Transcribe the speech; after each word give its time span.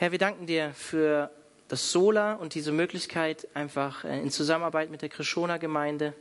Herr, 0.00 0.12
wir 0.12 0.18
danken 0.18 0.46
dir 0.46 0.72
für 0.72 1.30
das 1.68 1.92
Sola 1.92 2.32
und 2.32 2.54
diese 2.54 2.72
Möglichkeit, 2.72 3.46
einfach 3.52 4.02
äh, 4.02 4.18
in 4.18 4.30
Zusammenarbeit 4.30 4.90
mit 4.90 5.02
der 5.02 5.10
Krishona-Gemeinde, 5.10 6.14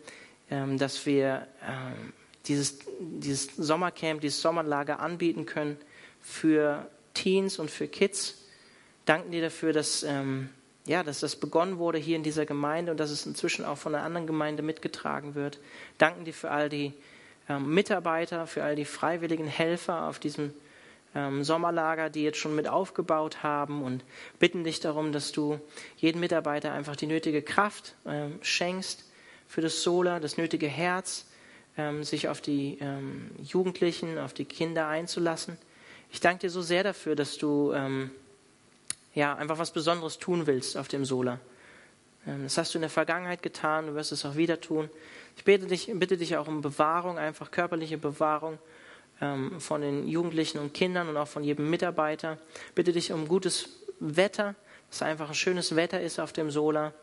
ähm, 0.51 0.77
dass 0.77 1.05
wir 1.05 1.47
ähm, 1.65 2.11
dieses, 2.47 2.79
dieses 2.99 3.55
Sommercamp, 3.55 4.19
dieses 4.19 4.41
Sommerlager 4.41 4.99
anbieten 4.99 5.45
können 5.45 5.77
für 6.19 6.89
Teens 7.13 7.57
und 7.57 7.71
für 7.71 7.87
Kids. 7.87 8.43
Danken 9.05 9.31
dir 9.31 9.43
dafür, 9.43 9.71
dass, 9.71 10.03
ähm, 10.03 10.49
ja, 10.85 11.01
dass 11.01 11.21
das 11.21 11.37
begonnen 11.37 11.77
wurde 11.77 11.99
hier 11.99 12.17
in 12.17 12.23
dieser 12.23 12.45
Gemeinde 12.45 12.91
und 12.91 12.99
dass 12.99 13.11
es 13.11 13.25
inzwischen 13.25 13.63
auch 13.63 13.77
von 13.77 13.95
einer 13.95 14.03
anderen 14.03 14.27
Gemeinde 14.27 14.61
mitgetragen 14.61 15.35
wird. 15.35 15.57
Danken 15.97 16.25
dir 16.25 16.33
für 16.33 16.51
all 16.51 16.67
die 16.67 16.91
Mitarbeiter, 17.47 18.45
für 18.45 18.61
all 18.61 18.75
die 18.75 18.83
freiwilligen 18.83 19.47
Helfer 19.47 20.09
auf 20.09 20.19
diesem 20.19 20.53
ähm, 21.15 21.43
Sommerlager, 21.43 22.09
die 22.09 22.23
jetzt 22.23 22.37
schon 22.37 22.55
mit 22.55 22.67
aufgebaut 22.67 23.43
haben 23.43 23.81
und 23.81 24.03
bitten 24.39 24.63
dich 24.63 24.79
darum, 24.79 25.11
dass 25.11 25.31
du 25.31 25.59
jedem 25.97 26.21
Mitarbeiter 26.21 26.71
einfach 26.73 26.95
die 26.95 27.07
nötige 27.07 27.41
Kraft 27.41 27.95
ähm, 28.05 28.39
schenkst 28.41 29.05
für 29.47 29.61
das 29.61 29.81
Sola, 29.81 30.19
das 30.19 30.37
nötige 30.37 30.67
Herz, 30.67 31.25
ähm, 31.77 32.03
sich 32.03 32.27
auf 32.29 32.41
die 32.41 32.77
ähm, 32.81 33.31
Jugendlichen, 33.41 34.17
auf 34.19 34.33
die 34.33 34.45
Kinder 34.45 34.87
einzulassen. 34.87 35.57
Ich 36.11 36.19
danke 36.19 36.41
dir 36.41 36.49
so 36.49 36.61
sehr 36.61 36.83
dafür, 36.83 37.15
dass 37.15 37.37
du 37.37 37.73
ähm, 37.73 38.11
ja, 39.13 39.35
einfach 39.35 39.57
was 39.57 39.71
Besonderes 39.71 40.19
tun 40.19 40.47
willst 40.47 40.77
auf 40.77 40.87
dem 40.87 41.05
Sola. 41.05 41.39
Ähm, 42.27 42.43
das 42.43 42.57
hast 42.57 42.73
du 42.73 42.77
in 42.77 42.81
der 42.81 42.89
Vergangenheit 42.89 43.41
getan, 43.41 43.87
du 43.87 43.95
wirst 43.95 44.11
es 44.11 44.25
auch 44.25 44.35
wieder 44.35 44.61
tun. 44.61 44.89
Ich 45.37 45.43
bitte 45.43 45.67
dich, 45.67 45.91
bitte 45.93 46.17
dich 46.17 46.37
auch 46.37 46.47
um 46.47 46.61
Bewahrung, 46.61 47.17
einfach 47.17 47.51
körperliche 47.51 47.97
Bewahrung 47.97 48.59
von 49.57 49.81
den 49.81 50.07
Jugendlichen 50.07 50.59
und 50.59 50.73
Kindern 50.73 51.09
und 51.09 51.17
auch 51.17 51.27
von 51.27 51.43
jedem 51.43 51.69
Mitarbeiter. 51.69 52.37
Bitte 52.73 52.93
dich 52.93 53.11
um 53.11 53.27
gutes 53.27 53.69
Wetter, 53.99 54.55
dass 54.89 55.01
einfach 55.01 55.29
ein 55.29 55.35
schönes 55.35 55.75
Wetter 55.75 56.01
ist 56.01 56.19
auf 56.19 56.31
dem 56.31 56.51
Sola 56.51 56.93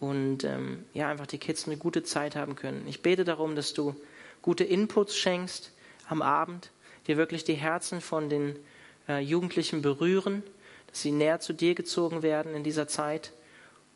und 0.00 0.44
ähm, 0.44 0.84
ja, 0.94 1.08
einfach 1.08 1.26
die 1.26 1.38
Kids 1.38 1.66
eine 1.66 1.76
gute 1.76 2.02
Zeit 2.02 2.36
haben 2.36 2.56
können. 2.56 2.86
Ich 2.86 3.02
bete 3.02 3.24
darum, 3.24 3.54
dass 3.54 3.74
du 3.74 3.94
gute 4.42 4.64
Inputs 4.64 5.16
schenkst 5.16 5.72
am 6.08 6.22
Abend, 6.22 6.70
dir 7.06 7.16
wirklich 7.16 7.44
die 7.44 7.54
Herzen 7.54 8.00
von 8.00 8.30
den 8.30 8.56
äh, 9.08 9.20
Jugendlichen 9.20 9.82
berühren, 9.82 10.42
dass 10.86 11.02
sie 11.02 11.12
näher 11.12 11.40
zu 11.40 11.52
dir 11.52 11.74
gezogen 11.74 12.22
werden 12.22 12.54
in 12.54 12.64
dieser 12.64 12.88
Zeit 12.88 13.32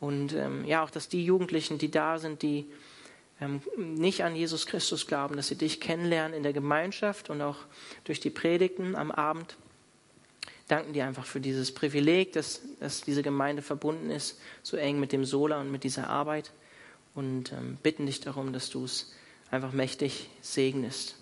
und 0.02 0.34
ähm, 0.34 0.64
ja, 0.64 0.82
auch, 0.82 0.90
dass 0.90 1.08
die 1.08 1.24
Jugendlichen, 1.24 1.78
die 1.78 1.90
da 1.90 2.18
sind, 2.18 2.42
die 2.42 2.58
ähm, 2.58 2.72
nicht 3.76 4.22
an 4.22 4.36
Jesus 4.36 4.66
Christus 4.66 5.06
glauben, 5.06 5.36
dass 5.36 5.48
sie 5.48 5.56
dich 5.56 5.80
kennenlernen 5.80 6.36
in 6.36 6.42
der 6.42 6.52
Gemeinschaft 6.52 7.28
und 7.28 7.42
auch 7.42 7.58
durch 8.04 8.20
die 8.20 8.30
Predigten 8.30 8.94
am 8.94 9.10
Abend. 9.10 9.56
Danken 10.68 10.92
dir 10.92 11.06
einfach 11.06 11.26
für 11.26 11.40
dieses 11.40 11.74
Privileg, 11.74 12.32
dass, 12.32 12.62
dass 12.78 13.02
diese 13.02 13.22
Gemeinde 13.22 13.62
verbunden 13.62 14.10
ist, 14.10 14.40
so 14.62 14.76
eng 14.76 15.00
mit 15.00 15.12
dem 15.12 15.24
Sola 15.24 15.60
und 15.60 15.70
mit 15.70 15.84
dieser 15.84 16.08
Arbeit 16.08 16.52
und 17.14 17.52
ähm, 17.52 17.78
bitten 17.82 18.06
dich 18.06 18.20
darum, 18.20 18.52
dass 18.52 18.70
du 18.70 18.84
es 18.84 19.12
einfach 19.50 19.72
mächtig 19.72 20.30
segnest. 20.40 21.16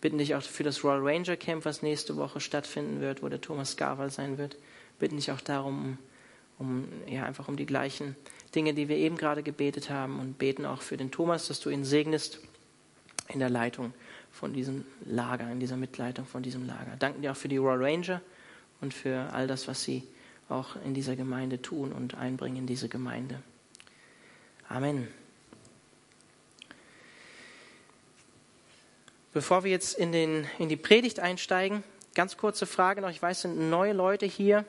Bitten 0.00 0.18
dich 0.18 0.34
auch 0.34 0.42
für 0.42 0.62
das 0.62 0.84
Royal 0.84 1.00
Ranger 1.02 1.36
Camp, 1.36 1.64
was 1.64 1.82
nächste 1.82 2.16
Woche 2.16 2.40
stattfinden 2.40 3.00
wird, 3.00 3.22
wo 3.22 3.28
der 3.28 3.40
Thomas 3.40 3.76
Garwal 3.76 4.10
sein 4.10 4.38
wird. 4.38 4.56
Bitten 4.98 5.16
dich 5.16 5.30
auch 5.30 5.40
darum, 5.40 5.98
um, 6.60 6.86
ja, 7.06 7.24
einfach 7.24 7.48
um 7.48 7.56
die 7.56 7.66
gleichen 7.66 8.14
Dinge, 8.54 8.74
die 8.74 8.88
wir 8.88 8.96
eben 8.96 9.16
gerade 9.16 9.42
gebetet 9.42 9.90
haben 9.90 10.20
und 10.20 10.38
beten 10.38 10.66
auch 10.66 10.82
für 10.82 10.96
den 10.96 11.10
Thomas, 11.10 11.48
dass 11.48 11.58
du 11.58 11.70
ihn 11.70 11.84
segnest 11.84 12.40
in 13.28 13.40
der 13.40 13.50
Leitung 13.50 13.92
von 14.30 14.52
diesem 14.52 14.84
Lager, 15.04 15.50
in 15.50 15.58
dieser 15.58 15.76
Mitleitung 15.76 16.26
von 16.26 16.42
diesem 16.42 16.66
Lager. 16.66 16.96
Danken 16.98 17.22
dir 17.22 17.32
auch 17.32 17.36
für 17.36 17.48
die 17.48 17.56
Royal 17.56 17.82
Ranger 17.82 18.20
und 18.80 18.94
für 18.94 19.32
all 19.32 19.46
das, 19.46 19.66
was 19.66 19.82
sie 19.82 20.04
auch 20.48 20.76
in 20.84 20.94
dieser 20.94 21.16
Gemeinde 21.16 21.62
tun 21.62 21.92
und 21.92 22.14
einbringen 22.14 22.58
in 22.58 22.66
diese 22.66 22.88
Gemeinde. 22.88 23.42
Amen. 24.68 25.08
Bevor 29.32 29.64
wir 29.64 29.70
jetzt 29.70 29.96
in, 29.96 30.12
den, 30.12 30.46
in 30.58 30.68
die 30.68 30.76
Predigt 30.76 31.20
einsteigen, 31.20 31.84
ganz 32.14 32.36
kurze 32.36 32.66
Frage 32.66 33.00
noch. 33.00 33.10
Ich 33.10 33.22
weiß, 33.22 33.38
es 33.38 33.42
sind 33.42 33.70
neue 33.70 33.92
Leute 33.92 34.26
hier. 34.26 34.64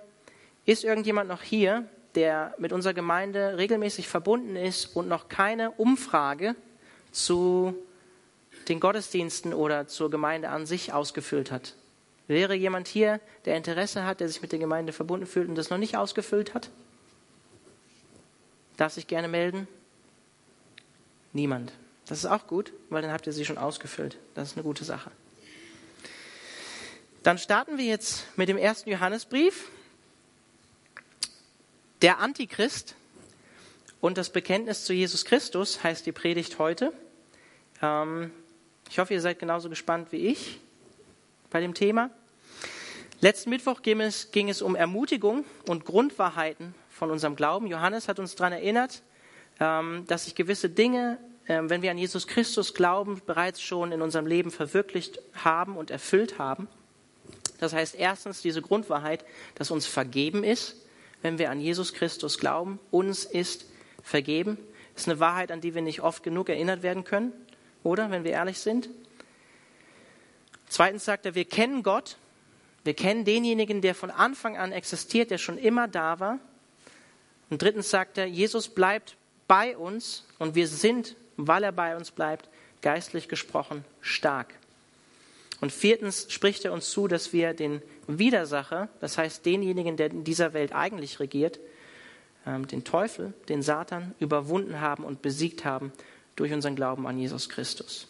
Ist 0.66 0.84
irgendjemand 0.84 1.30
noch 1.30 1.42
hier, 1.42 1.86
der 2.16 2.54
mit 2.58 2.74
unserer 2.74 2.94
Gemeinde 2.94 3.58
regelmäßig 3.58 4.08
verbunden 4.08 4.56
ist 4.56 4.96
und 4.96 5.08
noch 5.08 5.30
keine 5.30 5.72
Umfrage 5.72 6.56
zu 7.12 7.76
den 8.68 8.80
Gottesdiensten 8.80 9.54
oder 9.54 9.88
zur 9.88 10.10
Gemeinde 10.10 10.50
an 10.50 10.66
sich 10.66 10.94
ausgefüllt 10.94 11.52
hat. 11.52 11.76
Wäre 12.28 12.54
jemand 12.54 12.88
hier, 12.88 13.20
der 13.46 13.58
Interesse 13.58 14.06
hat, 14.06 14.20
der 14.20 14.30
sich 14.30 14.42
mit 14.42 14.52
der 14.52 14.60
Gemeinde 14.60 14.94
verbunden 14.94 15.26
fühlt 15.26 15.50
und 15.50 15.56
das 15.56 15.70
noch 15.70 15.78
nicht 15.78 15.98
ausgefüllt 15.98 16.54
hat? 16.54 16.70
Darf 18.78 18.94
sich 18.94 19.08
gerne 19.08 19.28
melden? 19.28 19.68
Niemand. 21.34 21.74
Das 22.08 22.20
ist 22.20 22.26
auch 22.26 22.48
gut, 22.48 22.74
weil 22.90 23.02
dann 23.02 23.12
habt 23.12 23.28
ihr 23.28 23.34
sie 23.34 23.46
schon 23.46 23.58
ausgefüllt. 23.58 24.18
Das 24.34 24.50
ist 24.50 24.58
eine 24.58 24.64
gute 24.64 24.84
Sache. 24.84 25.12
Dann 27.24 27.38
starten 27.38 27.78
wir 27.78 27.86
jetzt 27.86 28.26
mit 28.38 28.50
dem 28.50 28.58
ersten 28.58 28.90
Johannesbrief. 28.90 29.70
Der 32.02 32.18
Antichrist 32.18 32.96
und 34.00 34.18
das 34.18 34.32
Bekenntnis 34.32 34.86
zu 34.86 34.94
Jesus 34.94 35.24
Christus 35.24 35.84
heißt 35.84 36.04
die 36.08 36.12
Predigt 36.12 36.58
heute. 36.58 36.94
Ähm, 37.80 38.32
ich 38.90 38.98
hoffe, 38.98 39.14
ihr 39.14 39.22
seid 39.22 39.38
genauso 39.38 39.70
gespannt 39.70 40.12
wie 40.12 40.26
ich 40.26 40.60
bei 41.52 41.62
dem 41.62 41.76
Thema. 41.76 42.10
Letzten 43.20 43.52
Mittwoch 43.52 43.84
ging 43.84 44.02
es, 44.02 44.32
ging 44.32 44.50
es 44.50 44.64
um 44.64 44.76
Ermutigung 44.76 45.46
und 45.68 45.86
Grundwahrheiten 45.86 46.74
von 46.90 47.12
unserem 47.12 47.36
Glauben. 47.36 47.68
Johannes 47.68 48.08
hat 48.08 48.18
uns 48.18 48.34
daran 48.34 48.54
erinnert, 48.54 49.04
ähm, 49.60 50.06
dass 50.08 50.24
sich 50.24 50.34
gewisse 50.34 50.70
Dinge, 50.70 51.20
ähm, 51.48 51.70
wenn 51.70 51.84
wir 51.84 51.92
an 51.92 52.00
Jesus 52.00 52.26
Christus 52.26 52.74
glauben, 52.74 53.22
bereits 53.28 53.62
schon 53.62 53.92
in 53.92 54.02
unserem 54.02 54.26
Leben 54.26 54.50
verwirklicht 54.50 55.20
haben 55.36 55.78
und 55.78 55.92
erfüllt 55.92 56.40
haben. 56.40 56.68
Das 57.60 57.74
heißt 57.74 57.94
erstens 57.94 58.42
diese 58.42 58.64
Grundwahrheit, 58.64 59.24
dass 59.54 59.70
uns 59.70 59.86
vergeben 59.86 60.44
ist 60.44 60.78
wenn 61.22 61.38
wir 61.38 61.52
an 61.52 61.60
Jesus 61.60 61.94
Christus 61.94 62.38
glauben. 62.38 62.80
Uns 62.90 63.26
ist 63.26 63.66
vergeben. 64.04 64.58
Das 64.94 65.04
ist 65.04 65.10
eine 65.10 65.20
Wahrheit, 65.20 65.52
an 65.52 65.62
die 65.62 65.74
wir 65.76 65.82
nicht 65.82 66.02
oft 66.02 66.24
genug 66.24 66.50
erinnert 66.50 66.84
werden 66.84 67.04
können, 67.04 67.34
oder? 67.84 68.12
Wenn 68.12 68.24
wir 68.24 68.32
ehrlich 68.32 68.60
sind. 68.60 68.90
Zweitens 70.68 71.06
sagt 71.06 71.26
er, 71.26 71.36
wir 71.36 71.46
kennen 71.46 71.84
Gott. 71.84 72.18
Wir 72.84 72.94
kennen 72.94 73.26
denjenigen, 73.26 73.82
der 73.82 73.94
von 73.94 74.10
Anfang 74.10 74.58
an 74.58 74.72
existiert, 74.72 75.30
der 75.32 75.38
schon 75.38 75.58
immer 75.58 75.88
da 75.88 76.20
war. 76.20 76.40
Und 77.50 77.62
drittens 77.62 77.90
sagt 77.90 78.18
er, 78.18 78.26
Jesus 78.26 78.70
bleibt 78.70 79.16
bei 79.48 79.78
uns 79.78 80.26
und 80.40 80.56
wir 80.56 80.68
sind, 80.68 81.16
weil 81.38 81.64
er 81.64 81.72
bei 81.72 81.96
uns 81.96 82.12
bleibt, 82.12 82.50
geistlich 82.82 83.28
gesprochen 83.28 83.86
stark. 84.00 84.54
Und 85.62 85.72
viertens 85.72 86.26
spricht 86.30 86.66
er 86.66 86.74
uns 86.74 86.90
zu, 86.90 87.08
dass 87.08 87.34
wir 87.34 87.54
den 87.54 87.82
Widersacher, 88.08 88.90
das 89.00 89.18
heißt 89.18 89.46
denjenigen, 89.46 89.96
der 89.96 90.10
in 90.10 90.24
dieser 90.24 90.54
Welt 90.54 90.74
eigentlich 90.74 91.20
regiert, 91.20 91.60
ähm, 92.48 92.68
den 92.68 92.84
Teufel, 92.84 93.34
den 93.48 93.62
Satan, 93.62 94.16
überwunden 94.20 94.82
haben 94.82 95.04
und 95.04 95.22
besiegt 95.22 95.64
haben 95.64 95.94
durch 96.36 96.52
unseren 96.52 96.76
Glauben 96.76 97.06
an 97.06 97.18
Jesus 97.18 97.48
Christus. 97.48 98.08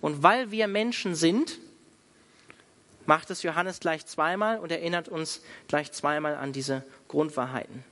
Und 0.00 0.24
weil 0.24 0.50
wir 0.50 0.66
Menschen 0.66 1.14
sind, 1.14 1.58
macht 3.06 3.30
es 3.30 3.44
Johannes 3.44 3.78
gleich 3.78 4.04
zweimal 4.06 4.58
und 4.58 4.72
erinnert 4.72 5.08
uns 5.08 5.42
gleich 5.68 5.92
zweimal 5.92 6.34
an 6.34 6.52
diese 6.52 6.82
Grundwahrheiten. 7.06 7.84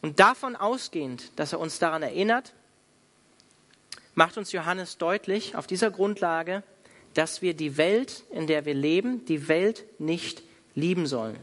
Und 0.00 0.20
davon 0.20 0.54
ausgehend, 0.54 1.32
dass 1.34 1.52
er 1.52 1.58
uns 1.58 1.80
daran 1.80 2.04
erinnert, 2.04 2.52
macht 4.14 4.38
uns 4.38 4.52
Johannes 4.52 4.98
deutlich, 4.98 5.56
auf 5.56 5.66
dieser 5.66 5.90
Grundlage, 5.90 6.62
dass 7.18 7.42
wir 7.42 7.52
die 7.52 7.76
Welt, 7.76 8.22
in 8.30 8.46
der 8.46 8.64
wir 8.64 8.74
leben, 8.74 9.24
die 9.24 9.48
Welt 9.48 9.84
nicht 9.98 10.40
lieben 10.76 11.08
sollen. 11.08 11.36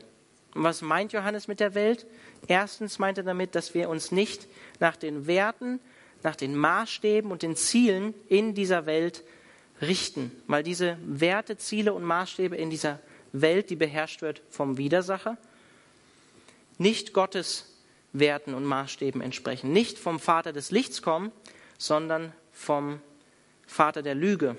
Und 0.53 0.63
was 0.63 0.81
meint 0.81 1.11
Johannes 1.11 1.49
mit 1.49 1.59
der 1.59 1.75
Welt? 1.75 2.05
Erstens 2.47 2.97
meint 2.97 3.17
er 3.17 3.25
damit, 3.25 3.55
dass 3.55 3.73
wir 3.73 3.89
uns 3.89 4.09
nicht 4.13 4.47
nach 4.79 4.95
den 4.95 5.27
Werten, 5.27 5.81
nach 6.23 6.37
den 6.37 6.55
Maßstäben 6.55 7.29
und 7.29 7.41
den 7.41 7.57
Zielen 7.57 8.13
in 8.29 8.53
dieser 8.53 8.85
Welt 8.85 9.25
richten, 9.81 10.31
weil 10.47 10.63
diese 10.63 10.97
Werte, 11.03 11.57
Ziele 11.57 11.91
und 11.91 12.05
Maßstäbe 12.05 12.55
in 12.55 12.69
dieser 12.69 13.01
Welt, 13.33 13.69
die 13.69 13.75
beherrscht 13.75 14.21
wird 14.21 14.43
vom 14.49 14.77
Widersacher, 14.77 15.37
nicht 16.77 17.11
Gottes 17.11 17.75
Werten 18.13 18.53
und 18.53 18.63
Maßstäben 18.63 19.19
entsprechen, 19.19 19.73
nicht 19.73 19.99
vom 19.99 20.21
Vater 20.21 20.53
des 20.53 20.71
Lichts 20.71 21.01
kommen, 21.01 21.33
sondern 21.77 22.31
vom 22.53 23.01
Vater 23.67 24.01
der 24.01 24.15
Lüge, 24.15 24.55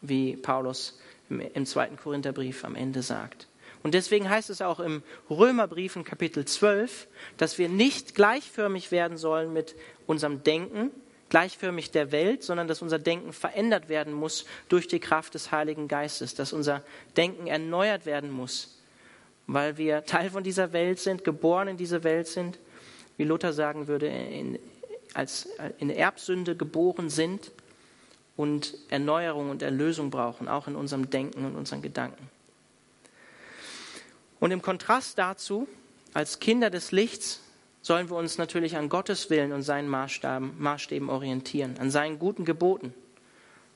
wie 0.00 0.36
Paulus 0.36 0.98
im, 1.28 1.66
zweiten 1.66 1.96
Korintherbrief 1.96 2.64
am 2.64 2.74
Ende 2.74 3.02
sagt. 3.02 3.48
Und 3.82 3.94
deswegen 3.94 4.28
heißt 4.28 4.50
es 4.50 4.60
auch 4.60 4.80
im 4.80 5.02
Römerbrief 5.30 5.96
in 5.96 6.04
Kapitel 6.04 6.44
12, 6.44 7.06
dass 7.36 7.58
wir 7.58 7.68
nicht 7.68 8.14
gleichförmig 8.14 8.90
werden 8.90 9.16
sollen 9.16 9.52
mit 9.52 9.76
unserem 10.06 10.42
Denken, 10.42 10.90
gleichförmig 11.28 11.90
der 11.90 12.10
Welt, 12.10 12.42
sondern 12.42 12.66
dass 12.66 12.82
unser 12.82 12.98
Denken 12.98 13.32
verändert 13.32 13.88
werden 13.88 14.12
muss 14.12 14.46
durch 14.68 14.88
die 14.88 14.98
Kraft 14.98 15.34
des 15.34 15.52
Heiligen 15.52 15.86
Geistes, 15.86 16.34
dass 16.34 16.52
unser 16.52 16.82
Denken 17.16 17.46
erneuert 17.46 18.06
werden 18.06 18.30
muss. 18.30 18.74
weil 19.50 19.78
wir 19.78 20.04
Teil 20.04 20.28
von 20.28 20.44
dieser 20.44 20.74
Welt 20.74 20.98
sind, 20.98 21.24
geboren 21.24 21.68
in 21.68 21.78
diese 21.78 22.04
Welt 22.04 22.26
sind, 22.26 22.58
wie 23.16 23.24
Luther 23.24 23.54
sagen 23.54 23.88
würde, 23.88 24.06
in, 24.06 24.58
als 25.14 25.48
in 25.78 25.88
Erbsünde 25.88 26.54
geboren 26.54 27.08
sind 27.08 27.50
und 28.38 28.74
Erneuerung 28.88 29.50
und 29.50 29.62
Erlösung 29.62 30.10
brauchen, 30.10 30.46
auch 30.46 30.68
in 30.68 30.76
unserem 30.76 31.10
Denken 31.10 31.44
und 31.44 31.56
unseren 31.56 31.82
Gedanken. 31.82 32.30
Und 34.38 34.52
im 34.52 34.62
Kontrast 34.62 35.18
dazu, 35.18 35.66
als 36.14 36.38
Kinder 36.38 36.70
des 36.70 36.92
Lichts, 36.92 37.40
sollen 37.82 38.08
wir 38.08 38.16
uns 38.16 38.38
natürlich 38.38 38.76
an 38.76 38.88
Gottes 38.88 39.28
Willen 39.28 39.52
und 39.52 39.62
seinen 39.62 39.88
Maßstaben, 39.88 40.54
Maßstäben 40.56 41.10
orientieren, 41.10 41.78
an 41.80 41.90
seinen 41.90 42.20
guten 42.20 42.44
Geboten. 42.44 42.94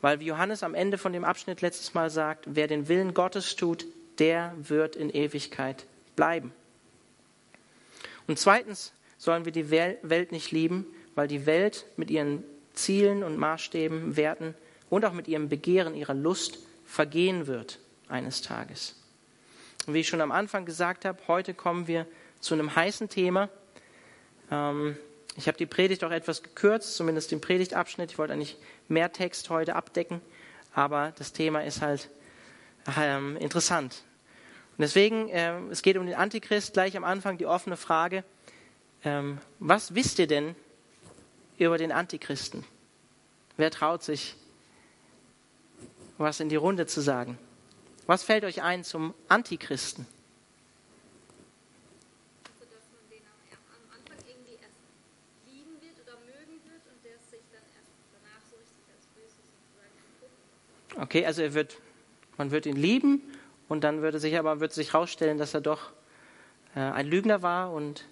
Weil 0.00 0.20
wie 0.20 0.26
Johannes 0.26 0.62
am 0.62 0.76
Ende 0.76 0.97
von 0.97 1.12
dem 1.12 1.25
Abschnitt 1.25 1.61
letztes 1.61 1.94
Mal 1.94 2.09
sagt, 2.09 2.44
wer 2.47 2.69
den 2.69 2.87
Willen 2.87 3.14
Gottes 3.14 3.56
tut, 3.56 3.85
der 4.20 4.55
wird 4.56 4.94
in 4.94 5.11
Ewigkeit 5.11 5.87
bleiben. 6.14 6.53
Und 8.29 8.38
zweitens 8.38 8.93
sollen 9.19 9.44
wir 9.44 9.53
die 9.53 9.70
Welt 9.70 10.31
nicht 10.31 10.53
lieben, 10.53 10.87
weil 11.17 11.26
die 11.26 11.47
Welt 11.47 11.85
mit 11.97 12.12
ihren 12.12 12.44
Zielen 12.74 13.22
und 13.22 13.36
Maßstäben, 13.36 14.16
Werten 14.16 14.54
und 14.90 15.04
auch 15.04 15.12
mit 15.12 15.28
ihrem 15.28 15.48
Begehren, 15.48 15.94
ihrer 15.94 16.14
Lust 16.14 16.58
vergehen 16.84 17.46
wird 17.46 17.78
eines 18.08 18.42
Tages. 18.42 18.96
Und 19.86 19.94
wie 19.94 20.00
ich 20.00 20.08
schon 20.08 20.20
am 20.20 20.32
Anfang 20.32 20.64
gesagt 20.64 21.04
habe, 21.04 21.19
heute 21.28 21.54
kommen 21.54 21.86
wir 21.86 22.06
zu 22.40 22.54
einem 22.54 22.74
heißen 22.74 23.08
Thema. 23.08 23.48
Ähm, 24.50 24.96
ich 25.36 25.48
habe 25.48 25.56
die 25.56 25.66
Predigt 25.66 26.04
auch 26.04 26.10
etwas 26.10 26.42
gekürzt, 26.42 26.94
zumindest 26.94 27.30
den 27.30 27.40
Predigtabschnitt. 27.40 28.10
Ich 28.10 28.19
wollte 28.19 28.34
eigentlich 28.34 28.58
mehr 28.88 29.12
Text 29.12 29.48
heute 29.50 29.75
abdecken, 29.75 30.20
aber 30.75 31.12
das 31.16 31.32
Thema 31.32 31.64
ist 31.64 31.80
halt 31.80 32.10
ähm, 32.98 33.36
interessant. 33.38 34.02
Und 34.76 34.82
deswegen, 34.82 35.28
äh, 35.28 35.58
es 35.70 35.82
geht 35.82 35.96
um 35.96 36.06
den 36.06 36.14
Antichrist, 36.14 36.75
gleich 36.75 36.96
am 36.96 37.04
Anfang 37.04 37.38
die 37.38 37.46
offene 37.46 37.76
Frage, 37.76 38.25
ähm, 39.04 39.38
was 39.58 39.94
wisst 39.94 40.18
ihr 40.18 40.26
denn 40.26 40.54
über 41.58 41.78
den 41.78 41.93
Antichristen? 41.93 42.64
Wer 43.56 43.70
traut 43.70 44.02
sich, 44.02 44.37
was 46.19 46.40
in 46.40 46.49
die 46.49 46.56
Runde 46.56 46.87
zu 46.87 47.00
sagen? 47.00 47.38
Was 48.06 48.22
fällt 48.22 48.44
euch 48.44 48.62
ein 48.62 48.84
zum 48.84 49.14
Antichristen? 49.28 50.06
Okay, 60.99 61.26
also 61.26 61.43
er 61.43 61.54
wird, 61.54 61.78
man 62.37 62.50
wird 62.50 62.66
ihn 62.66 62.76
lieben 62.76 63.22
und 63.69 63.82
dann 63.82 64.02
würde 64.02 64.19
sich 64.19 64.38
aber 64.38 64.60
wird 64.60 64.72
sich 64.72 64.93
herausstellen, 64.93 65.38
dass 65.38 65.54
er 65.54 65.60
doch 65.60 65.90
äh, 66.76 66.81
ein 66.81 67.06
Lügner 67.06 67.43
war 67.43 67.72
und 67.72 68.04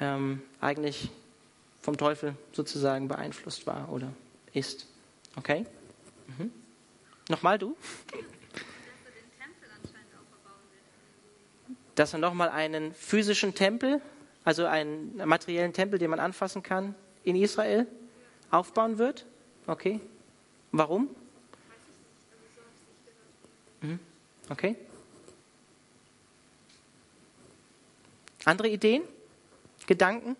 ähm, 0.00 0.40
eigentlich 0.60 1.10
vom 1.82 1.96
Teufel 1.96 2.34
sozusagen 2.52 3.08
beeinflusst 3.08 3.66
war 3.66 3.90
oder 3.90 4.12
ist. 4.52 4.86
Okay? 5.36 5.66
Mhm. 6.38 6.52
Nochmal 7.28 7.58
du? 7.58 7.76
Dass 11.94 12.12
er 12.12 12.18
nochmal 12.18 12.48
einen 12.48 12.94
physischen 12.94 13.54
Tempel, 13.54 14.00
also 14.44 14.64
einen 14.64 15.16
materiellen 15.16 15.72
Tempel, 15.72 15.98
den 15.98 16.10
man 16.10 16.20
anfassen 16.20 16.62
kann, 16.62 16.94
in 17.24 17.36
Israel 17.36 17.86
aufbauen 18.50 18.98
wird? 18.98 19.26
Okay. 19.66 20.00
Warum? 20.72 21.08
Mhm. 23.82 23.98
Okay. 24.48 24.76
Andere 28.44 28.68
Ideen? 28.68 29.02
Gedanken? 29.86 30.36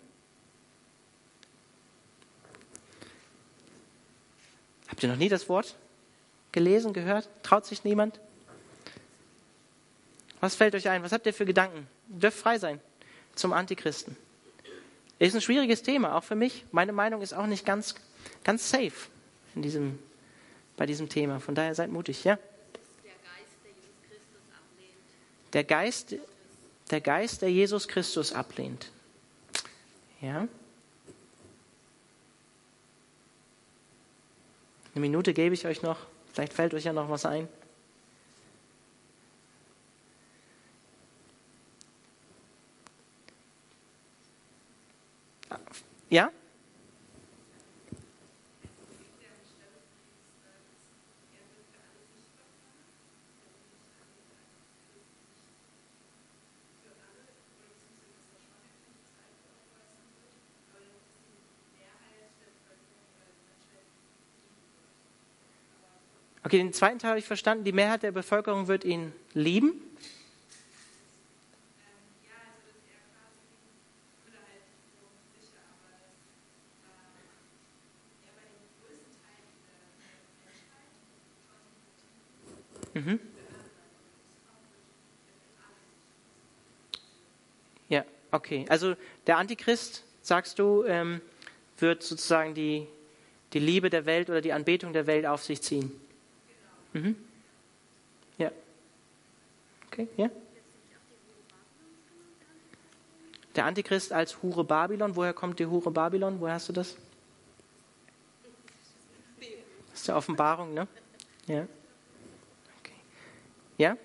Habt 5.01 5.09
ihr 5.09 5.13
noch 5.13 5.19
nie 5.19 5.29
das 5.29 5.49
Wort 5.49 5.77
gelesen, 6.51 6.93
gehört? 6.93 7.27
Traut 7.41 7.65
sich 7.65 7.83
niemand? 7.83 8.19
Was 10.39 10.53
fällt 10.53 10.75
euch 10.75 10.89
ein? 10.89 11.01
Was 11.01 11.11
habt 11.11 11.25
ihr 11.25 11.33
für 11.33 11.43
Gedanken? 11.43 11.87
Ihr 12.13 12.19
dürft 12.19 12.37
frei 12.37 12.59
sein 12.59 12.79
zum 13.33 13.51
Antichristen. 13.51 14.15
Ist 15.17 15.33
ein 15.33 15.41
schwieriges 15.41 15.81
Thema, 15.81 16.15
auch 16.15 16.23
für 16.23 16.35
mich. 16.35 16.65
Meine 16.71 16.91
Meinung 16.91 17.23
ist 17.23 17.33
auch 17.33 17.47
nicht 17.47 17.65
ganz, 17.65 17.95
ganz 18.43 18.69
safe 18.69 19.09
in 19.55 19.63
diesem, 19.63 19.97
bei 20.77 20.85
diesem 20.85 21.09
Thema. 21.09 21.39
Von 21.39 21.55
daher 21.55 21.73
seid 21.73 21.89
mutig, 21.89 22.23
ja? 22.23 22.37
Der 25.53 25.63
Geist, 25.63 26.13
der 26.91 27.01
Geist, 27.01 27.41
der 27.41 27.51
Jesus 27.51 27.87
Christus 27.87 28.33
ablehnt. 28.33 28.91
Ja? 30.21 30.47
Eine 34.93 35.01
Minute 35.01 35.33
gebe 35.33 35.53
ich 35.55 35.65
euch 35.65 35.81
noch. 35.81 35.97
Vielleicht 36.33 36.53
fällt 36.53 36.73
euch 36.73 36.83
ja 36.83 36.93
noch 36.93 37.09
was 37.09 37.25
ein. 37.25 37.47
Ja? 46.09 46.31
Okay, 66.51 66.57
den 66.57 66.73
zweiten 66.73 66.99
Teil 66.99 67.11
habe 67.11 67.19
ich 67.19 67.25
verstanden. 67.25 67.63
Die 67.63 67.71
Mehrheit 67.71 68.03
der 68.03 68.11
Bevölkerung 68.11 68.67
wird 68.67 68.83
ihn 68.83 69.13
lieben. 69.33 69.71
Mhm. 82.93 83.17
Ja, 87.87 88.03
okay. 88.31 88.65
Also 88.67 88.95
der 89.25 89.37
Antichrist, 89.37 90.03
sagst 90.21 90.59
du, 90.59 90.83
ähm, 90.83 91.21
wird 91.79 92.03
sozusagen 92.03 92.53
die, 92.53 92.87
die 93.53 93.59
Liebe 93.59 93.89
der 93.89 94.05
Welt 94.05 94.29
oder 94.29 94.41
die 94.41 94.51
Anbetung 94.51 94.91
der 94.91 95.07
Welt 95.07 95.25
auf 95.25 95.45
sich 95.45 95.61
ziehen. 95.61 95.93
Mhm. 96.93 97.15
Ja. 98.37 98.51
Okay, 99.87 100.07
ja. 100.17 100.29
Der 103.55 103.65
Antichrist 103.65 104.13
als 104.13 104.41
Hure 104.41 104.63
Babylon. 104.63 105.15
Woher 105.15 105.33
kommt 105.33 105.59
die 105.59 105.65
Hure 105.65 105.91
Babylon? 105.91 106.39
Woher 106.39 106.55
hast 106.55 106.69
du 106.69 106.73
das? 106.73 106.95
Das 109.89 109.99
ist 109.99 110.07
der 110.07 110.15
Offenbarung, 110.15 110.73
ne? 110.73 110.87
Ja. 111.47 111.67
Okay. 112.79 112.95
Ja? 113.77 113.97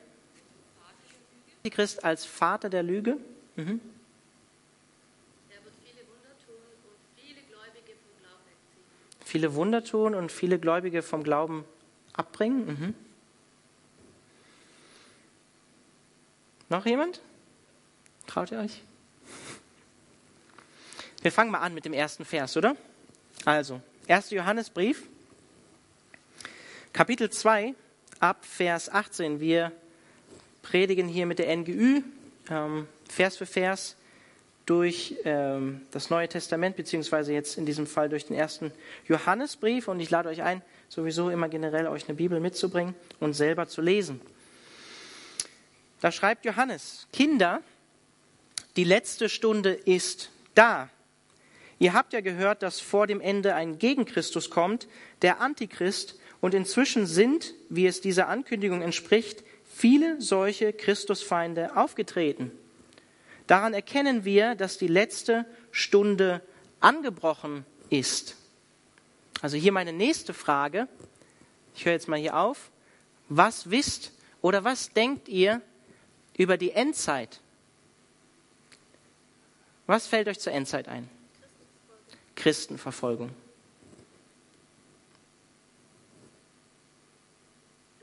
Antichrist 1.58 2.04
als 2.04 2.24
Vater 2.24 2.68
der 2.68 2.82
Lüge. 2.82 3.18
Mhm. 3.54 3.80
Viele 9.24 9.54
Wunder 9.54 9.82
tun 9.84 10.14
und 10.14 10.30
viele 10.30 10.58
Gläubige 10.58 11.02
vom 11.02 11.22
Glauben 11.22 11.64
abbringen. 12.16 12.66
Mhm. 12.66 12.94
Noch 16.68 16.84
jemand? 16.86 17.20
Traut 18.26 18.50
ihr 18.50 18.58
euch? 18.58 18.82
Wir 21.22 21.32
fangen 21.32 21.50
mal 21.50 21.60
an 21.60 21.74
mit 21.74 21.84
dem 21.84 21.92
ersten 21.92 22.24
Vers, 22.24 22.56
oder? 22.56 22.76
Also, 23.44 23.80
1. 24.08 24.30
Johannesbrief, 24.30 25.08
Kapitel 26.92 27.30
2, 27.30 27.74
ab 28.20 28.44
Vers 28.44 28.88
18. 28.88 29.40
Wir 29.40 29.72
predigen 30.62 31.08
hier 31.08 31.26
mit 31.26 31.38
der 31.38 31.54
NGÜ, 31.56 32.02
ähm, 32.50 32.88
Vers 33.08 33.36
für 33.36 33.46
Vers, 33.46 33.96
durch 34.66 35.16
ähm, 35.24 35.82
das 35.92 36.10
Neue 36.10 36.28
Testament, 36.28 36.76
beziehungsweise 36.76 37.32
jetzt 37.32 37.56
in 37.56 37.66
diesem 37.66 37.86
Fall 37.86 38.08
durch 38.08 38.26
den 38.26 38.36
ersten 38.36 38.72
Johannesbrief. 39.06 39.86
Und 39.88 40.00
ich 40.00 40.10
lade 40.10 40.28
euch 40.28 40.42
ein, 40.42 40.62
sowieso 40.88 41.30
immer 41.30 41.48
generell 41.48 41.86
euch 41.86 42.08
eine 42.08 42.16
Bibel 42.16 42.40
mitzubringen 42.40 42.94
und 43.20 43.34
selber 43.34 43.68
zu 43.68 43.80
lesen. 43.80 44.20
Da 46.00 46.12
schreibt 46.12 46.44
Johannes, 46.44 47.06
Kinder, 47.12 47.62
die 48.76 48.84
letzte 48.84 49.28
Stunde 49.28 49.72
ist 49.72 50.30
da. 50.54 50.90
Ihr 51.78 51.92
habt 51.92 52.12
ja 52.12 52.20
gehört, 52.20 52.62
dass 52.62 52.80
vor 52.80 53.06
dem 53.06 53.20
Ende 53.20 53.54
ein 53.54 53.78
Gegenchristus 53.78 54.50
kommt, 54.50 54.88
der 55.22 55.40
Antichrist, 55.40 56.18
und 56.40 56.54
inzwischen 56.54 57.06
sind, 57.06 57.54
wie 57.70 57.86
es 57.86 58.00
dieser 58.00 58.28
Ankündigung 58.28 58.82
entspricht, 58.82 59.42
viele 59.64 60.20
solche 60.20 60.72
Christusfeinde 60.72 61.76
aufgetreten. 61.76 62.52
Daran 63.46 63.74
erkennen 63.74 64.24
wir, 64.24 64.54
dass 64.54 64.78
die 64.78 64.86
letzte 64.86 65.46
Stunde 65.70 66.42
angebrochen 66.80 67.64
ist. 67.90 68.36
Also 69.42 69.56
hier 69.56 69.72
meine 69.72 69.92
nächste 69.92 70.34
Frage. 70.34 70.88
Ich 71.74 71.84
höre 71.84 71.92
jetzt 71.92 72.08
mal 72.08 72.18
hier 72.18 72.36
auf. 72.36 72.70
Was 73.28 73.70
wisst 73.70 74.12
oder 74.40 74.64
was 74.64 74.92
denkt 74.92 75.28
ihr 75.28 75.60
über 76.36 76.56
die 76.56 76.70
Endzeit? 76.72 77.40
Was 79.86 80.06
fällt 80.06 80.28
euch 80.28 80.40
zur 80.40 80.52
Endzeit 80.52 80.88
ein? 80.88 81.08
Christenverfolgung. 82.34 83.30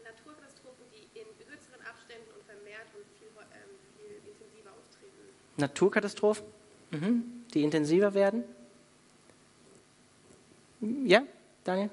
Naturkatastrophen, 0.03 0.85
die 0.91 1.19
in 1.19 1.27
kürzeren 1.45 1.81
Abständen 1.85 2.29
und 2.35 2.45
vermehrt 2.45 2.87
und 2.95 3.05
viel, 3.17 3.27
ähm, 3.53 3.69
viel 3.97 4.15
intensiver 4.17 4.71
auftreten. 4.71 5.33
Naturkatastrophen, 5.57 6.45
mhm. 6.91 7.23
die 7.53 7.63
intensiver 7.63 8.13
werden. 8.13 8.43
Ja, 11.05 11.23
Daniel? 11.63 11.89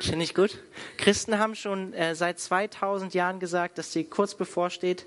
Finde 0.00 0.24
ich 0.24 0.34
gut. 0.34 0.58
Christen 0.96 1.38
haben 1.38 1.54
schon 1.54 1.92
äh, 1.92 2.14
seit 2.14 2.38
2000 2.38 3.12
Jahren 3.12 3.40
gesagt, 3.40 3.76
dass 3.76 3.92
sie 3.92 4.04
kurz 4.04 4.34
bevorsteht, 4.34 5.04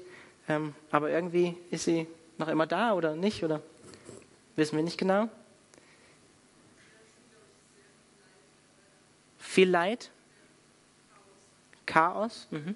ähm, 0.48 0.76
aber 0.92 1.10
irgendwie 1.10 1.58
ist 1.72 1.86
sie 1.86 2.06
noch 2.38 2.48
immer 2.48 2.68
da 2.68 2.94
oder 2.94 3.16
nicht, 3.16 3.44
oder 3.44 3.64
wissen 4.56 4.76
wir 4.76 4.84
nicht 4.84 5.00
genau. 5.00 5.28
Viel 9.40 9.70
Leid, 9.72 10.12
Chaos. 11.88 12.48
Mhm. 12.52 12.76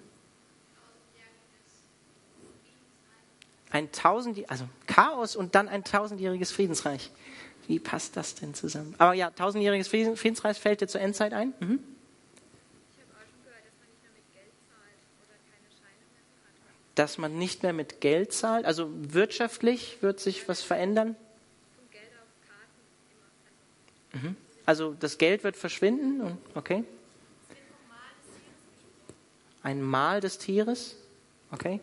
Ein 3.72 3.92
tausend, 3.92 4.50
also 4.50 4.66
Chaos 4.86 5.36
und 5.36 5.56
dann 5.56 5.68
ein 5.68 5.84
tausendjähriges 5.84 6.52
Friedensreich. 6.52 7.10
Wie 7.68 7.80
passt 7.80 8.18
das 8.18 8.36
denn 8.36 8.54
zusammen? 8.54 8.96
Aber 8.98 9.14
ja, 9.14 9.30
tausendjähriges 9.32 9.88
Friedensreich 9.88 10.58
fällt 10.58 10.82
dir 10.82 10.88
zur 10.88 11.02
Endzeit 11.02 11.34
ein? 11.34 11.54
Mhm. 11.60 11.80
dass 16.96 17.18
man 17.18 17.38
nicht 17.38 17.64
mehr 17.64 17.74
mit 17.74 18.02
Geld 18.02 18.34
zahlt? 18.34 18.66
Also 18.66 18.90
wirtschaftlich 18.94 19.98
wird 20.02 20.20
sich 20.20 20.48
was 20.48 20.62
verändern? 20.62 21.16
Mhm. 24.14 24.36
Also 24.66 24.94
das 25.00 25.18
Geld 25.18 25.44
wird 25.44 25.56
verschwinden? 25.56 26.38
Okay. 26.54 26.84
Ein 29.64 29.82
Mal 29.82 30.22
des 30.22 30.38
Tieres? 30.38 30.96
Okay. 31.52 31.80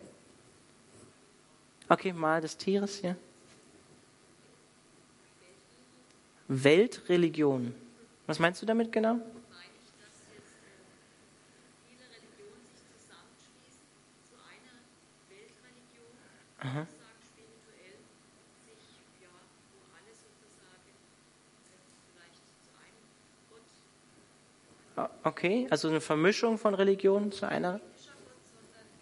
Okay, 1.91 2.13
Mal 2.13 2.39
des 2.39 2.55
Tieres, 2.55 3.01
ja. 3.01 3.15
Weltreligion. 6.47 7.73
Was 8.27 8.37
meinst 8.37 8.61
du 8.61 8.65
damit 8.67 8.91
genau? 8.91 9.19
Aha. 16.59 16.87
Ah, 24.95 25.09
okay, 25.23 25.65
also 25.71 25.87
eine 25.87 26.01
Vermischung 26.01 26.57
von 26.57 26.75
Religionen 26.75 27.31
zu 27.31 27.47
einer. 27.47 27.79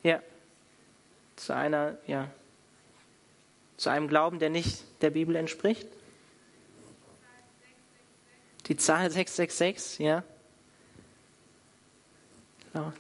Ja. 0.04 0.22
Zu 1.36 1.56
einer, 1.56 1.98
ja. 2.06 2.30
Zu 3.78 3.90
einem 3.90 4.08
Glauben, 4.08 4.40
der 4.40 4.50
nicht 4.50 4.84
der 5.02 5.12
Bibel 5.12 5.36
entspricht. 5.36 5.88
Die 8.68 8.76
Zahl 8.76 9.10
666, 9.10 10.00
ja. 10.00 10.24
Genau. 12.74 12.92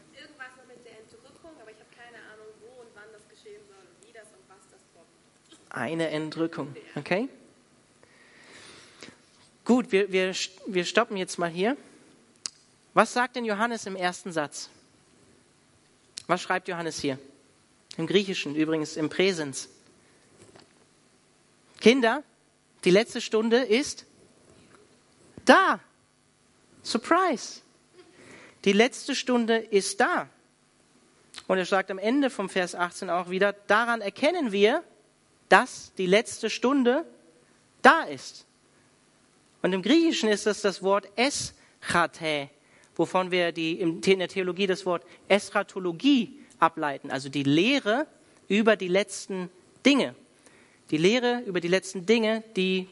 eine 5.77 6.10
Entrückung. 6.10 6.75
Okay? 6.96 7.29
Gut, 9.63 9.91
wir, 9.91 10.12
wir, 10.12 10.34
wir 10.65 10.86
stoppen 10.86 11.17
jetzt 11.17 11.38
mal 11.38 11.50
hier. 11.50 11.77
Was 12.93 13.13
sagt 13.13 13.36
denn 13.36 13.46
Johannes 13.46 13.86
im 13.86 13.96
ersten 13.96 14.31
Satz? 14.31 14.69
Was 16.25 16.41
schreibt 16.41 16.67
Johannes 16.67 17.00
hier? 17.00 17.19
Im 17.98 18.07
Griechischen, 18.07 18.55
übrigens 18.55 18.98
im 18.98 19.10
Präsens. 19.10 19.69
Kinder, 21.88 22.22
die 22.84 22.89
letzte 22.89 23.22
Stunde 23.22 23.60
ist 23.60 24.06
da. 25.46 25.79
Surprise. 26.84 27.62
Die 28.65 28.74
letzte 28.74 29.15
Stunde 29.15 29.56
ist 29.56 30.01
da. 30.01 30.27
Und 31.48 31.60
er 31.60 31.65
sagt 31.65 31.89
am 31.89 31.98
Ende 31.98 32.29
vom 32.29 32.50
Vers 32.50 32.75
18 32.75 33.10
auch 33.10 33.29
wieder, 33.29 33.53
daran 33.53 34.01
erkennen 34.01 34.51
wir, 34.51 34.84
dass 35.48 35.94
die 35.98 36.08
letzte 36.08 36.50
Stunde 36.50 37.06
da 37.82 38.03
ist. 38.03 38.46
Und 39.62 39.72
im 39.72 39.82
Griechischen 39.82 40.27
ist 40.27 40.46
das 40.46 40.60
das 40.60 40.84
Wort 40.84 41.08
eschate, 41.15 42.50
wovon 42.98 43.32
wir 43.32 43.53
die, 43.53 43.79
in 43.79 44.01
der 44.01 44.27
Theologie 44.27 44.67
das 44.67 44.86
Wort 44.86 45.06
Eschatologie 45.29 46.38
ableiten, 46.60 47.12
also 47.12 47.29
die 47.29 47.44
Lehre 47.44 48.08
über 48.50 48.75
die 48.75 48.89
letzten 48.89 49.50
Dinge. 49.86 50.15
Die 50.91 50.98
Lehre 50.98 51.41
über 51.46 51.60
die 51.60 51.67
letzten 51.67 52.06
Dinge, 52.06 52.44
die 52.56 52.88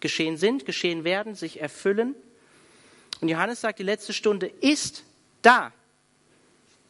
geschehen 0.00 0.36
sind, 0.36 0.66
geschehen 0.66 1.04
werden, 1.04 1.34
sich 1.34 1.60
erfüllen. 1.60 2.14
Und 3.20 3.28
Johannes 3.28 3.60
sagt, 3.60 3.78
die 3.78 3.84
letzte 3.84 4.12
Stunde 4.12 4.46
ist 4.46 5.04
da. 5.42 5.72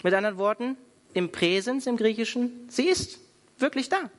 Mit 0.02 0.14
anderen 0.14 0.38
Worten, 0.38 0.76
im 1.12 1.30
Präsens 1.30 1.86
im 1.86 1.96
Griechischen, 1.96 2.68
sie 2.68 2.86
ist 2.86 3.18
wirklich 3.58 3.88
da. 3.88 4.10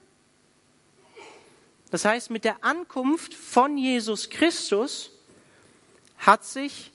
Das 1.90 2.06
heißt, 2.06 2.30
mit 2.30 2.46
der 2.46 2.64
Ankunft 2.64 3.34
von 3.34 3.78
Jesus 3.78 4.30
Christus 4.30 5.12
hat 6.18 6.46
sich, 6.46 6.92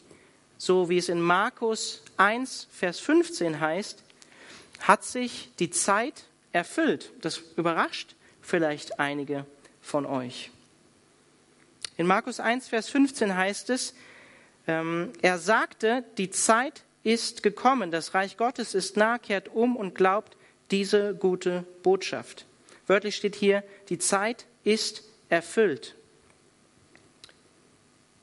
so 0.56 0.88
wie 0.88 0.98
es 0.98 1.08
in 1.08 1.20
Markus 1.20 2.02
1, 2.16 2.68
Vers 2.70 3.00
15 3.00 3.60
heißt, 3.60 4.02
hat 4.80 5.04
sich 5.04 5.50
die 5.58 5.70
Zeit 5.70 6.24
erfüllt. 6.52 7.12
Das 7.20 7.42
überrascht 7.56 8.15
vielleicht 8.46 9.00
einige 9.00 9.44
von 9.82 10.06
euch. 10.06 10.50
In 11.96 12.06
Markus 12.06 12.40
1, 12.40 12.68
Vers 12.68 12.88
15 12.88 13.36
heißt 13.36 13.70
es, 13.70 13.94
ähm, 14.66 15.12
er 15.20 15.38
sagte, 15.38 16.04
die 16.16 16.30
Zeit 16.30 16.82
ist 17.02 17.42
gekommen, 17.42 17.90
das 17.90 18.14
Reich 18.14 18.36
Gottes 18.36 18.74
ist 18.74 18.96
nah, 18.96 19.18
kehrt 19.18 19.48
um 19.48 19.76
und 19.76 19.94
glaubt 19.94 20.36
diese 20.70 21.14
gute 21.14 21.64
Botschaft. 21.82 22.46
Wörtlich 22.86 23.16
steht 23.16 23.34
hier, 23.34 23.64
die 23.88 23.98
Zeit 23.98 24.46
ist 24.64 25.02
erfüllt. 25.28 25.94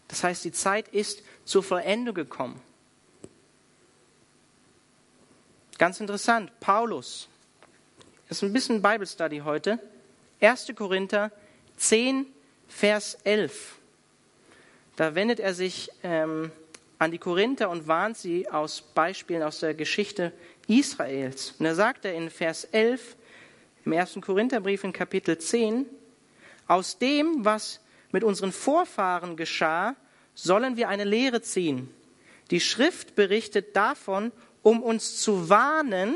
Das 0.08 0.24
heißt, 0.24 0.46
die 0.46 0.52
Zeit 0.52 0.88
ist 0.90 1.24
zur 1.44 1.64
Vollendung 1.64 2.16
gekommen. 2.16 2.62
Ganz 5.78 6.00
interessant, 6.00 6.52
Paulus, 6.60 7.28
das 8.30 8.38
ist 8.38 8.44
ein 8.44 8.54
bisschen 8.54 8.82
Bible 8.82 9.08
Study 9.08 9.40
heute. 9.40 9.80
1. 10.44 10.74
Korinther 10.76 11.32
10, 11.78 12.26
Vers 12.68 13.18
11. 13.24 13.78
Da 14.98 15.16
wendet 15.16 15.40
er 15.40 15.54
sich 15.54 15.90
ähm, 16.04 16.52
an 17.00 17.12
die 17.12 17.18
Korinther 17.18 17.70
und 17.70 17.88
warnt 17.88 18.18
sie 18.18 18.50
aus 18.50 18.82
Beispielen 18.82 19.42
aus 19.42 19.60
der 19.60 19.74
Geschichte 19.74 20.34
Israels. 20.68 21.56
Und 21.60 21.66
er 21.66 21.76
sagt 21.76 22.04
er 22.04 22.14
in 22.14 22.30
Vers 22.30 22.66
11 22.66 23.16
im 23.86 23.94
1. 23.94 24.20
Korintherbrief 24.22 24.84
in 24.84 24.92
Kapitel 24.92 25.38
10, 25.38 25.86
aus 26.68 26.98
dem, 26.98 27.46
was 27.46 27.80
mit 28.12 28.24
unseren 28.24 28.52
Vorfahren 28.52 29.38
geschah, 29.38 29.96
sollen 30.36 30.76
wir 30.76 30.90
eine 30.90 31.06
Lehre 31.06 31.42
ziehen. 31.42 31.90
Die 32.52 32.60
Schrift 32.60 33.16
berichtet 33.16 33.76
davon, 33.76 34.32
um 34.62 34.84
uns 34.84 35.22
zu 35.22 35.50
warnen, 35.50 36.16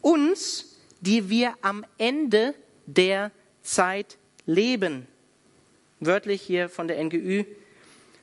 uns, 0.00 0.78
die 1.00 1.28
wir 1.30 1.54
am 1.62 1.84
Ende 1.98 2.54
der 2.86 3.32
Zeit 3.70 4.18
leben. 4.46 5.06
Wörtlich 6.00 6.42
hier 6.42 6.68
von 6.68 6.88
der 6.88 7.02
NGÜ, 7.02 7.44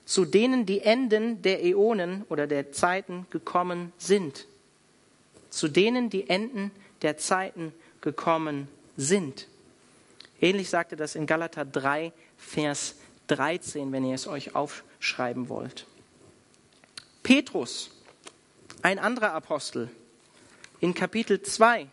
zu 0.06 0.26
denen 0.26 0.66
die 0.66 0.82
Enden 0.82 1.42
der 1.42 1.64
Äonen 1.64 2.24
oder 2.30 2.48
der 2.48 2.72
Zeiten 2.72 3.26
gekommen 3.30 3.94
sind. 3.98 4.46
Zu 5.50 5.68
denen 5.68 6.10
die 6.10 6.30
Enden 6.30 6.72
der 7.02 7.18
Zeiten 7.18 7.74
gekommen 8.02 8.68
sind. 8.98 9.48
Ähnlich 10.42 10.70
sagte 10.70 10.96
das 10.96 11.16
in 11.16 11.26
Galater 11.26 11.66
3, 11.66 12.12
Vers 12.38 12.96
13, 13.28 13.92
wenn 13.92 14.06
ihr 14.06 14.16
es 14.16 14.28
euch 14.28 14.54
aufschreiben 14.56 15.50
wollt. 15.50 15.86
Petrus, 17.24 17.92
ein 18.82 19.00
anderer 19.00 19.34
Apostel, 19.34 19.90
in 20.80 20.94
Kapitel 20.94 21.42
2, 21.42 21.88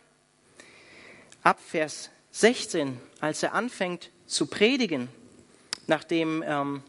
ab 1.43 1.59
Vers 1.59 2.09
16, 2.35 2.99
als 3.21 3.43
er 3.43 3.53
anfängt 3.53 4.11
zu 4.25 4.47
predigen, 4.47 5.07
nachdem 5.87 6.43
ähm, 6.45 6.83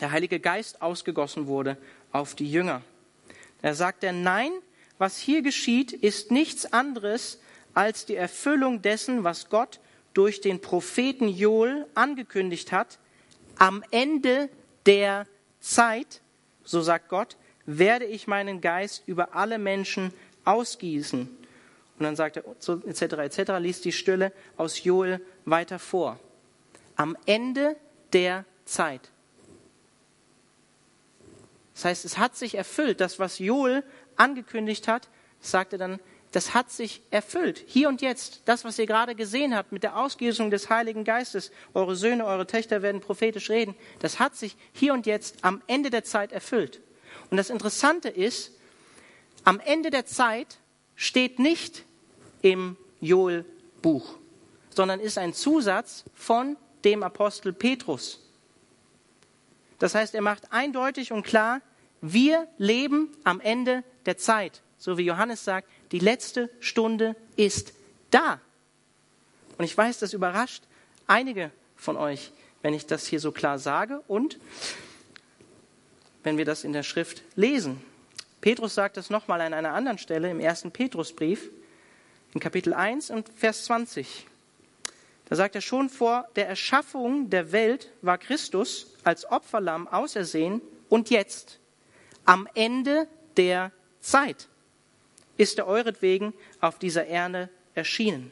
der 0.00 0.10
Heilige 0.10 0.40
Geist 0.40 0.80
ausgegossen 0.80 1.46
wurde 1.46 1.76
auf 2.12 2.34
die 2.34 2.50
Jünger. 2.50 2.80
Da 3.60 3.74
sagt 3.74 4.04
er, 4.04 4.12
nein, 4.12 4.50
was 4.96 5.18
hier 5.18 5.42
geschieht, 5.42 5.92
ist 5.92 6.30
nichts 6.30 6.72
anderes 6.72 7.40
als 7.74 8.06
die 8.06 8.16
Erfüllung 8.16 8.80
dessen, 8.80 9.22
was 9.22 9.50
Gott 9.50 9.80
durch 10.14 10.40
den 10.40 10.62
Propheten 10.62 11.28
Joel 11.28 11.84
angekündigt 11.94 12.72
hat. 12.72 12.98
Am 13.58 13.84
Ende 13.90 14.48
der 14.86 15.26
Zeit, 15.60 16.22
so 16.64 16.80
sagt 16.80 17.10
Gott, 17.10 17.36
werde 17.66 18.06
ich 18.06 18.26
meinen 18.26 18.62
Geist 18.62 19.02
über 19.04 19.34
alle 19.34 19.58
Menschen 19.58 20.14
ausgießen. 20.46 21.28
Und 22.00 22.04
dann 22.04 22.16
sagt 22.16 22.38
er, 22.38 22.44
so 22.58 22.82
etc. 22.86 23.02
etc. 23.02 23.52
liest 23.58 23.84
die 23.84 23.92
Stille 23.92 24.32
aus 24.56 24.82
Joel 24.82 25.20
weiter 25.44 25.78
vor. 25.78 26.18
Am 26.96 27.14
Ende 27.26 27.76
der 28.14 28.46
Zeit. 28.64 29.10
Das 31.74 31.84
heißt, 31.84 32.04
es 32.06 32.16
hat 32.16 32.36
sich 32.36 32.54
erfüllt, 32.54 33.02
das, 33.02 33.18
was 33.18 33.38
Joel 33.38 33.84
angekündigt 34.16 34.88
hat, 34.88 35.10
sagte 35.40 35.76
dann, 35.76 36.00
das 36.32 36.54
hat 36.54 36.70
sich 36.70 37.02
erfüllt. 37.10 37.62
Hier 37.66 37.88
und 37.90 38.00
jetzt, 38.00 38.42
das, 38.46 38.64
was 38.64 38.78
ihr 38.78 38.86
gerade 38.86 39.14
gesehen 39.14 39.54
habt 39.54 39.70
mit 39.70 39.82
der 39.82 39.98
Ausgießung 39.98 40.50
des 40.50 40.70
Heiligen 40.70 41.04
Geistes, 41.04 41.50
eure 41.74 41.96
Söhne, 41.96 42.24
eure 42.24 42.46
Töchter 42.46 42.80
werden 42.80 43.02
prophetisch 43.02 43.50
reden, 43.50 43.74
das 43.98 44.18
hat 44.18 44.36
sich 44.36 44.56
hier 44.72 44.94
und 44.94 45.04
jetzt 45.04 45.44
am 45.44 45.60
Ende 45.66 45.90
der 45.90 46.04
Zeit 46.04 46.32
erfüllt. 46.32 46.80
Und 47.30 47.36
das 47.36 47.50
Interessante 47.50 48.08
ist, 48.08 48.52
am 49.44 49.60
Ende 49.60 49.90
der 49.90 50.06
Zeit 50.06 50.56
steht 50.94 51.38
nicht 51.38 51.84
im 52.42 52.76
Joel-Buch, 53.00 54.18
sondern 54.70 55.00
ist 55.00 55.18
ein 55.18 55.34
Zusatz 55.34 56.04
von 56.14 56.56
dem 56.84 57.02
Apostel 57.02 57.52
Petrus. 57.52 58.20
Das 59.78 59.94
heißt, 59.94 60.14
er 60.14 60.22
macht 60.22 60.52
eindeutig 60.52 61.12
und 61.12 61.24
klar, 61.24 61.60
wir 62.00 62.48
leben 62.58 63.08
am 63.24 63.40
Ende 63.40 63.84
der 64.06 64.16
Zeit. 64.16 64.62
So 64.78 64.96
wie 64.96 65.04
Johannes 65.04 65.44
sagt, 65.44 65.68
die 65.92 65.98
letzte 65.98 66.50
Stunde 66.60 67.16
ist 67.36 67.72
da. 68.10 68.40
Und 69.58 69.64
ich 69.64 69.76
weiß, 69.76 69.98
das 69.98 70.14
überrascht 70.14 70.64
einige 71.06 71.50
von 71.76 71.96
euch, 71.96 72.32
wenn 72.62 72.72
ich 72.72 72.86
das 72.86 73.06
hier 73.06 73.20
so 73.20 73.32
klar 73.32 73.58
sage 73.58 74.02
und 74.06 74.38
wenn 76.22 76.38
wir 76.38 76.44
das 76.44 76.64
in 76.64 76.72
der 76.72 76.82
Schrift 76.82 77.22
lesen. 77.34 77.82
Petrus 78.40 78.74
sagt 78.74 78.96
das 78.96 79.10
nochmal 79.10 79.40
an 79.40 79.52
einer 79.52 79.74
anderen 79.74 79.98
Stelle 79.98 80.30
im 80.30 80.40
ersten 80.40 80.70
Petrusbrief, 80.70 81.50
in 82.34 82.40
Kapitel 82.40 82.72
1 82.72 83.10
und 83.10 83.28
Vers 83.28 83.64
20. 83.64 84.26
Da 85.28 85.36
sagt 85.36 85.54
er, 85.54 85.60
schon 85.60 85.88
vor 85.88 86.28
der 86.36 86.48
Erschaffung 86.48 87.30
der 87.30 87.52
Welt 87.52 87.90
war 88.02 88.18
Christus 88.18 88.94
als 89.04 89.30
Opferlamm 89.30 89.86
ausersehen 89.88 90.60
und 90.88 91.10
jetzt 91.10 91.60
am 92.24 92.48
Ende 92.54 93.06
der 93.36 93.72
Zeit 94.00 94.48
ist 95.36 95.58
er 95.58 95.66
euretwegen 95.66 96.34
auf 96.60 96.78
dieser 96.78 97.06
Erde 97.06 97.48
erschienen. 97.74 98.30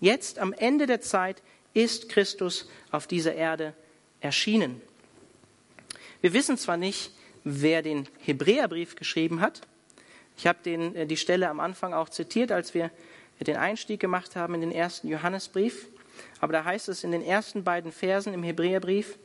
Jetzt 0.00 0.38
am 0.38 0.52
Ende 0.52 0.86
der 0.86 1.00
Zeit 1.00 1.42
ist 1.72 2.08
Christus 2.08 2.68
auf 2.90 3.06
dieser 3.06 3.34
Erde 3.34 3.74
erschienen. 4.20 4.80
Wir 6.20 6.32
wissen 6.32 6.58
zwar 6.58 6.76
nicht, 6.76 7.12
wer 7.44 7.82
den 7.82 8.08
Hebräerbrief 8.18 8.96
geschrieben 8.96 9.40
hat. 9.40 9.62
Ich 10.36 10.46
habe 10.46 10.58
den, 10.64 10.94
äh, 10.94 11.06
die 11.06 11.16
Stelle 11.16 11.48
am 11.48 11.60
Anfang 11.60 11.94
auch 11.94 12.08
zitiert, 12.08 12.52
als 12.52 12.74
wir 12.74 12.90
den 13.46 13.56
Einstieg 13.56 14.00
gemacht 14.00 14.36
haben 14.36 14.54
in 14.54 14.60
den 14.60 14.72
ersten 14.72 15.08
Johannesbrief. 15.08 15.86
Aber 16.40 16.52
da 16.52 16.64
heißt 16.64 16.88
es 16.88 17.04
in 17.04 17.12
den 17.12 17.22
ersten 17.22 17.64
beiden 17.64 17.92
Versen 17.92 18.34
im 18.34 18.42
Hebräerbrief, 18.42 19.18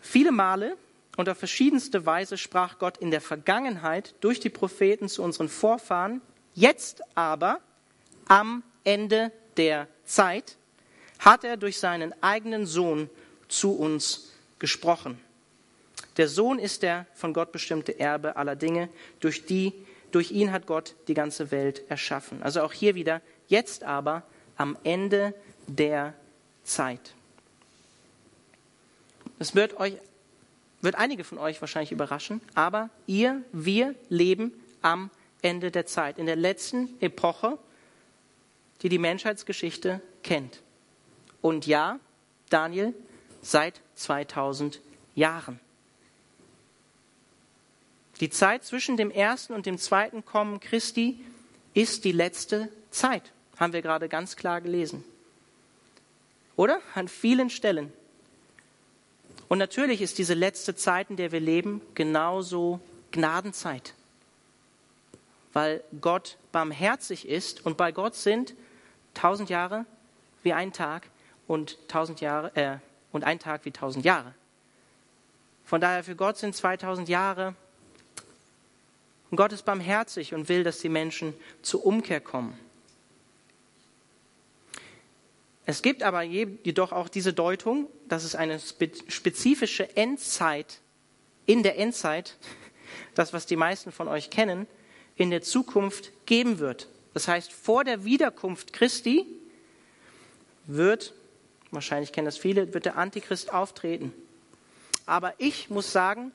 viele 0.00 0.32
Male 0.32 0.76
und 1.16 1.28
auf 1.28 1.38
verschiedenste 1.38 2.06
Weise 2.06 2.38
sprach 2.38 2.78
Gott 2.78 2.98
in 2.98 3.10
der 3.10 3.20
Vergangenheit 3.20 4.14
durch 4.20 4.40
die 4.40 4.50
Propheten 4.50 5.08
zu 5.08 5.22
unseren 5.22 5.48
Vorfahren. 5.48 6.22
Jetzt 6.54 7.02
aber, 7.14 7.60
am 8.28 8.62
Ende 8.84 9.32
der 9.56 9.88
Zeit, 10.04 10.56
hat 11.18 11.44
er 11.44 11.56
durch 11.56 11.78
seinen 11.78 12.14
eigenen 12.22 12.66
Sohn 12.66 13.10
zu 13.48 13.76
uns 13.76 14.32
gesprochen. 14.58 15.18
Der 16.16 16.28
Sohn 16.28 16.58
ist 16.58 16.82
der 16.82 17.06
von 17.14 17.32
Gott 17.32 17.52
bestimmte 17.52 17.98
Erbe 17.98 18.36
aller 18.36 18.56
Dinge, 18.56 18.88
durch 19.20 19.46
die 19.46 19.72
durch 20.12 20.30
ihn 20.30 20.50
hat 20.52 20.66
Gott 20.66 20.94
die 21.08 21.14
ganze 21.14 21.50
Welt 21.50 21.82
erschaffen. 21.90 22.42
Also 22.42 22.62
auch 22.62 22.72
hier 22.72 22.94
wieder, 22.94 23.20
jetzt 23.48 23.84
aber 23.84 24.22
am 24.56 24.76
Ende 24.84 25.34
der 25.66 26.14
Zeit. 26.64 27.14
Es 29.38 29.54
wird 29.54 29.78
euch 29.78 29.98
wird 30.86 30.94
einige 30.94 31.24
von 31.24 31.38
euch 31.38 31.60
wahrscheinlich 31.60 31.90
überraschen, 31.90 32.40
aber 32.54 32.90
ihr, 33.06 33.42
wir 33.52 33.94
leben 34.08 34.52
am 34.82 35.10
Ende 35.42 35.70
der 35.70 35.86
Zeit, 35.86 36.18
in 36.18 36.26
der 36.26 36.36
letzten 36.36 37.00
Epoche, 37.00 37.58
die 38.82 38.88
die 38.88 38.98
Menschheitsgeschichte 38.98 40.00
kennt. 40.22 40.62
Und 41.40 41.66
ja, 41.66 41.98
Daniel, 42.50 42.94
seit 43.42 43.80
2000 43.96 44.80
Jahren. 45.14 45.58
Die 48.20 48.30
Zeit 48.30 48.64
zwischen 48.64 48.96
dem 48.96 49.10
ersten 49.10 49.54
und 49.54 49.66
dem 49.66 49.78
zweiten 49.78 50.24
Kommen 50.24 50.60
Christi 50.60 51.20
ist 51.74 52.04
die 52.04 52.12
letzte 52.12 52.68
Zeit, 52.90 53.32
haben 53.58 53.72
wir 53.72 53.82
gerade 53.82 54.08
ganz 54.08 54.36
klar 54.36 54.60
gelesen. 54.60 55.04
Oder? 56.56 56.80
An 56.94 57.08
vielen 57.08 57.50
Stellen. 57.50 57.92
Und 59.48 59.58
natürlich 59.58 60.02
ist 60.02 60.18
diese 60.18 60.34
letzte 60.34 60.74
Zeit, 60.74 61.10
in 61.10 61.16
der 61.16 61.32
wir 61.32 61.40
leben, 61.40 61.80
genauso 61.94 62.80
Gnadenzeit. 63.12 63.94
Weil 65.52 65.82
Gott 66.00 66.36
barmherzig 66.52 67.28
ist 67.28 67.64
und 67.64 67.76
bei 67.76 67.92
Gott 67.92 68.14
sind 68.14 68.54
tausend 69.14 69.48
Jahre 69.48 69.86
wie 70.42 70.52
ein 70.52 70.72
Tag 70.72 71.08
und 71.46 71.78
tausend 71.88 72.20
Jahre 72.20 72.54
äh, 72.56 72.78
und 73.12 73.24
ein 73.24 73.38
Tag 73.38 73.64
wie 73.64 73.70
tausend 73.70 74.04
Jahre. 74.04 74.34
Von 75.64 75.80
daher 75.80 76.04
für 76.04 76.14
Gott 76.14 76.36
sind 76.36 76.54
2000 76.54 77.08
Jahre. 77.08 77.54
Und 79.30 79.36
Gott 79.36 79.52
ist 79.52 79.64
barmherzig 79.64 80.34
und 80.34 80.48
will, 80.48 80.62
dass 80.62 80.78
die 80.78 80.88
Menschen 80.88 81.34
zur 81.62 81.84
Umkehr 81.84 82.20
kommen. 82.20 82.56
Es 85.66 85.82
gibt 85.82 86.04
aber 86.04 86.22
jedoch 86.22 86.92
auch 86.92 87.08
diese 87.08 87.32
Deutung, 87.32 87.88
dass 88.08 88.22
es 88.22 88.36
eine 88.36 88.60
spezifische 88.60 89.96
Endzeit 89.96 90.80
in 91.44 91.64
der 91.64 91.76
Endzeit, 91.78 92.36
das 93.14 93.32
was 93.32 93.46
die 93.46 93.56
meisten 93.56 93.90
von 93.90 94.06
euch 94.06 94.30
kennen, 94.30 94.68
in 95.16 95.30
der 95.30 95.42
Zukunft 95.42 96.12
geben 96.24 96.60
wird. 96.60 96.88
Das 97.14 97.26
heißt, 97.26 97.52
vor 97.52 97.82
der 97.82 98.04
Wiederkunft 98.04 98.72
Christi 98.72 99.26
wird, 100.66 101.14
wahrscheinlich 101.72 102.12
kennen 102.12 102.26
das 102.26 102.38
viele, 102.38 102.72
wird 102.72 102.84
der 102.84 102.96
Antichrist 102.96 103.52
auftreten. 103.52 104.12
Aber 105.04 105.34
ich 105.38 105.68
muss 105.68 105.90
sagen, 105.90 106.30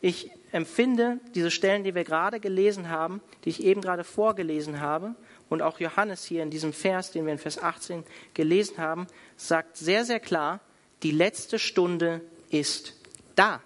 ich 0.00 0.30
empfinde 0.52 1.18
diese 1.34 1.50
Stellen, 1.50 1.82
die 1.82 1.94
wir 1.96 2.04
gerade 2.04 2.38
gelesen 2.38 2.90
haben, 2.90 3.20
die 3.44 3.48
ich 3.48 3.62
eben 3.62 3.80
gerade 3.80 4.04
vorgelesen 4.04 4.80
habe, 4.80 5.16
und 5.48 5.62
auch 5.62 5.80
Johannes 5.80 6.24
hier 6.24 6.42
in 6.42 6.50
diesem 6.50 6.72
Vers, 6.72 7.10
den 7.10 7.26
wir 7.26 7.32
in 7.32 7.38
Vers 7.38 7.58
18 7.58 8.04
gelesen 8.34 8.78
haben, 8.78 9.06
sagt 9.36 9.76
sehr, 9.76 10.04
sehr 10.04 10.20
klar, 10.20 10.60
die 11.02 11.10
letzte 11.10 11.58
Stunde 11.58 12.20
ist 12.50 12.94
da. 13.34 13.62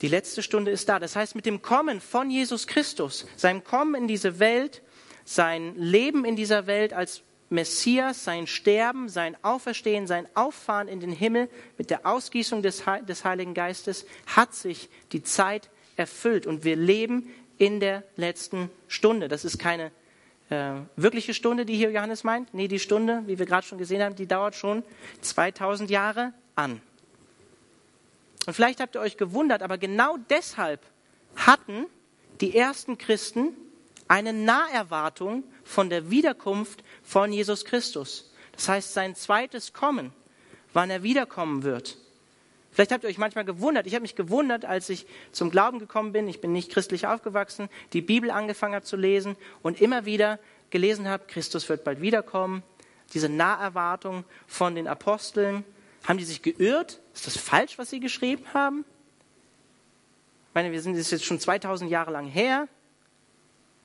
Die 0.00 0.08
letzte 0.08 0.42
Stunde 0.42 0.70
ist 0.70 0.88
da. 0.88 0.98
Das 0.98 1.16
heißt, 1.16 1.34
mit 1.34 1.46
dem 1.46 1.62
Kommen 1.62 2.00
von 2.00 2.30
Jesus 2.30 2.66
Christus, 2.66 3.26
seinem 3.36 3.64
Kommen 3.64 3.94
in 3.94 4.08
diese 4.08 4.38
Welt, 4.38 4.82
sein 5.24 5.74
Leben 5.76 6.24
in 6.24 6.36
dieser 6.36 6.66
Welt 6.66 6.92
als 6.92 7.22
Messias, 7.48 8.24
sein 8.24 8.46
Sterben, 8.46 9.08
sein 9.08 9.36
Auferstehen, 9.42 10.06
sein 10.06 10.26
Auffahren 10.34 10.88
in 10.88 11.00
den 11.00 11.12
Himmel 11.12 11.48
mit 11.78 11.88
der 11.88 12.04
Ausgießung 12.04 12.62
des, 12.62 12.82
des 13.08 13.24
Heiligen 13.24 13.54
Geistes 13.54 14.06
hat 14.26 14.54
sich 14.54 14.88
die 15.12 15.22
Zeit 15.22 15.70
erfüllt 15.96 16.46
und 16.46 16.64
wir 16.64 16.76
leben 16.76 17.32
in 17.58 17.80
der 17.80 18.02
letzten 18.16 18.70
Stunde. 18.88 19.28
Das 19.28 19.44
ist 19.44 19.58
keine 19.58 19.90
äh, 20.50 20.74
wirkliche 20.96 21.34
Stunde, 21.34 21.64
die 21.64 21.76
hier 21.76 21.90
Johannes 21.90 22.24
meint. 22.24 22.52
Nee, 22.54 22.68
die 22.68 22.78
Stunde, 22.78 23.22
wie 23.26 23.38
wir 23.38 23.46
gerade 23.46 23.66
schon 23.66 23.78
gesehen 23.78 24.02
haben, 24.02 24.16
die 24.16 24.26
dauert 24.26 24.54
schon 24.54 24.82
2000 25.20 25.90
Jahre 25.90 26.32
an. 26.54 26.80
Und 28.46 28.54
vielleicht 28.54 28.80
habt 28.80 28.94
ihr 28.94 29.00
euch 29.00 29.16
gewundert, 29.16 29.62
aber 29.62 29.78
genau 29.78 30.16
deshalb 30.28 30.80
hatten 31.36 31.86
die 32.40 32.56
ersten 32.56 32.98
Christen 32.98 33.56
eine 34.06 34.32
Naherwartung 34.32 35.44
von 35.64 35.88
der 35.88 36.10
Wiederkunft 36.10 36.84
von 37.02 37.32
Jesus 37.32 37.64
Christus. 37.64 38.32
Das 38.52 38.68
heißt, 38.68 38.92
sein 38.92 39.14
zweites 39.14 39.72
Kommen 39.72 40.12
wann 40.74 40.90
er 40.90 41.02
wiederkommen 41.02 41.62
wird. 41.62 41.96
Vielleicht 42.74 42.90
habt 42.90 43.04
ihr 43.04 43.08
euch 43.08 43.18
manchmal 43.18 43.44
gewundert. 43.44 43.86
Ich 43.86 43.94
habe 43.94 44.02
mich 44.02 44.16
gewundert, 44.16 44.64
als 44.64 44.88
ich 44.88 45.06
zum 45.30 45.50
Glauben 45.50 45.78
gekommen 45.78 46.12
bin. 46.12 46.26
Ich 46.26 46.40
bin 46.40 46.52
nicht 46.52 46.72
christlich 46.72 47.06
aufgewachsen, 47.06 47.68
die 47.92 48.00
Bibel 48.00 48.32
angefangen 48.32 48.74
habe 48.74 48.84
zu 48.84 48.96
lesen 48.96 49.36
und 49.62 49.80
immer 49.80 50.06
wieder 50.06 50.40
gelesen 50.70 51.08
habe, 51.08 51.24
Christus 51.28 51.68
wird 51.68 51.84
bald 51.84 52.00
wiederkommen. 52.00 52.64
Diese 53.12 53.28
Naherwartung 53.28 54.24
von 54.48 54.74
den 54.74 54.88
Aposteln. 54.88 55.64
Haben 56.02 56.18
die 56.18 56.24
sich 56.24 56.42
geirrt? 56.42 57.00
Ist 57.14 57.28
das 57.28 57.36
falsch, 57.36 57.78
was 57.78 57.90
sie 57.90 58.00
geschrieben 58.00 58.44
haben? 58.52 58.84
Ich 60.48 60.54
meine, 60.54 60.72
wir 60.72 60.82
sind 60.82 60.98
das 60.98 61.12
jetzt 61.12 61.24
schon 61.24 61.38
2000 61.38 61.88
Jahre 61.88 62.10
lang 62.10 62.26
her. 62.26 62.66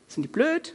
Sind 0.07 0.23
die 0.23 0.29
blöd? 0.29 0.73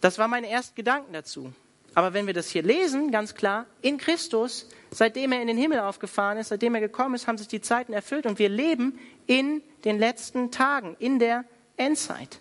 Das 0.00 0.18
waren 0.18 0.30
meine 0.30 0.48
ersten 0.48 0.76
Gedanken 0.76 1.12
dazu. 1.12 1.52
Aber 1.94 2.12
wenn 2.12 2.26
wir 2.26 2.34
das 2.34 2.48
hier 2.50 2.62
lesen, 2.62 3.10
ganz 3.10 3.34
klar, 3.34 3.66
in 3.80 3.98
Christus, 3.98 4.68
seitdem 4.90 5.32
er 5.32 5.40
in 5.40 5.46
den 5.46 5.56
Himmel 5.56 5.80
aufgefahren 5.80 6.38
ist, 6.38 6.48
seitdem 6.48 6.74
er 6.74 6.80
gekommen 6.80 7.14
ist, 7.14 7.28
haben 7.28 7.38
sich 7.38 7.48
die 7.48 7.60
Zeiten 7.60 7.92
erfüllt 7.92 8.26
und 8.26 8.38
wir 8.38 8.48
leben 8.48 8.98
in 9.26 9.62
den 9.84 9.98
letzten 9.98 10.50
Tagen, 10.50 10.96
in 10.98 11.18
der 11.18 11.44
Endzeit. 11.76 12.40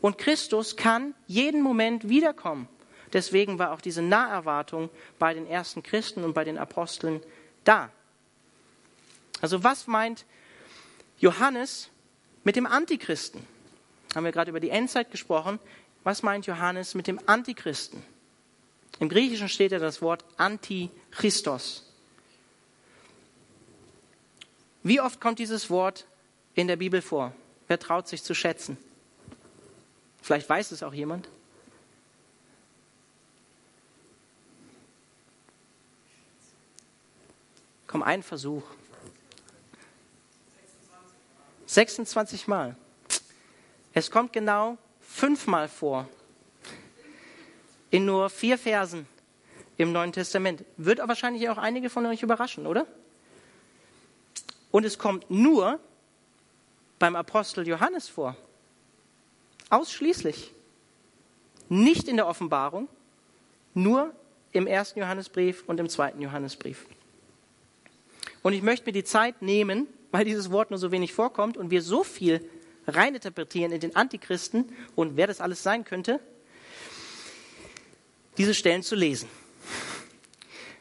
Und 0.00 0.18
Christus 0.18 0.76
kann 0.76 1.14
jeden 1.26 1.62
Moment 1.62 2.08
wiederkommen. 2.08 2.68
Deswegen 3.12 3.58
war 3.58 3.72
auch 3.72 3.80
diese 3.80 4.02
Naherwartung 4.02 4.90
bei 5.18 5.32
den 5.32 5.46
ersten 5.46 5.82
Christen 5.82 6.24
und 6.24 6.34
bei 6.34 6.44
den 6.44 6.58
Aposteln 6.58 7.22
da. 7.64 7.90
Also 9.40 9.64
was 9.64 9.86
meint 9.86 10.26
Johannes 11.18 11.88
mit 12.44 12.54
dem 12.54 12.66
Antichristen? 12.66 13.46
Haben 14.14 14.24
wir 14.24 14.32
gerade 14.32 14.50
über 14.50 14.60
die 14.60 14.70
Endzeit 14.70 15.10
gesprochen. 15.10 15.58
Was 16.04 16.22
meint 16.22 16.46
Johannes 16.46 16.94
mit 16.94 17.06
dem 17.06 17.18
Antichristen? 17.26 18.02
Im 19.00 19.08
Griechischen 19.08 19.48
steht 19.48 19.72
ja 19.72 19.78
das 19.78 20.02
Wort 20.02 20.24
Antichristos. 20.36 21.84
Wie 24.82 25.00
oft 25.00 25.20
kommt 25.20 25.38
dieses 25.38 25.70
Wort 25.70 26.06
in 26.54 26.66
der 26.66 26.76
Bibel 26.76 27.02
vor? 27.02 27.32
Wer 27.68 27.78
traut 27.78 28.08
sich 28.08 28.22
zu 28.22 28.34
schätzen? 28.34 28.76
Vielleicht 30.22 30.48
weiß 30.48 30.72
es 30.72 30.82
auch 30.82 30.94
jemand. 30.94 31.28
Komm, 37.86 38.02
ein 38.02 38.22
Versuch. 38.22 38.64
26 41.66 42.48
Mal. 42.48 42.76
Es 43.92 44.10
kommt 44.10 44.32
genau 44.32 44.78
fünfmal 45.00 45.68
vor 45.68 46.08
in 47.90 48.04
nur 48.04 48.30
vier 48.30 48.58
Versen 48.58 49.06
im 49.76 49.92
Neuen 49.92 50.12
Testament. 50.12 50.64
Wird 50.76 50.98
wahrscheinlich 50.98 51.48
auch 51.48 51.58
einige 51.58 51.90
von 51.90 52.04
euch 52.06 52.22
überraschen, 52.22 52.66
oder? 52.66 52.86
Und 54.70 54.84
es 54.84 54.98
kommt 54.98 55.30
nur 55.30 55.80
beim 56.98 57.16
Apostel 57.16 57.66
Johannes 57.66 58.08
vor. 58.08 58.36
Ausschließlich. 59.70 60.52
Nicht 61.68 62.08
in 62.08 62.16
der 62.16 62.26
Offenbarung, 62.26 62.88
nur 63.74 64.12
im 64.52 64.66
ersten 64.66 64.98
Johannesbrief 64.98 65.64
und 65.66 65.78
im 65.80 65.88
zweiten 65.88 66.20
Johannesbrief. 66.20 66.86
Und 68.42 68.52
ich 68.54 68.62
möchte 68.62 68.86
mir 68.86 68.92
die 68.92 69.04
Zeit 69.04 69.42
nehmen, 69.42 69.86
weil 70.10 70.24
dieses 70.24 70.50
Wort 70.50 70.70
nur 70.70 70.78
so 70.78 70.90
wenig 70.90 71.12
vorkommt 71.12 71.56
und 71.56 71.70
wir 71.70 71.82
so 71.82 72.02
viel 72.02 72.40
reininterpretieren 72.86 73.72
in 73.72 73.80
den 73.80 73.94
Antichristen 73.94 74.72
und 74.96 75.16
wer 75.16 75.26
das 75.26 75.40
alles 75.40 75.62
sein 75.62 75.84
könnte, 75.84 76.20
diese 78.38 78.54
Stellen 78.54 78.82
zu 78.82 78.94
lesen. 78.94 79.28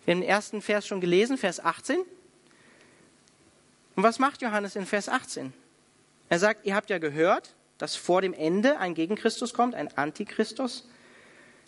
Wir 0.05 0.13
haben 0.13 0.21
den 0.21 0.29
ersten 0.29 0.61
Vers 0.61 0.87
schon 0.87 1.01
gelesen, 1.01 1.37
Vers 1.37 1.59
18. 1.59 1.99
Und 3.95 4.03
was 4.03 4.19
macht 4.19 4.41
Johannes 4.41 4.75
in 4.75 4.85
Vers 4.85 5.09
18? 5.09 5.51
Er 6.29 6.39
sagt, 6.39 6.65
ihr 6.65 6.75
habt 6.75 6.89
ja 6.89 6.99
gehört, 6.99 7.55
dass 7.77 7.95
vor 7.95 8.21
dem 8.21 8.33
Ende 8.33 8.77
ein 8.77 8.93
Gegenchristus 8.93 9.53
kommt, 9.53 9.75
ein 9.75 9.95
Antichristus, 9.97 10.87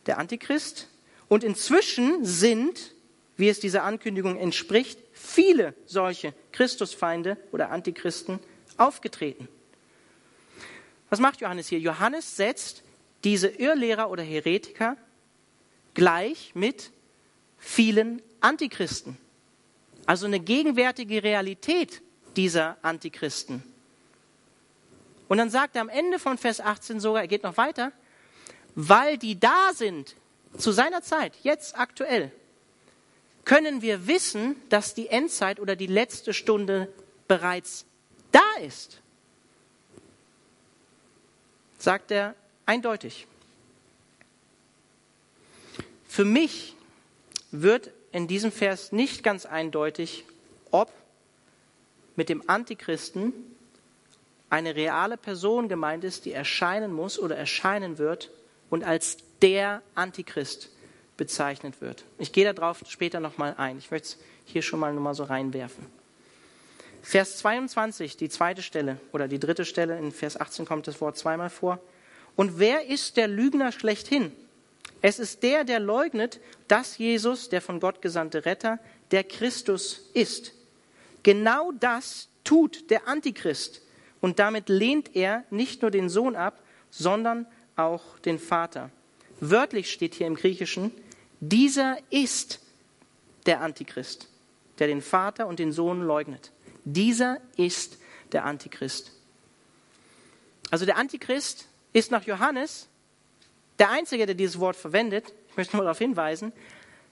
der 0.06 0.20
Antichrist. 0.20 0.88
Und 1.28 1.44
inzwischen 1.44 2.24
sind, 2.24 2.94
wie 3.36 3.50
es 3.50 3.60
dieser 3.60 3.84
Ankündigung 3.84 4.38
entspricht, 4.38 5.00
viele 5.12 5.74
solche 5.86 6.34
Christusfeinde 6.52 7.38
oder 7.52 7.72
Antichristen 7.72 8.40
aufgetreten. 8.78 9.48
Was 11.10 11.20
macht 11.20 11.42
Johannes 11.42 11.68
hier? 11.68 11.80
Johannes 11.80 12.36
setzt 12.36 12.84
diese 13.24 13.48
Irrlehrer 13.48 14.10
oder 14.10 14.24
Heretiker 14.24 14.98
gleich 15.94 16.52
mit 16.56 16.92
vielen 17.58 18.22
Antichristen. 18.42 19.18
Also 20.06 20.26
eine 20.26 20.40
gegenwärtige 20.40 21.24
Realität 21.24 22.02
dieser 22.36 22.78
Antichristen. 22.82 23.64
Und 25.28 25.38
dann 25.38 25.50
sagt 25.50 25.76
er 25.76 25.84
am 25.84 25.90
Ende 25.90 26.18
von 26.18 26.38
Vers 26.38 26.60
18 26.60 27.00
sogar, 27.00 27.22
er 27.22 27.28
geht 27.28 27.44
noch 27.44 27.58
weiter, 27.58 27.92
weil 28.76 29.18
die 29.18 29.40
da 29.40 29.72
sind, 29.74 30.16
zu 30.58 30.72
seiner 30.72 31.04
Zeit, 31.04 31.34
jetzt 31.44 31.78
aktuell, 31.78 32.32
können 33.46 33.82
wir 33.82 34.08
wissen, 34.08 34.56
dass 34.70 34.94
die 34.94 35.08
Endzeit 35.08 35.60
oder 35.60 35.76
die 35.76 35.88
letzte 35.88 36.34
Stunde 36.34 36.92
bereits 37.28 37.86
da 38.32 38.44
ist. 38.64 39.02
Sagt 41.78 42.12
er 42.12 42.36
eindeutig. 42.66 43.28
Für 46.10 46.26
mich 46.26 46.76
wird 47.52 47.92
in 48.12 48.28
diesem 48.28 48.52
Vers 48.52 48.92
nicht 48.92 49.24
ganz 49.24 49.46
eindeutig, 49.46 50.26
ob 50.72 50.92
mit 52.16 52.30
dem 52.30 52.44
Antichristen 52.50 53.32
eine 54.50 54.76
reale 54.76 55.18
Person 55.18 55.70
gemeint 55.70 56.04
ist, 56.04 56.26
die 56.26 56.34
erscheinen 56.34 56.92
muss 56.92 57.20
oder 57.20 57.38
erscheinen 57.38 58.00
wird 58.00 58.32
und 58.72 58.84
als 58.84 59.18
der 59.44 59.84
Antichrist 59.94 60.72
bezeichnet 61.16 61.80
wird. 61.80 62.04
Ich 62.18 62.32
gehe 62.32 62.52
darauf 62.52 62.84
später 62.88 63.20
nochmal 63.20 63.54
ein. 63.58 63.78
Ich 63.78 63.92
möchte 63.92 64.08
es 64.08 64.18
hier 64.46 64.64
schon 64.64 64.80
mal 64.80 64.92
nur 64.92 65.14
so 65.14 65.26
reinwerfen. 65.26 65.86
Vers 67.04 67.38
22, 67.38 68.18
die 68.18 68.30
zweite 68.30 68.64
Stelle 68.64 69.00
oder 69.12 69.28
die 69.28 69.40
dritte 69.40 69.64
Stelle, 69.64 69.98
in 70.00 70.12
Vers 70.12 70.42
18 70.42 70.66
kommt 70.66 70.88
das 70.88 71.00
Wort 71.02 71.20
zweimal 71.20 71.52
vor. 71.52 71.80
Und 72.36 72.58
wer 72.58 72.88
ist 72.88 73.16
der 73.16 73.28
Lügner 73.28 73.72
schlechthin? 73.72 74.32
Es 75.02 75.20
ist 75.20 75.44
der, 75.44 75.64
der 75.64 75.80
leugnet, 75.80 76.40
dass 76.68 76.98
Jesus, 76.98 77.50
der 77.50 77.62
von 77.62 77.80
Gott 77.80 78.02
gesandte 78.02 78.46
Retter, 78.46 78.80
der 79.12 79.24
Christus 79.24 80.10
ist. 80.14 80.54
Genau 81.24 81.72
das 81.72 82.30
tut 82.44 82.90
der 82.90 83.08
Antichrist. 83.08 83.82
Und 84.22 84.40
damit 84.40 84.68
lehnt 84.68 85.16
er 85.16 85.46
nicht 85.50 85.82
nur 85.82 85.92
den 85.92 86.10
Sohn 86.10 86.36
ab, 86.36 86.62
sondern 86.90 87.46
auch 87.76 88.20
den 88.20 88.40
Vater. 88.40 88.92
Wörtlich 89.40 89.92
steht 89.92 90.16
hier 90.16 90.28
im 90.28 90.36
Griechischen, 90.36 90.92
dieser 91.40 91.98
ist 92.10 92.60
der 93.46 93.62
Antichrist, 93.62 94.28
der 94.80 94.88
den 94.88 95.02
Vater 95.02 95.48
und 95.48 95.60
den 95.60 95.72
Sohn 95.72 96.02
leugnet. 96.02 96.52
Dieser 96.84 97.38
ist 97.56 97.98
der 98.34 98.44
Antichrist. 98.44 99.14
Also 100.70 100.86
der 100.86 100.98
Antichrist 100.98 101.68
ist 101.94 102.12
nach 102.12 102.26
Johannes 102.26 102.89
der 103.80 103.90
Einzige, 103.90 104.26
der 104.26 104.36
dieses 104.36 104.60
Wort 104.60 104.76
verwendet, 104.76 105.34
ich 105.50 105.58
möchte 105.58 105.76
nur 105.76 105.86
darauf 105.86 105.98
hinweisen, 105.98 106.52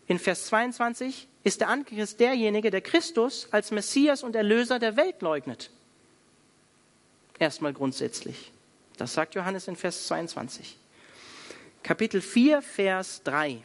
in 0.07 0.19
Vers 0.19 0.45
22 0.47 1.27
ist 1.43 1.61
der 1.61 1.69
Antichrist 1.69 2.19
derjenige, 2.19 2.71
der 2.71 2.81
Christus 2.81 3.47
als 3.51 3.71
Messias 3.71 4.23
und 4.23 4.35
Erlöser 4.35 4.79
der 4.79 4.95
Welt 4.95 5.21
leugnet. 5.21 5.69
Erstmal 7.39 7.73
grundsätzlich. 7.73 8.51
Das 8.97 9.13
sagt 9.13 9.35
Johannes 9.35 9.67
in 9.67 9.75
Vers 9.75 10.07
22. 10.07 10.77
Kapitel 11.83 12.21
4, 12.21 12.61
Vers 12.61 13.21
3. 13.23 13.61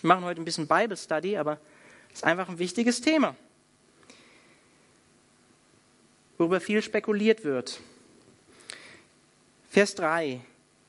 Wir 0.00 0.08
machen 0.08 0.24
heute 0.24 0.40
ein 0.40 0.44
bisschen 0.44 0.68
Bible 0.68 0.96
Study, 0.96 1.36
aber 1.36 1.58
es 2.10 2.18
ist 2.18 2.24
einfach 2.24 2.48
ein 2.48 2.58
wichtiges 2.58 3.00
Thema, 3.00 3.34
worüber 6.36 6.60
viel 6.60 6.82
spekuliert 6.82 7.44
wird. 7.44 7.80
Vers 9.70 9.94
3. 9.96 10.40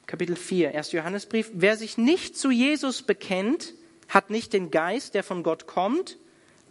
Kapitel 0.09 0.35
4, 0.35 0.73
1. 0.73 0.91
Johannesbrief. 0.93 1.51
Wer 1.53 1.77
sich 1.77 1.99
nicht 1.99 2.35
zu 2.35 2.49
Jesus 2.49 3.03
bekennt, 3.03 3.75
hat 4.07 4.31
nicht 4.31 4.53
den 4.53 4.71
Geist, 4.71 5.13
der 5.13 5.23
von 5.23 5.43
Gott 5.43 5.67
kommt. 5.67 6.17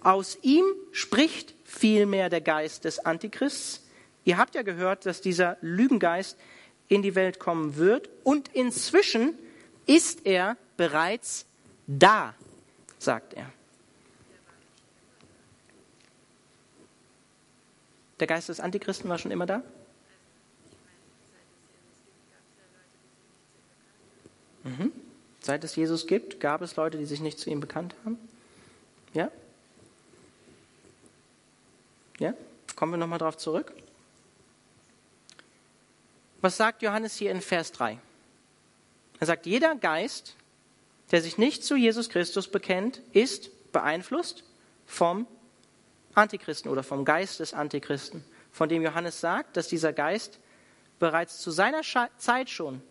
Aus 0.00 0.38
ihm 0.42 0.64
spricht 0.90 1.54
vielmehr 1.64 2.30
der 2.30 2.40
Geist 2.40 2.84
des 2.84 2.98
Antichrists. 2.98 3.86
Ihr 4.24 4.38
habt 4.38 4.56
ja 4.56 4.62
gehört, 4.62 5.06
dass 5.06 5.20
dieser 5.20 5.56
Lügengeist 5.60 6.36
in 6.88 7.00
die 7.02 7.14
Welt 7.14 7.38
kommen 7.38 7.76
wird 7.76 8.10
und 8.24 8.48
inzwischen 8.54 9.38
ist 9.86 10.26
er 10.26 10.56
bereits 10.76 11.46
da, 11.86 12.34
sagt 12.98 13.34
er. 13.34 13.52
Der 18.18 18.26
Geist 18.26 18.48
des 18.48 18.58
Antichristen 18.58 19.08
war 19.08 19.18
schon 19.18 19.30
immer 19.30 19.46
da? 19.46 19.62
Seit 25.40 25.64
es 25.64 25.76
Jesus 25.76 26.06
gibt, 26.06 26.40
gab 26.40 26.62
es 26.62 26.76
Leute, 26.76 26.98
die 26.98 27.06
sich 27.06 27.20
nicht 27.20 27.38
zu 27.38 27.50
ihm 27.50 27.60
bekannt 27.60 27.94
haben? 28.04 28.18
Ja? 29.14 29.30
Ja? 32.18 32.34
Kommen 32.76 32.92
wir 32.92 32.98
nochmal 32.98 33.18
darauf 33.18 33.36
zurück. 33.36 33.72
Was 36.40 36.56
sagt 36.56 36.82
Johannes 36.82 37.16
hier 37.16 37.30
in 37.30 37.40
Vers 37.40 37.72
3? 37.72 37.98
Er 39.20 39.26
sagt, 39.26 39.46
jeder 39.46 39.74
Geist, 39.74 40.36
der 41.10 41.22
sich 41.22 41.38
nicht 41.38 41.64
zu 41.64 41.76
Jesus 41.76 42.08
Christus 42.08 42.48
bekennt, 42.48 43.00
ist 43.12 43.50
beeinflusst 43.72 44.44
vom 44.86 45.26
Antichristen 46.14 46.70
oder 46.70 46.82
vom 46.82 47.04
Geist 47.04 47.40
des 47.40 47.54
Antichristen, 47.54 48.24
von 48.52 48.68
dem 48.68 48.82
Johannes 48.82 49.20
sagt, 49.20 49.56
dass 49.56 49.68
dieser 49.68 49.92
Geist 49.92 50.38
bereits 50.98 51.38
zu 51.38 51.50
seiner 51.50 51.82
Zeit 52.18 52.50
schon, 52.50 52.82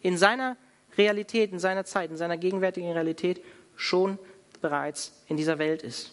in 0.00 0.18
seiner 0.18 0.56
Realität, 0.96 1.52
in 1.52 1.58
seiner 1.58 1.84
Zeit, 1.84 2.10
in 2.10 2.16
seiner 2.16 2.36
gegenwärtigen 2.36 2.92
Realität 2.92 3.42
schon 3.76 4.18
bereits 4.60 5.12
in 5.28 5.36
dieser 5.36 5.58
Welt 5.58 5.82
ist. 5.82 6.12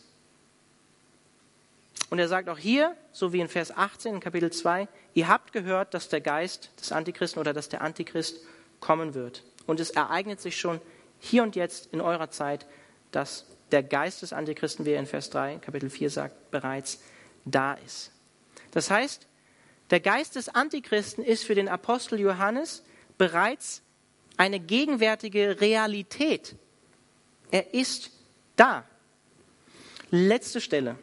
Und 2.10 2.20
er 2.20 2.28
sagt 2.28 2.50
auch 2.50 2.58
hier, 2.58 2.96
so 3.12 3.34
wie 3.34 3.40
in 3.40 3.48
Vers 3.48 3.76
18 3.76 4.16
in 4.16 4.20
Kapitel 4.20 4.52
2, 4.52 4.88
ihr 5.16 5.28
habt 5.28 5.52
gehört, 5.52 5.94
dass 5.94 6.10
der 6.10 6.22
Geist 6.22 6.70
des 6.80 6.92
Antichristen 6.92 7.40
oder 7.40 7.54
dass 7.54 7.70
der 7.70 7.82
Antichrist 7.82 8.42
kommen 8.80 9.16
wird. 9.16 9.44
Und 9.66 9.80
es 9.80 9.90
ereignet 9.90 10.40
sich 10.40 10.58
schon 10.58 10.80
hier 11.20 11.42
und 11.42 11.56
jetzt 11.56 11.88
in 11.92 12.02
eurer 12.02 12.30
Zeit, 12.30 12.68
dass 13.12 13.46
der 13.72 13.82
Geist 13.82 14.22
des 14.22 14.34
Antichristen, 14.34 14.86
wie 14.86 14.92
er 14.92 15.00
in 15.00 15.08
Vers 15.08 15.30
3, 15.32 15.58
Kapitel 15.58 15.90
4 15.90 16.10
sagt, 16.10 16.52
bereits 16.52 17.02
da 17.46 17.74
ist. 17.74 18.12
Das 18.72 18.92
heißt, 18.92 19.26
der 19.90 20.00
Geist 20.00 20.36
des 20.36 20.50
Antichristen 20.50 21.24
ist 21.24 21.44
für 21.44 21.56
den 21.56 21.70
Apostel 21.70 22.20
Johannes 22.20 22.84
bereits 23.18 23.82
eine 24.38 24.60
gegenwärtige 24.60 25.62
Realität. 25.62 26.56
Er 27.52 27.74
ist 27.74 28.12
da. 28.56 28.86
Letzte 30.10 30.62
Stelle. 30.62 30.98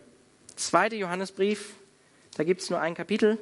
Zweite 0.57 0.97
Johannesbrief, 0.97 1.75
da 2.37 2.45
gibt 2.45 2.61
es 2.61 2.71
nur 2.71 2.81
ein 2.81 2.95
Kapitel, 2.95 3.39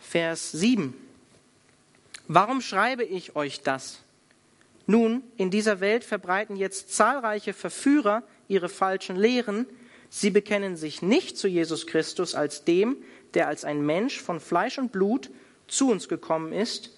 Vers 0.00 0.52
7. 0.52 0.94
Warum 2.26 2.60
schreibe 2.60 3.04
ich 3.04 3.36
euch 3.36 3.62
das? 3.62 4.00
Nun, 4.86 5.22
in 5.36 5.50
dieser 5.50 5.80
Welt 5.80 6.04
verbreiten 6.04 6.56
jetzt 6.56 6.94
zahlreiche 6.94 7.52
Verführer 7.52 8.22
ihre 8.48 8.68
falschen 8.68 9.16
Lehren. 9.16 9.66
Sie 10.10 10.30
bekennen 10.30 10.76
sich 10.76 11.00
nicht 11.00 11.38
zu 11.38 11.48
Jesus 11.48 11.86
Christus 11.86 12.34
als 12.34 12.64
dem, 12.64 12.96
der 13.34 13.48
als 13.48 13.64
ein 13.64 13.84
Mensch 13.84 14.20
von 14.20 14.40
Fleisch 14.40 14.78
und 14.78 14.92
Blut 14.92 15.30
zu 15.68 15.90
uns 15.90 16.08
gekommen 16.08 16.52
ist. 16.52 16.93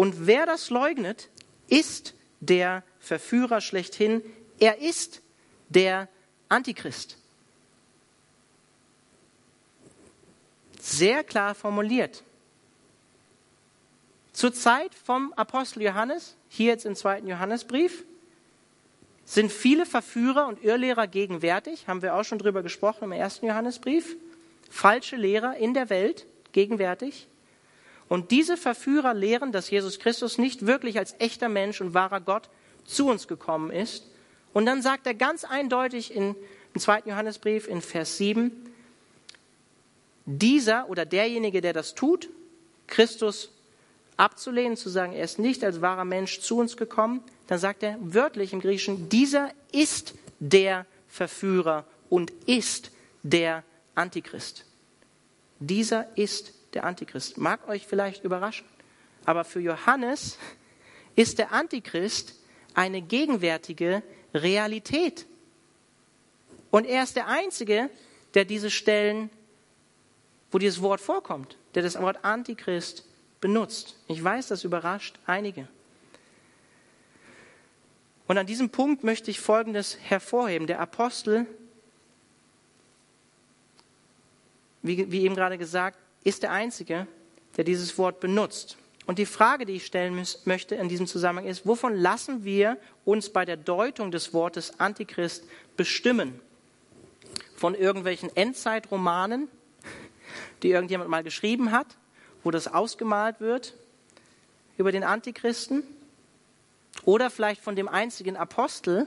Und 0.00 0.26
wer 0.26 0.46
das 0.46 0.70
leugnet, 0.70 1.28
ist 1.68 2.14
der 2.40 2.82
Verführer 3.00 3.60
schlechthin. 3.60 4.22
Er 4.58 4.78
ist 4.78 5.20
der 5.68 6.08
Antichrist. 6.48 7.18
Sehr 10.80 11.22
klar 11.22 11.54
formuliert. 11.54 12.24
Zur 14.32 14.54
Zeit 14.54 14.94
vom 14.94 15.34
Apostel 15.34 15.82
Johannes, 15.82 16.34
hier 16.48 16.68
jetzt 16.68 16.86
im 16.86 16.96
zweiten 16.96 17.26
Johannesbrief, 17.26 18.06
sind 19.26 19.52
viele 19.52 19.84
Verführer 19.84 20.46
und 20.46 20.64
Irrlehrer 20.64 21.08
gegenwärtig, 21.08 21.88
haben 21.88 22.00
wir 22.00 22.14
auch 22.14 22.24
schon 22.24 22.38
drüber 22.38 22.62
gesprochen 22.62 23.04
im 23.04 23.12
ersten 23.12 23.44
Johannesbrief. 23.44 24.16
Falsche 24.70 25.16
Lehrer 25.16 25.58
in 25.58 25.74
der 25.74 25.90
Welt 25.90 26.24
gegenwärtig. 26.52 27.26
Und 28.10 28.32
diese 28.32 28.56
Verführer 28.56 29.14
lehren, 29.14 29.52
dass 29.52 29.70
Jesus 29.70 30.00
Christus 30.00 30.36
nicht 30.36 30.66
wirklich 30.66 30.98
als 30.98 31.14
echter 31.20 31.48
Mensch 31.48 31.80
und 31.80 31.94
wahrer 31.94 32.20
Gott 32.20 32.50
zu 32.84 33.08
uns 33.08 33.28
gekommen 33.28 33.70
ist. 33.70 34.04
Und 34.52 34.66
dann 34.66 34.82
sagt 34.82 35.06
er 35.06 35.14
ganz 35.14 35.44
eindeutig 35.44 36.12
in, 36.12 36.34
im 36.74 36.80
zweiten 36.80 37.08
Johannesbrief 37.08 37.68
in 37.68 37.80
Vers 37.80 38.18
7, 38.18 38.50
dieser 40.26 40.90
oder 40.90 41.06
derjenige, 41.06 41.60
der 41.60 41.72
das 41.72 41.94
tut, 41.94 42.28
Christus 42.88 43.52
abzulehnen, 44.16 44.76
zu 44.76 44.88
sagen, 44.88 45.12
er 45.12 45.22
ist 45.22 45.38
nicht 45.38 45.62
als 45.62 45.80
wahrer 45.80 46.04
Mensch 46.04 46.40
zu 46.40 46.58
uns 46.58 46.76
gekommen, 46.76 47.22
dann 47.46 47.60
sagt 47.60 47.84
er 47.84 47.96
wörtlich 48.00 48.52
im 48.52 48.60
Griechischen, 48.60 49.08
dieser 49.08 49.52
ist 49.70 50.14
der 50.40 50.84
Verführer 51.06 51.84
und 52.08 52.32
ist 52.46 52.90
der 53.22 53.62
Antichrist. 53.94 54.64
Dieser 55.60 56.08
ist 56.16 56.54
der 56.74 56.84
Antichrist. 56.84 57.38
Mag 57.38 57.68
euch 57.68 57.86
vielleicht 57.86 58.24
überraschen, 58.24 58.66
aber 59.24 59.44
für 59.44 59.60
Johannes 59.60 60.38
ist 61.16 61.38
der 61.38 61.52
Antichrist 61.52 62.34
eine 62.74 63.02
gegenwärtige 63.02 64.02
Realität. 64.34 65.26
Und 66.70 66.86
er 66.86 67.02
ist 67.02 67.16
der 67.16 67.26
Einzige, 67.26 67.90
der 68.34 68.44
diese 68.44 68.70
Stellen, 68.70 69.30
wo 70.50 70.58
dieses 70.58 70.80
Wort 70.82 71.00
vorkommt, 71.00 71.56
der 71.74 71.82
das 71.82 72.00
Wort 72.00 72.24
Antichrist 72.24 73.04
benutzt. 73.40 73.96
Ich 74.06 74.22
weiß, 74.22 74.48
das 74.48 74.64
überrascht 74.64 75.18
einige. 75.26 75.68
Und 78.26 78.38
an 78.38 78.46
diesem 78.46 78.70
Punkt 78.70 79.02
möchte 79.02 79.30
ich 79.30 79.40
Folgendes 79.40 79.98
hervorheben. 80.00 80.68
Der 80.68 80.78
Apostel, 80.78 81.46
wie, 84.82 85.10
wie 85.10 85.22
eben 85.22 85.34
gerade 85.34 85.58
gesagt, 85.58 85.98
ist 86.24 86.42
der 86.42 86.52
Einzige, 86.52 87.06
der 87.56 87.64
dieses 87.64 87.96
Wort 87.98 88.20
benutzt. 88.20 88.76
Und 89.06 89.18
die 89.18 89.26
Frage, 89.26 89.66
die 89.66 89.74
ich 89.74 89.86
stellen 89.86 90.24
möchte 90.44 90.74
in 90.74 90.88
diesem 90.88 91.06
Zusammenhang 91.06 91.46
ist, 91.46 91.66
wovon 91.66 91.94
lassen 91.94 92.44
wir 92.44 92.76
uns 93.04 93.30
bei 93.30 93.44
der 93.44 93.56
Deutung 93.56 94.10
des 94.10 94.32
Wortes 94.32 94.78
Antichrist 94.78 95.44
bestimmen? 95.76 96.40
Von 97.56 97.74
irgendwelchen 97.74 98.34
Endzeitromanen, 98.36 99.48
die 100.62 100.70
irgendjemand 100.70 101.10
mal 101.10 101.24
geschrieben 101.24 101.72
hat? 101.72 101.96
wo 102.42 102.50
das 102.50 102.68
ausgemalt 102.68 103.40
wird 103.40 103.74
über 104.76 104.92
den 104.92 105.04
Antichristen. 105.04 105.82
Oder 107.04 107.30
vielleicht 107.30 107.62
von 107.62 107.76
dem 107.76 107.88
einzigen 107.88 108.36
Apostel, 108.36 109.06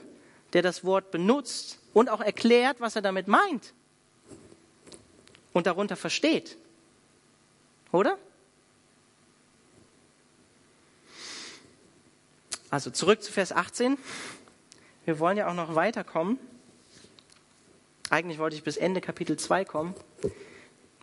der 0.53 0.61
das 0.61 0.83
Wort 0.83 1.11
benutzt 1.11 1.79
und 1.93 2.09
auch 2.09 2.21
erklärt, 2.21 2.79
was 2.79 2.95
er 2.95 3.01
damit 3.01 3.27
meint 3.27 3.73
und 5.51 5.67
darunter 5.67 5.95
versteht. 5.95 6.57
Oder? 7.93 8.17
Also 12.71 12.89
zurück 12.89 13.21
zu 13.21 13.31
Vers 13.31 13.51
18. 13.51 13.99
Wir 15.05 15.19
wollen 15.19 15.37
ja 15.37 15.47
auch 15.47 15.53
noch 15.53 15.75
weiterkommen. 15.75 16.39
Eigentlich 18.09 18.39
wollte 18.39 18.55
ich 18.55 18.63
bis 18.63 18.77
Ende 18.77 18.99
Kapitel 18.99 19.37
2 19.37 19.63
kommen. 19.65 19.93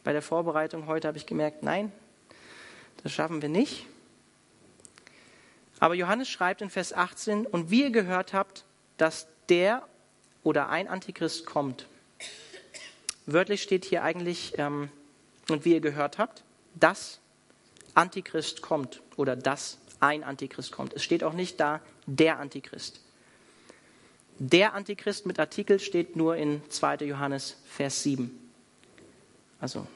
Bei 0.03 0.12
der 0.12 0.20
Vorbereitung 0.20 0.88
heute 0.88 1.07
habe 1.07 1.16
ich 1.16 1.26
gemerkt, 1.26 1.62
nein, 1.62 1.92
das 3.05 3.12
schaffen 3.12 3.40
wir 3.40 3.48
nicht. 3.48 3.87
Aber 5.79 5.94
Johannes 5.94 6.29
schreibt 6.29 6.61
in 6.61 6.70
Vers 6.70 6.92
18, 6.92 7.46
und 7.46 7.70
wie 7.70 7.83
ihr 7.83 7.90
gehört 7.90 8.33
habt, 8.33 8.64
dass 8.96 9.29
der 9.48 9.87
oder 10.42 10.70
ein 10.70 10.88
Antichrist 10.88 11.46
kommt. 11.46 11.87
Wörtlich 13.26 13.62
steht 13.62 13.85
hier 13.85 14.03
eigentlich, 14.03 14.55
ähm, 14.59 14.90
und 15.48 15.64
wie 15.64 15.74
ihr 15.74 15.81
gehört 15.81 16.18
habt, 16.18 16.42
dass 16.74 17.20
Antichrist 17.94 18.62
kommt 18.62 19.02
oder 19.16 19.37
dass 19.37 19.78
ein 20.00 20.24
Antichrist 20.24 20.72
kommt. 20.72 20.94
Es 20.94 21.04
steht 21.04 21.24
auch 21.24 21.33
nicht 21.33 21.61
da, 21.61 21.80
der 22.06 22.38
Antichrist. 22.38 23.00
Der 24.38 24.74
Antichrist 24.74 25.26
mit 25.26 25.38
Artikel 25.38 25.78
steht 25.80 26.16
nur 26.16 26.37
in 26.37 26.62
2. 26.70 27.04
Johannes 27.04 27.56
Vers 27.66 28.02
7. 28.02 28.50
Also 29.61 29.87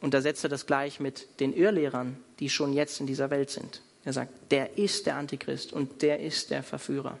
und 0.00 0.14
da 0.14 0.20
setzt 0.20 0.44
er 0.44 0.50
das 0.50 0.66
gleich 0.66 0.98
mit 0.98 1.40
den 1.40 1.52
Irrlehrern, 1.52 2.16
die 2.38 2.48
schon 2.48 2.72
jetzt 2.72 3.00
in 3.00 3.06
dieser 3.06 3.30
Welt 3.30 3.50
sind. 3.50 3.82
Er 4.04 4.14
sagt, 4.14 4.32
der 4.50 4.78
ist 4.78 5.06
der 5.06 5.16
Antichrist 5.16 5.72
und 5.72 6.00
der 6.00 6.20
ist 6.20 6.50
der 6.50 6.62
Verführer. 6.62 7.18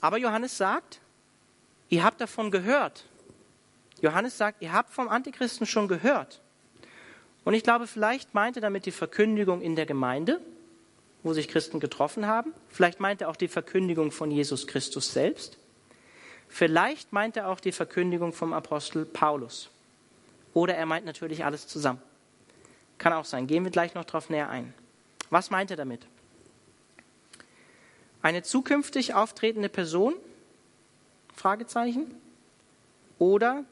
Aber 0.00 0.18
Johannes 0.18 0.56
sagt, 0.56 0.98
ihr 1.88 2.02
habt 2.02 2.20
davon 2.20 2.50
gehört. 2.50 3.04
Johannes 4.02 4.38
sagt, 4.38 4.62
ihr 4.62 4.72
habt 4.72 4.92
vom 4.92 5.08
Antichristen 5.08 5.66
schon 5.66 5.88
gehört. 5.88 6.40
Und 7.44 7.54
ich 7.54 7.62
glaube, 7.62 7.86
vielleicht 7.86 8.34
meint 8.34 8.56
er 8.56 8.62
damit 8.62 8.86
die 8.86 8.90
Verkündigung 8.90 9.60
in 9.60 9.76
der 9.76 9.86
Gemeinde, 9.86 10.40
wo 11.22 11.32
sich 11.32 11.48
Christen 11.48 11.80
getroffen 11.80 12.26
haben. 12.26 12.52
Vielleicht 12.68 13.00
meint 13.00 13.20
er 13.20 13.28
auch 13.28 13.36
die 13.36 13.48
Verkündigung 13.48 14.10
von 14.10 14.30
Jesus 14.30 14.66
Christus 14.66 15.12
selbst. 15.12 15.58
Vielleicht 16.48 17.12
meint 17.12 17.36
er 17.36 17.48
auch 17.48 17.60
die 17.60 17.72
Verkündigung 17.72 18.32
vom 18.32 18.52
Apostel 18.52 19.04
Paulus. 19.04 19.70
Oder 20.52 20.74
er 20.74 20.86
meint 20.86 21.06
natürlich 21.06 21.44
alles 21.44 21.66
zusammen. 21.66 22.02
Kann 22.98 23.12
auch 23.12 23.24
sein. 23.24 23.46
Gehen 23.46 23.64
wir 23.64 23.70
gleich 23.70 23.94
noch 23.94 24.04
darauf 24.04 24.30
näher 24.30 24.50
ein. 24.50 24.74
Was 25.30 25.50
meint 25.50 25.70
er 25.70 25.76
damit? 25.76 26.06
Eine 28.20 28.42
zukünftig 28.42 29.14
auftretende 29.14 29.68
Person? 29.68 30.14
Fragezeichen. 31.34 32.14
Oder 33.18 33.64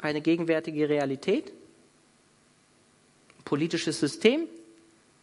eine 0.00 0.20
gegenwärtige 0.20 0.88
Realität? 0.88 1.52
Politisches 3.44 4.00
System? 4.00 4.48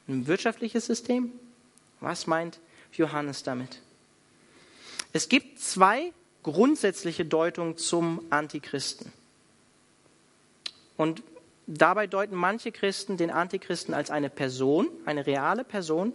Ein 0.08 0.28
wirtschaftliches 0.28 0.86
System? 0.86 1.32
Was 2.00 2.28
meint 2.28 2.60
Johannes 2.94 3.44
damit? 3.44 3.82
Es 5.14 5.30
gibt 5.30 5.60
zwei 5.60 6.12
grundsätzliche 6.42 7.26
Deutungen 7.26 7.78
zum 7.78 8.22
Antichristen. 8.30 9.12
Und 10.98 11.24
dabei 11.68 12.08
deuten 12.08 12.36
manche 12.36 12.72
Christen 12.72 13.18
den 13.18 13.32
Antichristen 13.32 13.94
als 13.94 14.12
eine 14.12 14.30
Person, 14.30 14.88
eine 15.06 15.26
reale 15.26 15.64
Person, 15.64 16.14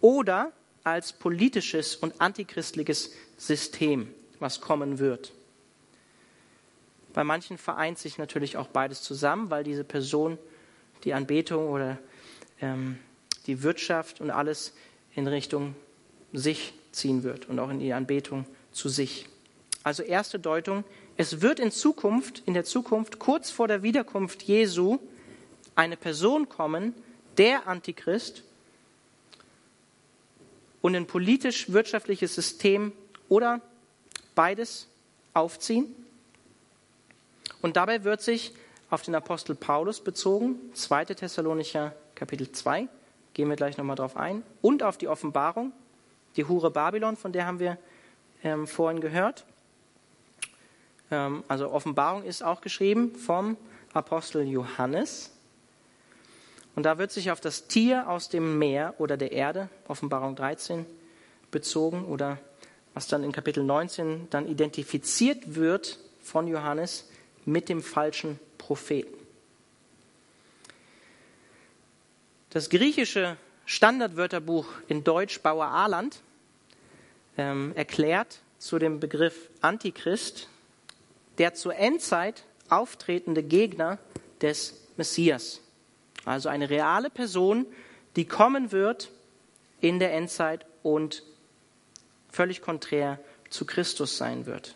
oder 0.00 0.52
als 0.84 1.12
politisches 1.12 1.96
und 1.96 2.20
antichristliches 2.20 3.10
System, 3.36 4.14
was 4.38 4.60
kommen 4.60 4.98
wird. 4.98 5.32
Bei 7.16 7.24
manchen 7.24 7.56
vereint 7.56 7.98
sich 7.98 8.18
natürlich 8.18 8.58
auch 8.58 8.66
beides 8.66 9.00
zusammen, 9.00 9.48
weil 9.48 9.64
diese 9.64 9.84
Person 9.84 10.36
die 11.02 11.14
Anbetung 11.14 11.70
oder 11.70 11.96
ähm, 12.60 12.98
die 13.46 13.62
Wirtschaft 13.62 14.20
und 14.20 14.30
alles 14.30 14.74
in 15.14 15.26
Richtung 15.26 15.74
sich 16.34 16.74
ziehen 16.92 17.22
wird 17.22 17.48
und 17.48 17.58
auch 17.58 17.70
in 17.70 17.80
die 17.80 17.94
Anbetung 17.94 18.44
zu 18.70 18.90
sich. 18.90 19.30
Also 19.82 20.02
erste 20.02 20.38
Deutung, 20.38 20.84
es 21.16 21.40
wird 21.40 21.58
in 21.58 21.70
Zukunft, 21.70 22.42
in 22.44 22.52
der 22.52 22.64
Zukunft, 22.64 23.18
kurz 23.18 23.50
vor 23.50 23.66
der 23.66 23.82
Wiederkunft 23.82 24.42
Jesu, 24.42 24.98
eine 25.74 25.96
Person 25.96 26.50
kommen, 26.50 26.92
der 27.38 27.66
Antichrist, 27.66 28.42
und 30.82 30.94
ein 30.94 31.06
politisch-wirtschaftliches 31.06 32.34
System 32.34 32.92
oder 33.30 33.62
beides 34.34 34.86
aufziehen. 35.32 35.94
Und 37.62 37.76
dabei 37.76 38.04
wird 38.04 38.22
sich 38.22 38.52
auf 38.90 39.02
den 39.02 39.14
Apostel 39.14 39.54
Paulus 39.54 40.00
bezogen, 40.00 40.56
2. 40.74 41.06
Thessalonicher 41.06 41.94
Kapitel 42.14 42.50
2, 42.50 42.88
gehen 43.34 43.48
wir 43.48 43.56
gleich 43.56 43.76
nochmal 43.76 43.96
drauf 43.96 44.16
ein, 44.16 44.42
und 44.62 44.82
auf 44.82 44.98
die 44.98 45.08
Offenbarung, 45.08 45.72
die 46.36 46.44
Hure 46.44 46.70
Babylon, 46.70 47.16
von 47.16 47.32
der 47.32 47.46
haben 47.46 47.58
wir 47.58 47.78
ähm, 48.42 48.66
vorhin 48.66 49.00
gehört. 49.00 49.44
Ähm, 51.10 51.44
also 51.48 51.70
Offenbarung 51.70 52.24
ist 52.24 52.42
auch 52.42 52.60
geschrieben 52.60 53.14
vom 53.14 53.56
Apostel 53.92 54.46
Johannes. 54.46 55.32
Und 56.74 56.84
da 56.84 56.98
wird 56.98 57.10
sich 57.10 57.30
auf 57.30 57.40
das 57.40 57.68
Tier 57.68 58.08
aus 58.08 58.28
dem 58.28 58.58
Meer 58.58 58.94
oder 58.98 59.16
der 59.16 59.32
Erde, 59.32 59.68
Offenbarung 59.88 60.36
13, 60.36 60.84
bezogen 61.50 62.04
oder 62.04 62.38
was 62.92 63.08
dann 63.08 63.24
in 63.24 63.32
Kapitel 63.32 63.62
19 63.62 64.28
dann 64.30 64.46
identifiziert 64.46 65.54
wird 65.54 65.98
von 66.20 66.46
Johannes 66.46 67.08
mit 67.46 67.70
dem 67.70 67.82
falschen 67.82 68.38
Propheten. 68.58 69.16
Das 72.50 72.68
griechische 72.68 73.38
Standardwörterbuch 73.64 74.66
in 74.88 75.04
Deutsch 75.04 75.40
Bauer 75.40 75.66
Aland 75.66 76.20
ähm, 77.38 77.72
erklärt 77.74 78.40
zu 78.58 78.78
dem 78.78 79.00
Begriff 79.00 79.50
Antichrist 79.60 80.48
der 81.38 81.54
zur 81.54 81.76
Endzeit 81.76 82.44
auftretende 82.68 83.42
Gegner 83.42 83.98
des 84.40 84.80
Messias. 84.96 85.60
Also 86.24 86.48
eine 86.48 86.70
reale 86.70 87.10
Person, 87.10 87.66
die 88.16 88.24
kommen 88.24 88.72
wird 88.72 89.10
in 89.80 89.98
der 89.98 90.14
Endzeit 90.14 90.66
und 90.82 91.22
völlig 92.30 92.62
konträr 92.62 93.18
zu 93.50 93.66
Christus 93.66 94.16
sein 94.16 94.46
wird. 94.46 94.74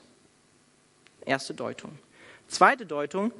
Erste 1.25 1.55
Deutung. 1.55 1.99
Zweite 2.51 2.85
Deutung, 2.85 3.33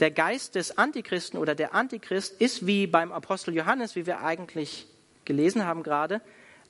der 0.00 0.10
Geist 0.10 0.56
des 0.56 0.76
Antichristen 0.76 1.38
oder 1.38 1.54
der 1.54 1.74
Antichrist 1.74 2.40
ist 2.40 2.66
wie 2.66 2.88
beim 2.88 3.12
Apostel 3.12 3.54
Johannes, 3.54 3.94
wie 3.94 4.04
wir 4.04 4.20
eigentlich 4.20 4.88
gelesen 5.24 5.64
haben 5.64 5.84
gerade, 5.84 6.20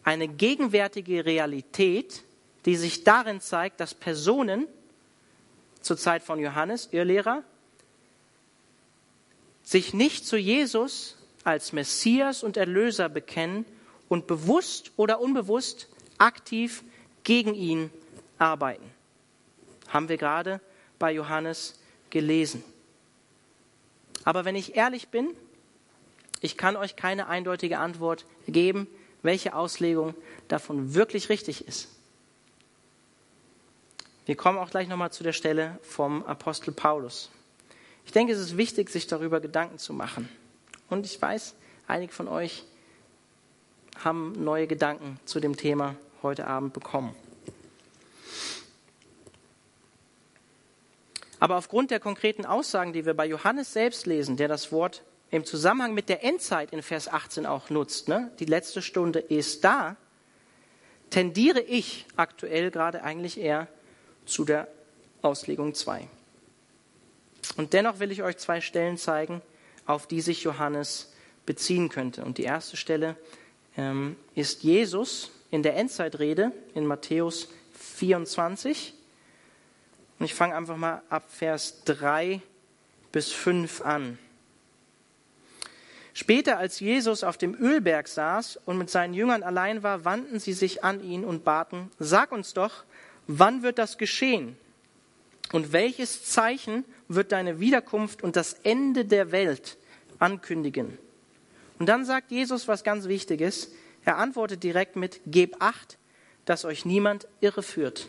eine 0.04 0.28
gegenwärtige 0.28 1.24
Realität, 1.24 2.22
die 2.66 2.76
sich 2.76 3.04
darin 3.04 3.40
zeigt, 3.40 3.80
dass 3.80 3.94
Personen 3.94 4.68
zur 5.80 5.96
Zeit 5.96 6.22
von 6.22 6.38
Johannes, 6.38 6.90
ihr 6.92 7.06
Lehrer, 7.06 7.42
sich 9.62 9.94
nicht 9.94 10.26
zu 10.26 10.36
Jesus 10.36 11.16
als 11.42 11.72
Messias 11.72 12.42
und 12.42 12.58
Erlöser 12.58 13.08
bekennen 13.08 13.64
und 14.10 14.26
bewusst 14.26 14.92
oder 14.96 15.20
unbewusst 15.20 15.88
aktiv 16.18 16.84
gegen 17.24 17.54
ihn 17.54 17.90
arbeiten. 18.38 18.84
Haben 19.88 20.10
wir 20.10 20.18
gerade 20.18 20.60
bei 21.02 21.10
Johannes 21.10 21.80
gelesen. 22.10 22.62
Aber 24.22 24.44
wenn 24.44 24.54
ich 24.54 24.76
ehrlich 24.76 25.08
bin, 25.08 25.34
ich 26.40 26.56
kann 26.56 26.76
euch 26.76 26.94
keine 26.94 27.26
eindeutige 27.26 27.80
Antwort 27.80 28.24
geben, 28.46 28.86
welche 29.22 29.56
Auslegung 29.56 30.14
davon 30.46 30.94
wirklich 30.94 31.28
richtig 31.28 31.66
ist. 31.66 31.88
Wir 34.26 34.36
kommen 34.36 34.58
auch 34.58 34.70
gleich 34.70 34.86
nochmal 34.86 35.10
zu 35.10 35.24
der 35.24 35.32
Stelle 35.32 35.76
vom 35.82 36.24
Apostel 36.24 36.70
Paulus. 36.70 37.32
Ich 38.06 38.12
denke, 38.12 38.32
es 38.32 38.38
ist 38.38 38.56
wichtig, 38.56 38.88
sich 38.88 39.08
darüber 39.08 39.40
Gedanken 39.40 39.78
zu 39.78 39.92
machen. 39.92 40.28
Und 40.88 41.04
ich 41.04 41.20
weiß, 41.20 41.56
einige 41.88 42.12
von 42.12 42.28
euch 42.28 42.62
haben 44.04 44.44
neue 44.44 44.68
Gedanken 44.68 45.18
zu 45.24 45.40
dem 45.40 45.56
Thema 45.56 45.96
heute 46.22 46.46
Abend 46.46 46.72
bekommen. 46.72 47.16
Aber 51.42 51.56
aufgrund 51.56 51.90
der 51.90 51.98
konkreten 51.98 52.46
Aussagen, 52.46 52.92
die 52.92 53.04
wir 53.04 53.14
bei 53.14 53.26
Johannes 53.26 53.72
selbst 53.72 54.06
lesen, 54.06 54.36
der 54.36 54.46
das 54.46 54.70
Wort 54.70 55.02
im 55.32 55.44
Zusammenhang 55.44 55.92
mit 55.92 56.08
der 56.08 56.22
Endzeit 56.22 56.72
in 56.72 56.82
Vers 56.82 57.08
18 57.08 57.46
auch 57.46 57.68
nutzt, 57.68 58.06
ne? 58.06 58.30
die 58.38 58.44
letzte 58.44 58.80
Stunde 58.80 59.18
ist 59.18 59.64
da, 59.64 59.96
tendiere 61.10 61.60
ich 61.60 62.06
aktuell 62.14 62.70
gerade 62.70 63.02
eigentlich 63.02 63.40
eher 63.40 63.66
zu 64.24 64.44
der 64.44 64.68
Auslegung 65.20 65.74
2. 65.74 66.06
Und 67.56 67.72
dennoch 67.72 67.98
will 67.98 68.12
ich 68.12 68.22
euch 68.22 68.36
zwei 68.36 68.60
Stellen 68.60 68.96
zeigen, 68.96 69.42
auf 69.84 70.06
die 70.06 70.20
sich 70.20 70.44
Johannes 70.44 71.12
beziehen 71.44 71.88
könnte. 71.88 72.24
Und 72.24 72.38
die 72.38 72.44
erste 72.44 72.76
Stelle 72.76 73.16
ähm, 73.76 74.14
ist 74.36 74.62
Jesus 74.62 75.32
in 75.50 75.64
der 75.64 75.74
Endzeitrede 75.74 76.52
in 76.76 76.86
Matthäus 76.86 77.48
24. 77.80 78.94
Und 80.22 80.26
ich 80.26 80.34
fange 80.34 80.54
einfach 80.54 80.76
mal 80.76 81.02
ab 81.08 81.24
Vers 81.30 81.82
3 81.84 82.40
bis 83.10 83.32
5 83.32 83.80
an. 83.80 84.20
Später, 86.14 86.58
als 86.58 86.78
Jesus 86.78 87.24
auf 87.24 87.38
dem 87.38 87.56
Ölberg 87.60 88.06
saß 88.06 88.60
und 88.64 88.78
mit 88.78 88.88
seinen 88.88 89.14
Jüngern 89.14 89.42
allein 89.42 89.82
war, 89.82 90.04
wandten 90.04 90.38
sie 90.38 90.52
sich 90.52 90.84
an 90.84 91.02
ihn 91.02 91.24
und 91.24 91.42
baten, 91.42 91.90
sag 91.98 92.30
uns 92.30 92.54
doch, 92.54 92.84
wann 93.26 93.64
wird 93.64 93.80
das 93.80 93.98
geschehen? 93.98 94.56
Und 95.50 95.72
welches 95.72 96.24
Zeichen 96.24 96.84
wird 97.08 97.32
deine 97.32 97.58
Wiederkunft 97.58 98.22
und 98.22 98.36
das 98.36 98.52
Ende 98.62 99.04
der 99.04 99.32
Welt 99.32 99.76
ankündigen? 100.20 100.98
Und 101.80 101.86
dann 101.86 102.04
sagt 102.04 102.30
Jesus 102.30 102.68
was 102.68 102.84
ganz 102.84 103.08
Wichtiges. 103.08 103.72
Er 104.04 104.18
antwortet 104.18 104.62
direkt 104.62 104.94
mit, 104.94 105.20
Gebt 105.26 105.60
acht, 105.60 105.98
dass 106.44 106.64
euch 106.64 106.84
niemand 106.84 107.26
irreführt, 107.40 108.08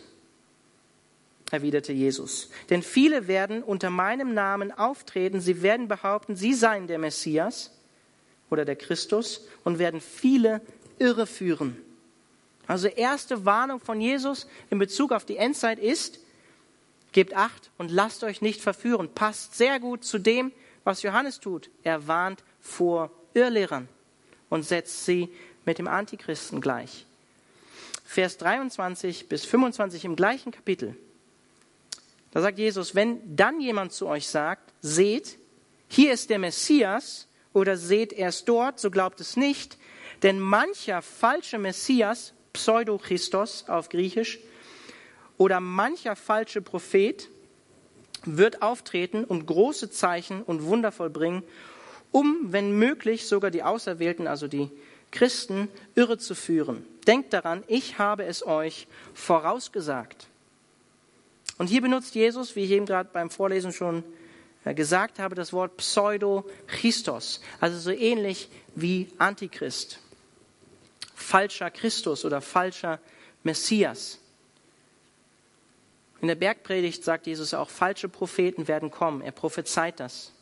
erwiderte 1.54 1.92
Jesus. 1.92 2.50
Denn 2.68 2.82
viele 2.82 3.26
werden 3.28 3.62
unter 3.62 3.88
meinem 3.88 4.34
Namen 4.34 4.72
auftreten, 4.72 5.40
sie 5.40 5.62
werden 5.62 5.88
behaupten, 5.88 6.36
sie 6.36 6.52
seien 6.52 6.86
der 6.86 6.98
Messias 6.98 7.70
oder 8.50 8.64
der 8.64 8.76
Christus 8.76 9.46
und 9.64 9.78
werden 9.78 10.00
viele 10.00 10.60
irreführen. 10.98 11.76
Also 12.66 12.88
erste 12.88 13.44
Warnung 13.44 13.80
von 13.80 14.00
Jesus 14.00 14.46
in 14.70 14.78
Bezug 14.78 15.12
auf 15.12 15.24
die 15.24 15.36
Endzeit 15.36 15.78
ist, 15.78 16.20
gebt 17.12 17.34
acht 17.34 17.70
und 17.78 17.90
lasst 17.90 18.24
euch 18.24 18.42
nicht 18.42 18.60
verführen. 18.60 19.08
Passt 19.14 19.56
sehr 19.56 19.80
gut 19.80 20.04
zu 20.04 20.18
dem, 20.18 20.52
was 20.82 21.02
Johannes 21.02 21.40
tut. 21.40 21.70
Er 21.82 22.06
warnt 22.06 22.42
vor 22.60 23.10
Irrlehrern 23.34 23.88
und 24.48 24.64
setzt 24.64 25.04
sie 25.04 25.28
mit 25.64 25.78
dem 25.78 25.88
Antichristen 25.88 26.60
gleich. 26.60 27.06
Vers 28.04 28.36
23 28.38 29.28
bis 29.28 29.44
25 29.44 30.04
im 30.04 30.16
gleichen 30.16 30.52
Kapitel. 30.52 30.96
Da 32.34 32.40
sagt 32.40 32.58
Jesus, 32.58 32.94
wenn 32.96 33.36
dann 33.36 33.60
jemand 33.60 33.92
zu 33.92 34.08
euch 34.08 34.28
sagt, 34.28 34.72
seht, 34.82 35.38
hier 35.88 36.12
ist 36.12 36.30
der 36.30 36.40
Messias 36.40 37.28
oder 37.52 37.76
seht 37.76 38.12
erst 38.12 38.48
dort, 38.48 38.80
so 38.80 38.90
glaubt 38.90 39.20
es 39.20 39.36
nicht, 39.36 39.78
denn 40.24 40.40
mancher 40.40 41.00
falsche 41.00 41.58
Messias 41.58 42.34
Pseudo-Christos 42.52 43.68
auf 43.68 43.88
Griechisch, 43.88 44.40
oder 45.36 45.60
mancher 45.60 46.16
falsche 46.16 46.60
Prophet 46.60 47.28
wird 48.24 48.62
auftreten 48.62 49.24
und 49.24 49.46
große 49.46 49.90
Zeichen 49.90 50.42
und 50.42 50.64
Wunder 50.64 50.92
vollbringen, 50.92 51.42
um, 52.10 52.38
wenn 52.52 52.76
möglich, 52.78 53.26
sogar 53.26 53.50
die 53.50 53.62
Auserwählten, 53.62 54.26
also 54.26 54.46
die 54.46 54.70
Christen, 55.10 55.68
irre 55.94 56.18
zu 56.18 56.34
führen. 56.34 56.84
Denkt 57.06 57.32
daran, 57.32 57.64
ich 57.66 57.98
habe 57.98 58.24
es 58.24 58.46
euch 58.46 58.86
vorausgesagt. 59.14 60.28
Und 61.58 61.68
hier 61.68 61.80
benutzt 61.80 62.14
Jesus, 62.14 62.56
wie 62.56 62.64
ich 62.64 62.70
eben 62.70 62.86
gerade 62.86 63.10
beim 63.12 63.30
Vorlesen 63.30 63.72
schon 63.72 64.02
äh, 64.64 64.74
gesagt 64.74 65.18
habe, 65.18 65.34
das 65.34 65.52
Wort 65.52 65.76
Pseudo-Christos, 65.76 67.40
also 67.60 67.78
so 67.78 67.90
ähnlich 67.90 68.48
wie 68.74 69.08
Antichrist, 69.18 70.00
falscher 71.14 71.70
Christus 71.70 72.24
oder 72.24 72.40
falscher 72.40 72.98
Messias. 73.42 74.18
In 76.20 76.28
der 76.28 76.34
Bergpredigt 76.34 77.04
sagt 77.04 77.26
Jesus 77.26 77.54
auch, 77.54 77.68
falsche 77.68 78.08
Propheten 78.08 78.66
werden 78.66 78.90
kommen. 78.90 79.20
Er 79.20 79.32
prophezeit 79.32 80.00
das. 80.00 80.32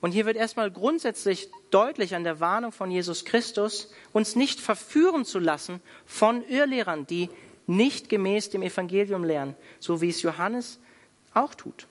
Und 0.00 0.12
hier 0.12 0.26
wird 0.26 0.36
erstmal 0.36 0.70
grundsätzlich 0.70 1.48
deutlich 1.70 2.14
an 2.14 2.24
der 2.24 2.40
Warnung 2.40 2.72
von 2.72 2.90
Jesus 2.90 3.24
Christus, 3.24 3.92
uns 4.12 4.36
nicht 4.36 4.60
verführen 4.60 5.24
zu 5.24 5.38
lassen 5.38 5.80
von 6.06 6.46
Irrlehrern, 6.48 7.06
die 7.06 7.28
nicht 7.66 8.08
gemäß 8.08 8.50
dem 8.50 8.62
Evangelium 8.62 9.24
lernen, 9.24 9.54
so 9.78 10.00
wie 10.00 10.08
es 10.08 10.22
Johannes 10.22 10.78
auch 11.34 11.54
tut. 11.54 11.86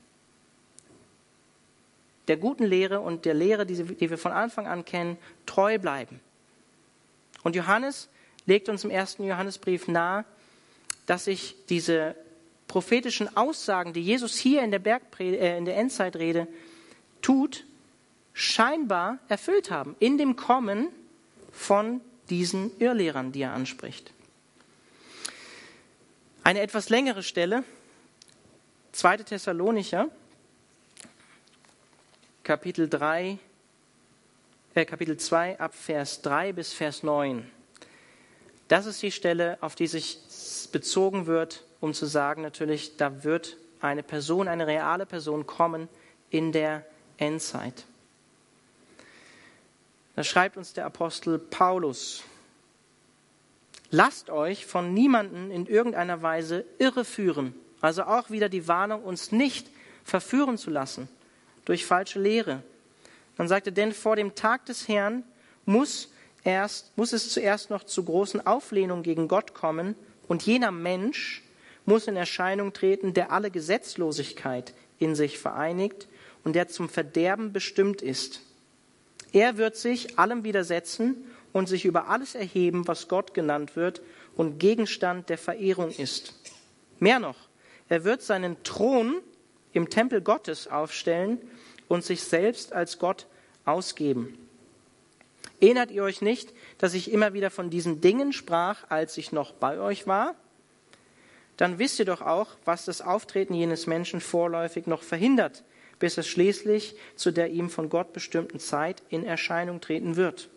Der 2.27 2.37
guten 2.37 2.63
Lehre 2.63 2.99
und 2.99 3.25
der 3.25 3.33
Lehre, 3.33 3.65
die 3.65 4.09
wir 4.09 4.17
von 4.17 4.31
Anfang 4.31 4.67
an 4.67 4.85
kennen, 4.85 5.17
treu 5.45 5.79
bleiben. 5.79 6.19
Und 7.43 7.55
Johannes 7.55 8.09
legt 8.45 8.69
uns 8.69 8.83
im 8.83 8.89
ersten 8.89 9.23
Johannesbrief 9.23 9.87
nahe, 9.87 10.25
dass 11.05 11.25
sich 11.25 11.55
diese 11.69 12.15
prophetischen 12.67 13.35
Aussagen, 13.35 13.93
die 13.93 14.01
Jesus 14.01 14.37
hier 14.37 14.63
in 14.63 14.71
der, 14.71 14.81
äh, 15.19 15.57
in 15.57 15.65
der 15.65 15.77
Endzeitrede 15.77 16.47
tut, 17.21 17.65
scheinbar 18.33 19.19
erfüllt 19.27 19.71
haben 19.71 19.95
in 19.99 20.17
dem 20.17 20.35
Kommen 20.35 20.87
von 21.51 21.99
diesen 22.29 22.71
Irrlehrern, 22.79 23.31
die 23.33 23.41
er 23.41 23.53
anspricht. 23.53 24.13
Eine 26.43 26.61
etwas 26.61 26.89
längere 26.89 27.23
Stelle, 27.23 27.63
2. 28.93 29.17
Thessalonicher, 29.17 30.09
Kapitel 32.43 32.89
3, 32.89 33.37
äh, 34.73 34.85
Kapitel 34.85 35.17
2 35.17 35.59
ab 35.59 35.73
Vers 35.75 36.21
3 36.21 36.53
bis 36.53 36.73
Vers 36.73 37.03
9. 37.03 37.49
Das 38.67 38.85
ist 38.85 39.01
die 39.01 39.11
Stelle, 39.11 39.57
auf 39.61 39.75
die 39.75 39.87
sich 39.87 40.19
bezogen 40.71 41.27
wird 41.27 41.63
um 41.81 41.93
zu 41.93 42.05
sagen 42.05 42.43
natürlich, 42.43 42.95
da 42.95 43.23
wird 43.23 43.57
eine 43.81 44.03
Person, 44.03 44.47
eine 44.47 44.67
reale 44.67 45.05
Person 45.05 45.45
kommen 45.47 45.89
in 46.29 46.53
der 46.53 46.85
Endzeit. 47.17 47.85
Da 50.15 50.23
schreibt 50.23 50.57
uns 50.57 50.73
der 50.73 50.85
Apostel 50.85 51.39
Paulus, 51.39 52.23
lasst 53.91 54.29
euch 54.29 54.65
von 54.65 54.93
niemanden 54.93 55.51
in 55.51 55.67
irgendeiner 55.67 56.21
Weise 56.21 56.65
irreführen. 56.79 57.53
Also 57.81 58.03
auch 58.03 58.29
wieder 58.29 58.49
die 58.49 58.67
Warnung, 58.67 59.03
uns 59.03 59.31
nicht 59.31 59.67
verführen 60.03 60.57
zu 60.57 60.69
lassen 60.69 61.07
durch 61.65 61.85
falsche 61.85 62.19
Lehre. 62.19 62.63
Dann 63.37 63.47
sagt 63.47 63.67
er, 63.67 63.71
denn 63.71 63.91
vor 63.91 64.15
dem 64.15 64.35
Tag 64.35 64.65
des 64.65 64.87
Herrn 64.87 65.23
muss, 65.65 66.11
erst, 66.43 66.97
muss 66.97 67.13
es 67.13 67.29
zuerst 67.29 67.69
noch 67.69 67.83
zu 67.83 68.03
großen 68.03 68.45
Auflehnungen 68.45 69.03
gegen 69.03 69.27
Gott 69.27 69.53
kommen 69.53 69.95
und 70.27 70.43
jener 70.43 70.71
Mensch, 70.71 71.43
muss 71.85 72.07
in 72.07 72.15
Erscheinung 72.15 72.73
treten, 72.73 73.13
der 73.13 73.31
alle 73.31 73.51
Gesetzlosigkeit 73.51 74.73
in 74.99 75.15
sich 75.15 75.39
vereinigt 75.39 76.07
und 76.43 76.53
der 76.55 76.67
zum 76.67 76.89
Verderben 76.89 77.53
bestimmt 77.53 78.01
ist. 78.01 78.41
Er 79.33 79.57
wird 79.57 79.75
sich 79.75 80.19
allem 80.19 80.43
widersetzen 80.43 81.25
und 81.53 81.67
sich 81.67 81.85
über 81.85 82.07
alles 82.07 82.35
erheben, 82.35 82.87
was 82.87 83.07
Gott 83.07 83.33
genannt 83.33 83.75
wird 83.75 84.01
und 84.35 84.59
Gegenstand 84.59 85.29
der 85.29 85.37
Verehrung 85.37 85.91
ist. 85.91 86.33
Mehr 86.99 87.19
noch, 87.19 87.37
er 87.89 88.03
wird 88.03 88.21
seinen 88.21 88.61
Thron 88.63 89.21
im 89.73 89.89
Tempel 89.89 90.21
Gottes 90.21 90.67
aufstellen 90.67 91.39
und 91.87 92.03
sich 92.03 92.23
selbst 92.23 92.73
als 92.73 92.99
Gott 92.99 93.27
ausgeben. 93.65 94.37
Erinnert 95.59 95.91
ihr 95.91 96.03
euch 96.03 96.21
nicht, 96.21 96.53
dass 96.77 96.93
ich 96.93 97.11
immer 97.11 97.33
wieder 97.33 97.51
von 97.51 97.69
diesen 97.69 98.01
Dingen 98.01 98.33
sprach, 98.33 98.89
als 98.89 99.17
ich 99.17 99.31
noch 99.31 99.51
bei 99.53 99.79
euch 99.79 100.07
war? 100.07 100.35
dann 101.61 101.77
wisst 101.77 101.99
ihr 101.99 102.05
doch 102.05 102.21
auch, 102.21 102.47
was 102.65 102.85
das 102.85 103.01
Auftreten 103.01 103.53
jenes 103.53 103.85
Menschen 103.85 104.19
vorläufig 104.19 104.87
noch 104.87 105.03
verhindert, 105.03 105.63
bis 105.99 106.17
es 106.17 106.27
schließlich 106.27 106.95
zu 107.15 107.29
der 107.29 107.51
ihm 107.51 107.69
von 107.69 107.87
Gott 107.87 108.13
bestimmten 108.13 108.59
Zeit 108.59 109.03
in 109.09 109.23
Erscheinung 109.23 109.79
treten 109.79 110.15
wird. 110.15 110.49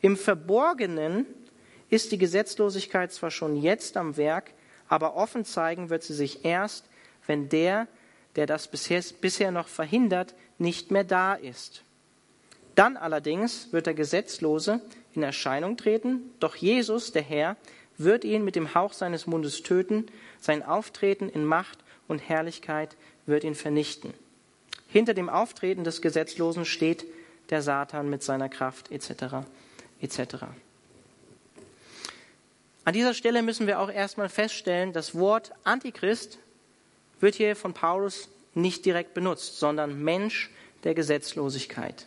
Im 0.00 0.16
Verborgenen 0.16 1.26
ist 1.90 2.12
die 2.12 2.18
Gesetzlosigkeit 2.18 3.12
zwar 3.12 3.30
schon 3.30 3.56
jetzt 3.56 3.96
am 3.96 4.16
Werk, 4.16 4.52
aber 4.88 5.16
offen 5.16 5.44
zeigen 5.44 5.90
wird 5.90 6.02
sie 6.02 6.14
sich 6.14 6.44
erst, 6.44 6.86
wenn 7.26 7.48
der, 7.48 7.88
der 8.36 8.46
das 8.46 8.68
bisher, 8.68 9.02
bisher 9.20 9.50
noch 9.50 9.68
verhindert, 9.68 10.34
nicht 10.58 10.90
mehr 10.90 11.04
da 11.04 11.34
ist. 11.34 11.82
Dann 12.74 12.96
allerdings 12.96 13.72
wird 13.72 13.86
der 13.86 13.94
Gesetzlose 13.94 14.80
in 15.14 15.22
Erscheinung 15.22 15.76
treten, 15.76 16.30
doch 16.40 16.56
Jesus, 16.56 17.12
der 17.12 17.22
Herr, 17.22 17.56
wird 17.96 18.24
ihn 18.24 18.44
mit 18.44 18.56
dem 18.56 18.74
Hauch 18.74 18.92
seines 18.92 19.26
Mundes 19.26 19.62
töten, 19.62 20.06
sein 20.40 20.62
Auftreten 20.62 21.30
in 21.30 21.44
Macht 21.44 21.78
und 22.08 22.18
Herrlichkeit 22.18 22.96
wird 23.24 23.44
ihn 23.44 23.54
vernichten. 23.54 24.12
Hinter 24.88 25.14
dem 25.14 25.28
Auftreten 25.28 25.84
des 25.84 26.02
Gesetzlosen 26.02 26.64
steht 26.64 27.06
der 27.50 27.62
Satan 27.62 28.10
mit 28.10 28.22
seiner 28.22 28.48
Kraft 28.48 28.92
etc. 28.92 29.46
etc. 30.00 30.46
An 32.84 32.92
dieser 32.92 33.14
Stelle 33.14 33.42
müssen 33.42 33.66
wir 33.66 33.80
auch 33.80 33.90
erstmal 33.90 34.28
feststellen, 34.28 34.92
das 34.92 35.14
Wort 35.14 35.52
Antichrist 35.64 36.38
wird 37.20 37.34
hier 37.34 37.56
von 37.56 37.74
Paulus 37.74 38.28
nicht 38.54 38.84
direkt 38.84 39.14
benutzt, 39.14 39.58
sondern 39.58 40.02
Mensch 40.02 40.50
der 40.84 40.94
Gesetzlosigkeit. 40.94 42.06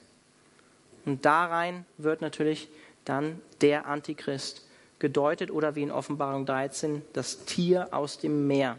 Und 1.05 1.25
darein 1.25 1.85
wird 1.97 2.21
natürlich 2.21 2.69
dann 3.05 3.41
der 3.61 3.87
Antichrist 3.87 4.65
gedeutet 4.99 5.51
oder 5.51 5.75
wie 5.75 5.83
in 5.83 5.91
Offenbarung 5.91 6.45
13 6.45 7.01
das 7.13 7.45
Tier 7.45 7.89
aus 7.91 8.19
dem 8.19 8.47
Meer. 8.47 8.77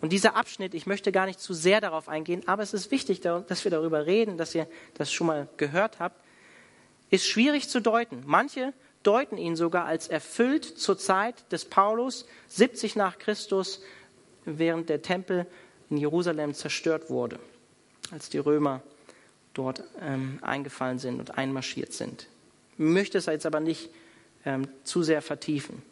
Und 0.00 0.12
dieser 0.12 0.36
Abschnitt, 0.36 0.74
ich 0.74 0.86
möchte 0.86 1.12
gar 1.12 1.26
nicht 1.26 1.40
zu 1.40 1.54
sehr 1.54 1.80
darauf 1.80 2.08
eingehen, 2.08 2.42
aber 2.46 2.62
es 2.62 2.74
ist 2.74 2.90
wichtig, 2.90 3.20
dass 3.20 3.64
wir 3.64 3.70
darüber 3.70 4.06
reden, 4.06 4.36
dass 4.36 4.54
ihr 4.54 4.66
das 4.94 5.12
schon 5.12 5.26
mal 5.26 5.48
gehört 5.56 5.98
habt, 5.98 6.20
ist 7.14 7.26
schwierig 7.28 7.68
zu 7.68 7.80
deuten. 7.80 8.24
Manche 8.26 8.72
deuten 9.04 9.38
ihn 9.38 9.54
sogar 9.54 9.84
als 9.84 10.08
erfüllt 10.08 10.64
zur 10.64 10.98
Zeit 10.98 11.50
des 11.52 11.64
Paulus, 11.64 12.26
70 12.48 12.96
nach 12.96 13.18
Christus, 13.18 13.80
während 14.44 14.88
der 14.88 15.00
Tempel 15.00 15.46
in 15.90 15.96
Jerusalem 15.96 16.54
zerstört 16.54 17.10
wurde, 17.10 17.38
als 18.10 18.30
die 18.30 18.38
Römer 18.38 18.82
dort 19.52 19.84
ähm, 20.00 20.38
eingefallen 20.42 20.98
sind 20.98 21.20
und 21.20 21.38
einmarschiert 21.38 21.92
sind. 21.92 22.26
Ich 22.72 22.78
möchte 22.80 23.18
es 23.18 23.26
jetzt 23.26 23.46
aber 23.46 23.60
nicht 23.60 23.90
ähm, 24.44 24.66
zu 24.82 25.04
sehr 25.04 25.22
vertiefen. 25.22 25.82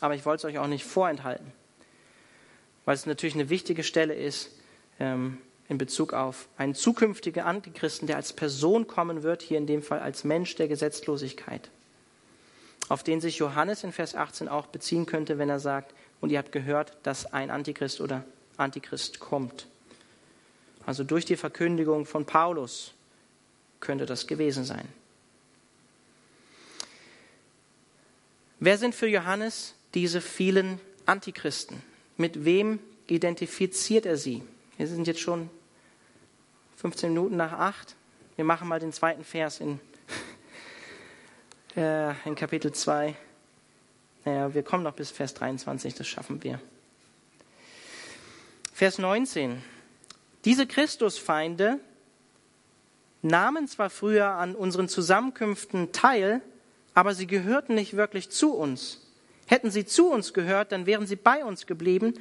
Aber 0.00 0.14
ich 0.14 0.24
wollte 0.24 0.46
es 0.46 0.54
euch 0.54 0.58
auch 0.58 0.66
nicht 0.66 0.84
vorenthalten, 0.84 1.52
weil 2.86 2.94
es 2.94 3.04
natürlich 3.04 3.34
eine 3.34 3.50
wichtige 3.50 3.82
Stelle 3.82 4.14
ist 4.14 4.50
ähm, 4.98 5.38
in 5.68 5.78
Bezug 5.78 6.12
auf 6.12 6.48
einen 6.56 6.74
zukünftigen 6.74 7.42
Antichristen, 7.42 8.06
der 8.06 8.16
als 8.16 8.32
Person 8.32 8.86
kommen 8.86 9.22
wird, 9.22 9.42
hier 9.42 9.58
in 9.58 9.66
dem 9.66 9.82
Fall 9.82 10.00
als 10.00 10.24
Mensch 10.24 10.54
der 10.56 10.68
Gesetzlosigkeit, 10.68 11.70
auf 12.88 13.02
den 13.02 13.20
sich 13.20 13.38
Johannes 13.38 13.82
in 13.84 13.92
Vers 13.92 14.14
18 14.14 14.48
auch 14.48 14.66
beziehen 14.66 15.06
könnte, 15.06 15.38
wenn 15.38 15.48
er 15.48 15.60
sagt, 15.60 15.94
und 16.20 16.30
ihr 16.30 16.38
habt 16.38 16.52
gehört, 16.52 16.96
dass 17.02 17.32
ein 17.32 17.50
Antichrist 17.50 18.00
oder 18.00 18.24
Antichrist 18.56 19.20
kommt. 19.20 19.66
Also 20.86 21.04
durch 21.04 21.24
die 21.24 21.36
Verkündigung 21.36 22.06
von 22.06 22.24
Paulus 22.24 22.92
könnte 23.80 24.06
das 24.06 24.26
gewesen 24.26 24.64
sein. 24.64 24.86
Wer 28.60 28.78
sind 28.78 28.94
für 28.94 29.08
Johannes 29.08 29.74
diese 29.94 30.20
vielen 30.20 30.80
Antichristen? 31.04 31.82
Mit 32.16 32.44
wem 32.44 32.78
identifiziert 33.06 34.06
er 34.06 34.16
sie? 34.16 34.42
Wir 34.78 34.86
sind 34.86 35.06
jetzt 35.06 35.20
schon 35.20 35.50
15 36.76 37.10
Minuten 37.10 37.36
nach 37.36 37.52
8. 37.52 37.96
Wir 38.36 38.44
machen 38.44 38.68
mal 38.68 38.78
den 38.78 38.92
zweiten 38.92 39.24
Vers 39.24 39.60
in, 39.60 39.80
äh, 41.76 42.10
in 42.26 42.34
Kapitel 42.34 42.72
2. 42.72 43.16
Naja, 44.24 44.54
wir 44.54 44.62
kommen 44.62 44.82
noch 44.82 44.94
bis 44.94 45.10
Vers 45.10 45.34
23, 45.34 45.94
das 45.94 46.06
schaffen 46.06 46.42
wir. 46.42 46.60
Vers 48.74 48.98
19. 48.98 49.62
Diese 50.44 50.66
Christusfeinde 50.66 51.80
nahmen 53.22 53.68
zwar 53.68 53.88
früher 53.88 54.32
an 54.32 54.54
unseren 54.54 54.88
Zusammenkünften 54.88 55.92
teil, 55.92 56.42
aber 56.92 57.14
sie 57.14 57.26
gehörten 57.26 57.74
nicht 57.74 57.96
wirklich 57.96 58.30
zu 58.30 58.54
uns. 58.54 59.05
Hätten 59.46 59.70
sie 59.70 59.86
zu 59.86 60.10
uns 60.10 60.34
gehört, 60.34 60.72
dann 60.72 60.86
wären 60.86 61.06
sie 61.06 61.14
bei 61.14 61.44
uns 61.44 61.66
geblieben, 61.66 62.14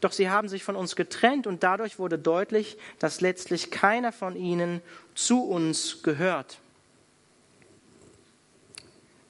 doch 0.00 0.10
sie 0.10 0.28
haben 0.28 0.48
sich 0.48 0.64
von 0.64 0.74
uns 0.74 0.96
getrennt 0.96 1.46
und 1.46 1.62
dadurch 1.62 1.98
wurde 1.98 2.18
deutlich, 2.18 2.76
dass 2.98 3.20
letztlich 3.20 3.70
keiner 3.70 4.10
von 4.10 4.34
ihnen 4.34 4.82
zu 5.14 5.44
uns 5.44 6.02
gehört. 6.02 6.58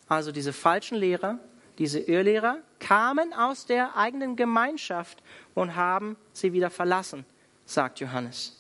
Also 0.09 0.33
diese 0.33 0.55
falschen 0.55 0.97
Lehrer, 0.97 1.39
diese 1.79 1.99
Irrlehrer 1.99 2.59
kamen 2.79 3.35
aus 3.35 3.67
der 3.67 3.97
eigenen 3.97 4.37
Gemeinschaft 4.37 5.23
und 5.55 5.77
haben 5.77 6.17
sie 6.33 6.53
wieder 6.55 6.71
verlassen, 6.71 7.27
sagt 7.67 8.01
Johannes. 8.01 8.59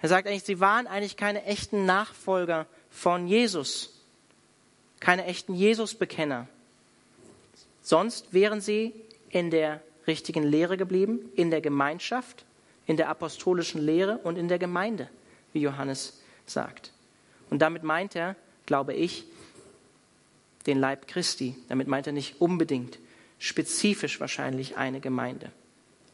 Er 0.00 0.08
sagt 0.08 0.26
eigentlich, 0.28 0.44
sie 0.44 0.60
waren 0.60 0.86
eigentlich 0.86 1.16
keine 1.16 1.44
echten 1.44 1.86
Nachfolger 1.86 2.66
von 2.90 3.26
Jesus, 3.26 4.02
keine 5.00 5.24
echten 5.24 5.54
Jesus-Bekenner. 5.54 6.46
Sonst 7.84 8.32
wären 8.32 8.62
sie 8.62 8.94
in 9.28 9.50
der 9.50 9.82
richtigen 10.06 10.42
Lehre 10.42 10.78
geblieben, 10.78 11.30
in 11.36 11.50
der 11.50 11.60
Gemeinschaft, 11.60 12.46
in 12.86 12.96
der 12.96 13.10
apostolischen 13.10 13.80
Lehre 13.82 14.18
und 14.18 14.38
in 14.38 14.48
der 14.48 14.58
Gemeinde, 14.58 15.10
wie 15.52 15.60
Johannes 15.60 16.22
sagt. 16.46 16.92
Und 17.50 17.60
damit 17.60 17.82
meint 17.82 18.16
er, 18.16 18.36
glaube 18.64 18.94
ich, 18.94 19.26
den 20.66 20.80
Leib 20.80 21.06
Christi. 21.06 21.56
Damit 21.68 21.86
meint 21.86 22.06
er 22.06 22.14
nicht 22.14 22.40
unbedingt, 22.40 22.98
spezifisch 23.38 24.18
wahrscheinlich 24.18 24.78
eine 24.78 25.00
Gemeinde. 25.00 25.52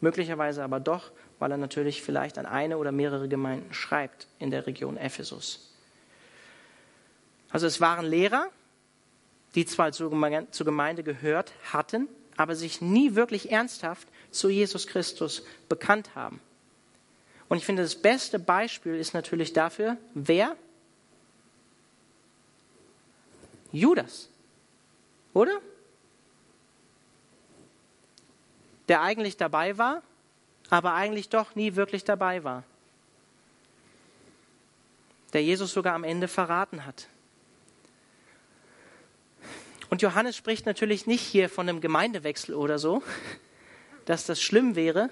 Möglicherweise 0.00 0.64
aber 0.64 0.80
doch, 0.80 1.12
weil 1.38 1.52
er 1.52 1.56
natürlich 1.56 2.02
vielleicht 2.02 2.36
an 2.36 2.46
eine 2.46 2.78
oder 2.78 2.90
mehrere 2.90 3.28
Gemeinden 3.28 3.72
schreibt 3.72 4.26
in 4.40 4.50
der 4.50 4.66
Region 4.66 4.96
Ephesus. 4.96 5.72
Also 7.50 7.68
es 7.68 7.80
waren 7.80 8.06
Lehrer, 8.06 8.48
die 9.54 9.66
zwar 9.66 9.92
zur 9.92 10.10
Gemeinde 10.10 11.02
gehört 11.02 11.52
hatten, 11.72 12.08
aber 12.36 12.54
sich 12.54 12.80
nie 12.80 13.14
wirklich 13.14 13.50
ernsthaft 13.50 14.08
zu 14.30 14.48
Jesus 14.48 14.86
Christus 14.86 15.44
bekannt 15.68 16.14
haben. 16.14 16.40
Und 17.48 17.58
ich 17.58 17.66
finde, 17.66 17.82
das 17.82 17.96
beste 17.96 18.38
Beispiel 18.38 18.94
ist 18.94 19.12
natürlich 19.12 19.52
dafür, 19.52 19.96
wer? 20.14 20.56
Judas. 23.72 24.28
Oder? 25.34 25.60
Der 28.88 29.02
eigentlich 29.02 29.36
dabei 29.36 29.78
war, 29.78 30.02
aber 30.68 30.94
eigentlich 30.94 31.28
doch 31.28 31.54
nie 31.56 31.74
wirklich 31.74 32.04
dabei 32.04 32.44
war. 32.44 32.62
Der 35.32 35.42
Jesus 35.42 35.72
sogar 35.72 35.94
am 35.94 36.04
Ende 36.04 36.28
verraten 36.28 36.86
hat. 36.86 37.08
Und 39.90 40.02
Johannes 40.02 40.36
spricht 40.36 40.66
natürlich 40.66 41.06
nicht 41.06 41.20
hier 41.20 41.48
von 41.48 41.68
einem 41.68 41.80
Gemeindewechsel 41.80 42.54
oder 42.54 42.78
so, 42.78 43.02
dass 44.04 44.24
das 44.24 44.40
schlimm 44.40 44.76
wäre. 44.76 45.10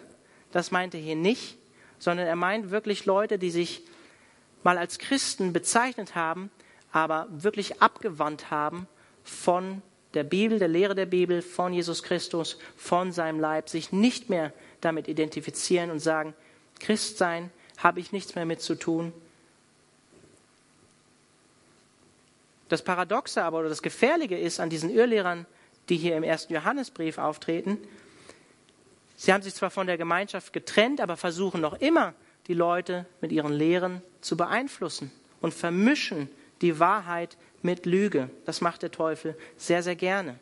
Das 0.52 0.70
meint 0.70 0.94
er 0.94 1.00
hier 1.00 1.16
nicht, 1.16 1.58
sondern 1.98 2.28
er 2.28 2.36
meint 2.36 2.70
wirklich 2.70 3.04
Leute, 3.04 3.38
die 3.38 3.50
sich 3.50 3.82
mal 4.62 4.78
als 4.78 4.98
Christen 4.98 5.52
bezeichnet 5.52 6.14
haben, 6.14 6.50
aber 6.92 7.26
wirklich 7.30 7.82
abgewandt 7.82 8.50
haben 8.52 8.86
von 9.24 9.82
der 10.14 10.24
Bibel, 10.24 10.58
der 10.58 10.68
Lehre 10.68 10.94
der 10.94 11.06
Bibel, 11.06 11.42
von 11.42 11.72
Jesus 11.72 12.02
Christus, 12.02 12.56
von 12.76 13.12
seinem 13.12 13.40
Leib, 13.40 13.68
sich 13.68 13.92
nicht 13.92 14.30
mehr 14.30 14.52
damit 14.80 15.08
identifizieren 15.08 15.90
und 15.90 15.98
sagen, 15.98 16.34
Christ 16.78 17.18
sein 17.18 17.50
habe 17.76 18.00
ich 18.00 18.12
nichts 18.12 18.36
mehr 18.36 18.46
mit 18.46 18.62
zu 18.62 18.76
tun, 18.76 19.12
Das 22.68 22.82
Paradoxe 22.82 23.42
aber 23.42 23.60
oder 23.60 23.68
das 23.68 23.82
Gefährliche 23.82 24.36
ist 24.36 24.60
an 24.60 24.70
diesen 24.70 24.90
Irrlehrern, 24.90 25.46
die 25.88 25.96
hier 25.96 26.16
im 26.16 26.22
ersten 26.22 26.52
Johannesbrief 26.52 27.18
auftreten, 27.18 27.78
sie 29.16 29.32
haben 29.32 29.42
sich 29.42 29.54
zwar 29.54 29.70
von 29.70 29.86
der 29.86 29.96
Gemeinschaft 29.96 30.52
getrennt, 30.52 31.00
aber 31.00 31.16
versuchen 31.16 31.60
noch 31.60 31.80
immer, 31.80 32.14
die 32.46 32.54
Leute 32.54 33.06
mit 33.20 33.32
ihren 33.32 33.52
Lehren 33.52 34.02
zu 34.20 34.36
beeinflussen 34.36 35.10
und 35.40 35.54
vermischen 35.54 36.28
die 36.60 36.78
Wahrheit 36.78 37.36
mit 37.62 37.86
Lüge. 37.86 38.30
Das 38.44 38.60
macht 38.60 38.82
der 38.82 38.90
Teufel 38.90 39.36
sehr, 39.56 39.82
sehr 39.82 39.96
gerne. 39.96 40.38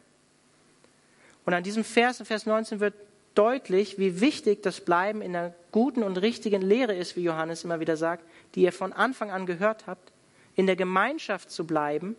Und 1.44 1.54
an 1.54 1.62
diesem 1.62 1.84
Vers, 1.84 2.20
in 2.20 2.26
Vers 2.26 2.46
19, 2.46 2.80
wird 2.80 2.94
deutlich, 3.34 3.98
wie 3.98 4.20
wichtig 4.20 4.62
das 4.62 4.80
Bleiben 4.80 5.22
in 5.22 5.32
der 5.32 5.54
guten 5.70 6.02
und 6.02 6.16
richtigen 6.16 6.62
Lehre 6.62 6.94
ist, 6.94 7.16
wie 7.16 7.22
Johannes 7.22 7.64
immer 7.64 7.80
wieder 7.80 7.96
sagt, 7.96 8.24
die 8.54 8.62
ihr 8.62 8.72
von 8.72 8.92
Anfang 8.92 9.30
an 9.30 9.46
gehört 9.46 9.86
habt 9.86 10.12
in 10.56 10.66
der 10.66 10.76
Gemeinschaft 10.76 11.50
zu 11.50 11.66
bleiben, 11.66 12.16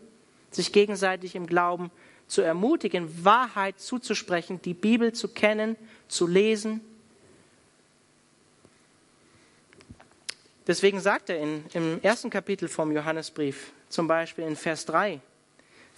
sich 0.52 0.72
gegenseitig 0.72 1.36
im 1.36 1.48
Glauben 1.48 1.92
zu 2.28 2.42
ermutigen, 2.42 3.26
Wahrheit 3.26 3.80
zuzusprechen, 3.80 4.62
die 4.62 4.74
Bibel 4.74 5.14
zu 5.14 5.28
kennen, 5.30 5.76
zu 6.08 6.28
lesen. 6.28 6.82
Deswegen 10.68 11.00
sagt 11.00 11.30
er 11.30 11.40
in, 11.40 11.64
im 11.74 12.02
ersten 12.02 12.30
Kapitel 12.30 12.68
vom 12.68 12.92
Johannesbrief, 12.92 13.72
zum 13.90 14.08
Beispiel 14.08 14.46
in 14.46 14.56
Vers 14.56 14.86
3, 14.86 15.22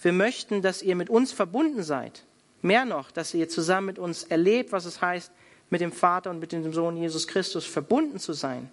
wir 0.02 0.12
möchten, 0.12 0.62
dass 0.62 0.82
ihr 0.82 0.96
mit 0.96 1.10
uns 1.10 1.32
verbunden 1.32 1.82
seid. 1.82 2.24
Mehr 2.62 2.84
noch, 2.84 3.10
dass 3.10 3.34
ihr 3.34 3.48
zusammen 3.48 3.88
mit 3.88 3.98
uns 3.98 4.24
erlebt, 4.24 4.72
was 4.72 4.84
es 4.84 5.02
heißt, 5.02 5.30
mit 5.68 5.80
dem 5.80 5.92
Vater 5.92 6.30
und 6.30 6.40
mit 6.40 6.52
dem 6.52 6.72
Sohn 6.72 6.96
Jesus 6.96 7.26
Christus 7.26 7.66
verbunden 7.66 8.18
zu 8.18 8.32
sein. 8.32 8.70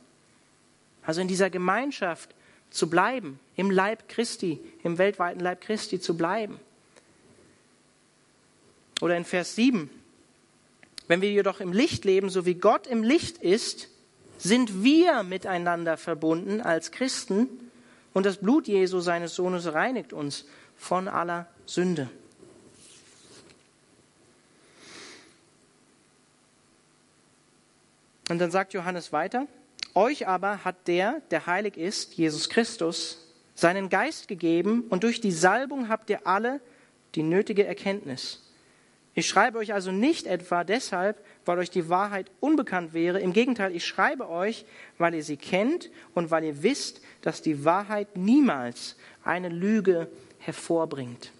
Also 1.03 1.21
in 1.21 1.27
dieser 1.27 1.49
Gemeinschaft 1.49 2.35
zu 2.69 2.89
bleiben, 2.89 3.39
im 3.55 3.71
Leib 3.71 4.07
Christi, 4.09 4.59
im 4.83 4.97
weltweiten 4.97 5.39
Leib 5.39 5.61
Christi 5.61 5.99
zu 5.99 6.17
bleiben. 6.17 6.59
Oder 9.01 9.15
in 9.15 9.25
Vers 9.25 9.55
7, 9.55 9.89
wenn 11.07 11.21
wir 11.21 11.31
jedoch 11.31 11.59
im 11.59 11.71
Licht 11.71 12.05
leben, 12.05 12.29
so 12.29 12.45
wie 12.45 12.55
Gott 12.55 12.87
im 12.87 13.03
Licht 13.03 13.37
ist, 13.37 13.89
sind 14.37 14.83
wir 14.83 15.23
miteinander 15.23 15.97
verbunden 15.97 16.61
als 16.61 16.91
Christen 16.91 17.47
und 18.13 18.25
das 18.25 18.37
Blut 18.37 18.67
Jesu, 18.67 18.99
seines 18.99 19.35
Sohnes, 19.35 19.73
reinigt 19.73 20.13
uns 20.13 20.45
von 20.75 21.07
aller 21.07 21.47
Sünde. 21.65 22.09
Und 28.29 28.39
dann 28.39 28.51
sagt 28.51 28.73
Johannes 28.73 29.13
weiter, 29.13 29.47
euch 29.97 30.27
aber 30.27 30.63
hat 30.63 30.87
der, 30.87 31.21
der 31.31 31.47
heilig 31.47 31.75
ist, 31.75 32.13
Jesus 32.13 32.49
Christus, 32.49 33.17
seinen 33.55 33.89
Geist 33.89 34.27
gegeben 34.27 34.85
und 34.89 35.03
durch 35.03 35.19
die 35.19 35.31
Salbung 35.31 35.89
habt 35.89 36.09
ihr 36.11 36.27
alle 36.27 36.61
die 37.15 37.23
nötige 37.23 37.65
Erkenntnis. 37.65 38.43
Ich 39.15 39.27
schreibe 39.27 39.57
euch 39.57 39.73
also 39.73 39.91
nicht 39.91 40.27
etwa 40.27 40.63
deshalb, 40.63 41.25
weil 41.43 41.57
euch 41.57 41.71
die 41.71 41.89
Wahrheit 41.89 42.29
unbekannt 42.39 42.93
wäre. 42.93 43.19
Im 43.19 43.33
Gegenteil, 43.33 43.75
ich 43.75 43.83
schreibe 43.83 44.29
euch, 44.29 44.63
weil 44.99 45.15
ihr 45.15 45.23
sie 45.23 45.37
kennt 45.37 45.89
und 46.13 46.29
weil 46.29 46.43
ihr 46.43 46.61
wisst, 46.61 47.01
dass 47.23 47.41
die 47.41 47.65
Wahrheit 47.65 48.15
niemals 48.15 48.95
eine 49.23 49.49
Lüge 49.49 50.07
hervorbringt. 50.37 51.31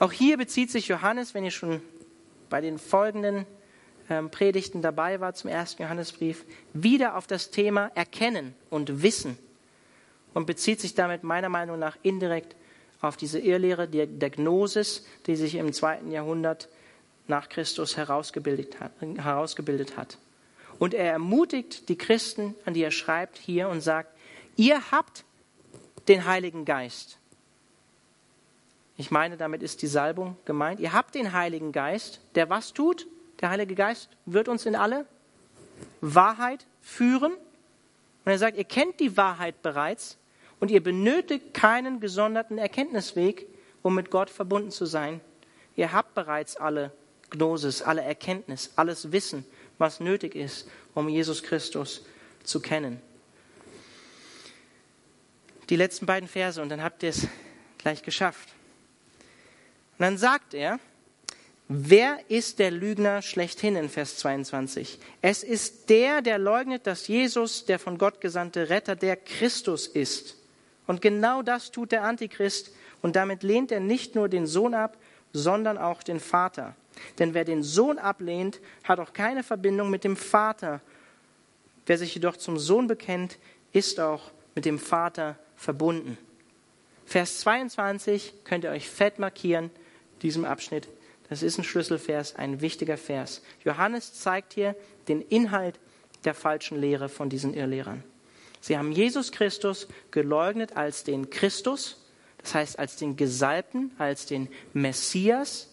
Auch 0.00 0.10
hier 0.10 0.36
bezieht 0.36 0.72
sich 0.72 0.88
Johannes, 0.88 1.34
wenn 1.34 1.44
ihr 1.44 1.52
schon 1.52 1.80
bei 2.50 2.60
den 2.60 2.80
folgenden 2.80 3.46
ähm, 4.10 4.30
Predigten 4.30 4.82
dabei 4.82 5.20
war 5.20 5.34
zum 5.34 5.50
ersten 5.50 5.82
Johannesbrief, 5.82 6.44
wieder 6.72 7.16
auf 7.16 7.26
das 7.26 7.50
Thema 7.50 7.90
Erkennen 7.94 8.54
und 8.70 9.02
Wissen 9.02 9.38
und 10.34 10.46
bezieht 10.46 10.80
sich 10.80 10.94
damit 10.94 11.24
meiner 11.24 11.48
Meinung 11.48 11.78
nach 11.78 11.96
indirekt 12.02 12.54
auf 13.00 13.16
diese 13.16 13.38
Irrlehre 13.38 13.88
der, 13.88 14.06
der 14.06 14.30
Gnosis, 14.30 15.06
die 15.26 15.36
sich 15.36 15.54
im 15.54 15.72
zweiten 15.72 16.10
Jahrhundert 16.10 16.68
nach 17.26 17.48
Christus 17.48 17.96
herausgebildet 17.96 18.80
hat, 18.80 18.92
herausgebildet 19.00 19.96
hat. 19.96 20.18
Und 20.78 20.94
er 20.94 21.12
ermutigt 21.12 21.88
die 21.88 21.98
Christen, 21.98 22.54
an 22.64 22.74
die 22.74 22.82
er 22.82 22.90
schreibt 22.90 23.36
hier 23.36 23.68
und 23.68 23.80
sagt, 23.80 24.16
ihr 24.56 24.90
habt 24.90 25.24
den 26.08 26.24
Heiligen 26.24 26.64
Geist. 26.64 27.18
Ich 28.96 29.10
meine, 29.10 29.36
damit 29.36 29.62
ist 29.62 29.82
die 29.82 29.86
Salbung 29.86 30.36
gemeint. 30.44 30.80
Ihr 30.80 30.92
habt 30.92 31.14
den 31.14 31.32
Heiligen 31.32 31.72
Geist, 31.72 32.20
der 32.34 32.50
was 32.50 32.72
tut? 32.72 33.06
Der 33.40 33.50
Heilige 33.50 33.74
Geist 33.74 34.08
wird 34.26 34.48
uns 34.48 34.66
in 34.66 34.74
alle 34.74 35.06
Wahrheit 36.00 36.66
führen. 36.80 37.32
Und 37.32 38.32
er 38.32 38.38
sagt, 38.38 38.56
ihr 38.56 38.64
kennt 38.64 39.00
die 39.00 39.16
Wahrheit 39.16 39.62
bereits 39.62 40.18
und 40.60 40.70
ihr 40.70 40.82
benötigt 40.82 41.54
keinen 41.54 42.00
gesonderten 42.00 42.58
Erkenntnisweg, 42.58 43.46
um 43.82 43.94
mit 43.94 44.10
Gott 44.10 44.28
verbunden 44.28 44.70
zu 44.70 44.86
sein. 44.86 45.20
Ihr 45.76 45.92
habt 45.92 46.14
bereits 46.14 46.56
alle 46.56 46.92
Gnosis, 47.30 47.82
alle 47.82 48.02
Erkenntnis, 48.02 48.72
alles 48.76 49.12
Wissen, 49.12 49.44
was 49.78 50.00
nötig 50.00 50.34
ist, 50.34 50.68
um 50.94 51.08
Jesus 51.08 51.42
Christus 51.42 52.04
zu 52.42 52.60
kennen. 52.60 53.00
Die 55.70 55.76
letzten 55.76 56.06
beiden 56.06 56.28
Verse 56.28 56.60
und 56.60 56.70
dann 56.70 56.82
habt 56.82 57.02
ihr 57.02 57.10
es 57.10 57.28
gleich 57.76 58.02
geschafft. 58.02 58.48
Und 59.98 60.04
dann 60.04 60.18
sagt 60.18 60.54
er, 60.54 60.80
Wer 61.70 62.18
ist 62.28 62.60
der 62.60 62.70
Lügner 62.70 63.20
schlechthin 63.20 63.76
in 63.76 63.90
Vers 63.90 64.16
22? 64.16 64.98
Es 65.20 65.42
ist 65.42 65.90
der, 65.90 66.22
der 66.22 66.38
leugnet, 66.38 66.86
dass 66.86 67.08
Jesus, 67.08 67.66
der 67.66 67.78
von 67.78 67.98
Gott 67.98 68.22
gesandte 68.22 68.70
Retter, 68.70 68.96
der 68.96 69.16
Christus 69.16 69.86
ist. 69.86 70.36
Und 70.86 71.02
genau 71.02 71.42
das 71.42 71.70
tut 71.70 71.92
der 71.92 72.04
Antichrist. 72.04 72.72
Und 73.02 73.16
damit 73.16 73.42
lehnt 73.42 73.70
er 73.70 73.80
nicht 73.80 74.14
nur 74.14 74.30
den 74.30 74.46
Sohn 74.46 74.72
ab, 74.72 74.96
sondern 75.34 75.76
auch 75.76 76.02
den 76.02 76.20
Vater. 76.20 76.74
Denn 77.18 77.34
wer 77.34 77.44
den 77.44 77.62
Sohn 77.62 77.98
ablehnt, 77.98 78.60
hat 78.82 78.98
auch 78.98 79.12
keine 79.12 79.42
Verbindung 79.42 79.90
mit 79.90 80.04
dem 80.04 80.16
Vater. 80.16 80.80
Wer 81.84 81.98
sich 81.98 82.14
jedoch 82.14 82.38
zum 82.38 82.58
Sohn 82.58 82.86
bekennt, 82.86 83.36
ist 83.74 84.00
auch 84.00 84.30
mit 84.54 84.64
dem 84.64 84.78
Vater 84.78 85.38
verbunden. 85.54 86.16
Vers 87.04 87.40
22 87.40 88.32
könnt 88.44 88.64
ihr 88.64 88.70
euch 88.70 88.88
fett 88.88 89.18
markieren, 89.18 89.70
diesem 90.22 90.46
Abschnitt 90.46 90.88
das 91.28 91.42
ist 91.42 91.58
ein 91.58 91.64
Schlüsselvers, 91.64 92.36
ein 92.36 92.60
wichtiger 92.60 92.96
Vers. 92.96 93.42
Johannes 93.64 94.14
zeigt 94.14 94.54
hier 94.54 94.74
den 95.08 95.20
Inhalt 95.20 95.78
der 96.24 96.34
falschen 96.34 96.80
Lehre 96.80 97.08
von 97.08 97.28
diesen 97.28 97.54
Irrlehrern. 97.54 98.02
Sie 98.60 98.76
haben 98.76 98.92
Jesus 98.92 99.30
Christus 99.30 99.88
geleugnet 100.10 100.76
als 100.76 101.04
den 101.04 101.30
Christus, 101.30 102.04
das 102.38 102.54
heißt 102.54 102.78
als 102.78 102.96
den 102.96 103.16
Gesalbten, 103.16 103.92
als 103.98 104.26
den 104.26 104.48
Messias, 104.72 105.68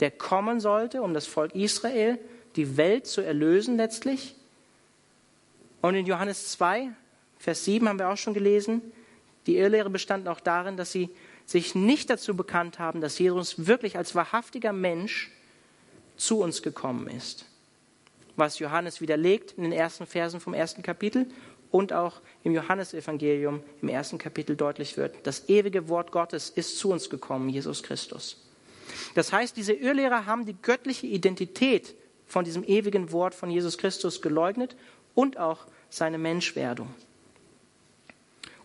der 0.00 0.10
kommen 0.10 0.60
sollte, 0.60 1.02
um 1.02 1.14
das 1.14 1.26
Volk 1.26 1.54
Israel, 1.54 2.18
die 2.56 2.76
Welt 2.76 3.06
zu 3.06 3.22
erlösen 3.22 3.76
letztlich. 3.76 4.34
Und 5.80 5.94
in 5.94 6.06
Johannes 6.06 6.50
2, 6.52 6.90
Vers 7.38 7.64
7 7.64 7.88
haben 7.88 7.98
wir 7.98 8.08
auch 8.08 8.16
schon 8.16 8.34
gelesen, 8.34 8.82
die 9.46 9.56
Irrlehre 9.56 9.90
bestand 9.90 10.28
auch 10.28 10.40
darin, 10.40 10.76
dass 10.76 10.90
sie 10.90 11.10
sich 11.46 11.74
nicht 11.74 12.10
dazu 12.10 12.36
bekannt 12.36 12.78
haben, 12.78 13.00
dass 13.00 13.18
Jesus 13.18 13.66
wirklich 13.66 13.96
als 13.96 14.14
wahrhaftiger 14.14 14.72
Mensch 14.72 15.30
zu 16.16 16.40
uns 16.40 16.62
gekommen 16.62 17.08
ist. 17.08 17.46
Was 18.34 18.58
Johannes 18.58 19.00
widerlegt 19.00 19.54
in 19.56 19.62
den 19.62 19.72
ersten 19.72 20.06
Versen 20.06 20.40
vom 20.40 20.52
ersten 20.52 20.82
Kapitel 20.82 21.26
und 21.70 21.92
auch 21.92 22.20
im 22.42 22.52
Johannesevangelium 22.52 23.62
im 23.80 23.88
ersten 23.88 24.18
Kapitel 24.18 24.56
deutlich 24.56 24.96
wird. 24.96 25.14
Das 25.24 25.48
ewige 25.48 25.88
Wort 25.88 26.12
Gottes 26.12 26.50
ist 26.50 26.78
zu 26.78 26.90
uns 26.90 27.08
gekommen, 27.08 27.48
Jesus 27.48 27.82
Christus. 27.82 28.42
Das 29.14 29.32
heißt, 29.32 29.56
diese 29.56 29.72
Irrlehrer 29.72 30.26
haben 30.26 30.46
die 30.46 30.56
göttliche 30.60 31.06
Identität 31.06 31.94
von 32.26 32.44
diesem 32.44 32.64
ewigen 32.64 33.12
Wort 33.12 33.34
von 33.34 33.50
Jesus 33.50 33.78
Christus 33.78 34.20
geleugnet 34.20 34.76
und 35.14 35.38
auch 35.38 35.66
seine 35.90 36.18
Menschwerdung. 36.18 36.92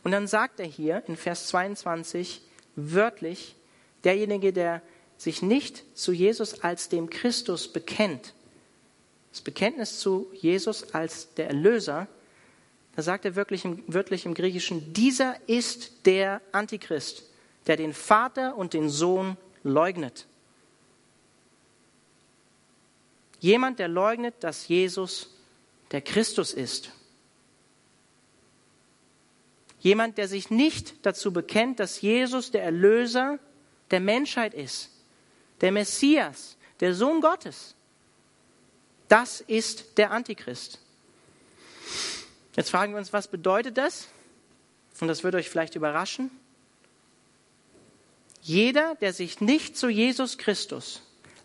Und 0.03 0.11
dann 0.11 0.27
sagt 0.27 0.59
er 0.59 0.65
hier 0.65 1.03
in 1.07 1.15
Vers 1.15 1.47
22 1.47 2.41
wörtlich, 2.75 3.55
derjenige, 4.03 4.53
der 4.53 4.81
sich 5.17 5.41
nicht 5.41 5.83
zu 5.97 6.11
Jesus 6.11 6.61
als 6.61 6.89
dem 6.89 7.09
Christus 7.09 7.67
bekennt, 7.67 8.33
das 9.31 9.41
Bekenntnis 9.41 9.99
zu 9.99 10.27
Jesus 10.33 10.93
als 10.93 11.33
der 11.35 11.47
Erlöser, 11.47 12.07
da 12.95 13.01
sagt 13.01 13.23
er 13.25 13.35
wirklich 13.35 13.63
im, 13.63 13.83
wörtlich 13.87 14.25
im 14.25 14.33
Griechischen, 14.33 14.93
dieser 14.93 15.35
ist 15.47 16.05
der 16.05 16.41
Antichrist, 16.51 17.23
der 17.67 17.77
den 17.77 17.93
Vater 17.93 18.57
und 18.57 18.73
den 18.73 18.89
Sohn 18.89 19.37
leugnet. 19.63 20.25
Jemand, 23.39 23.79
der 23.79 23.87
leugnet, 23.87 24.35
dass 24.41 24.67
Jesus 24.67 25.33
der 25.91 26.01
Christus 26.01 26.53
ist. 26.53 26.91
Jemand, 29.81 30.17
der 30.17 30.27
sich 30.27 30.49
nicht 30.51 31.05
dazu 31.05 31.33
bekennt, 31.33 31.79
dass 31.79 32.01
Jesus 32.01 32.51
der 32.51 32.63
Erlöser 32.63 33.39
der 33.89 33.99
Menschheit 33.99 34.53
ist, 34.53 34.91
der 35.59 35.71
Messias, 35.71 36.55
der 36.79 36.93
Sohn 36.93 37.19
Gottes. 37.19 37.75
Das 39.07 39.41
ist 39.41 39.97
der 39.97 40.11
Antichrist. 40.11 40.79
Jetzt 42.55 42.69
fragen 42.69 42.93
wir 42.93 42.99
uns, 42.99 43.11
was 43.11 43.27
bedeutet 43.27 43.77
das? 43.77 44.07
Und 44.99 45.07
das 45.07 45.23
wird 45.23 45.33
euch 45.33 45.49
vielleicht 45.49 45.75
überraschen. 45.75 46.29
Jeder, 48.43 48.95
der 48.95 49.13
sich 49.13 49.41
nicht 49.41 49.77
zu 49.77 49.89
Jesus 49.89 50.37
Christus 50.37 51.01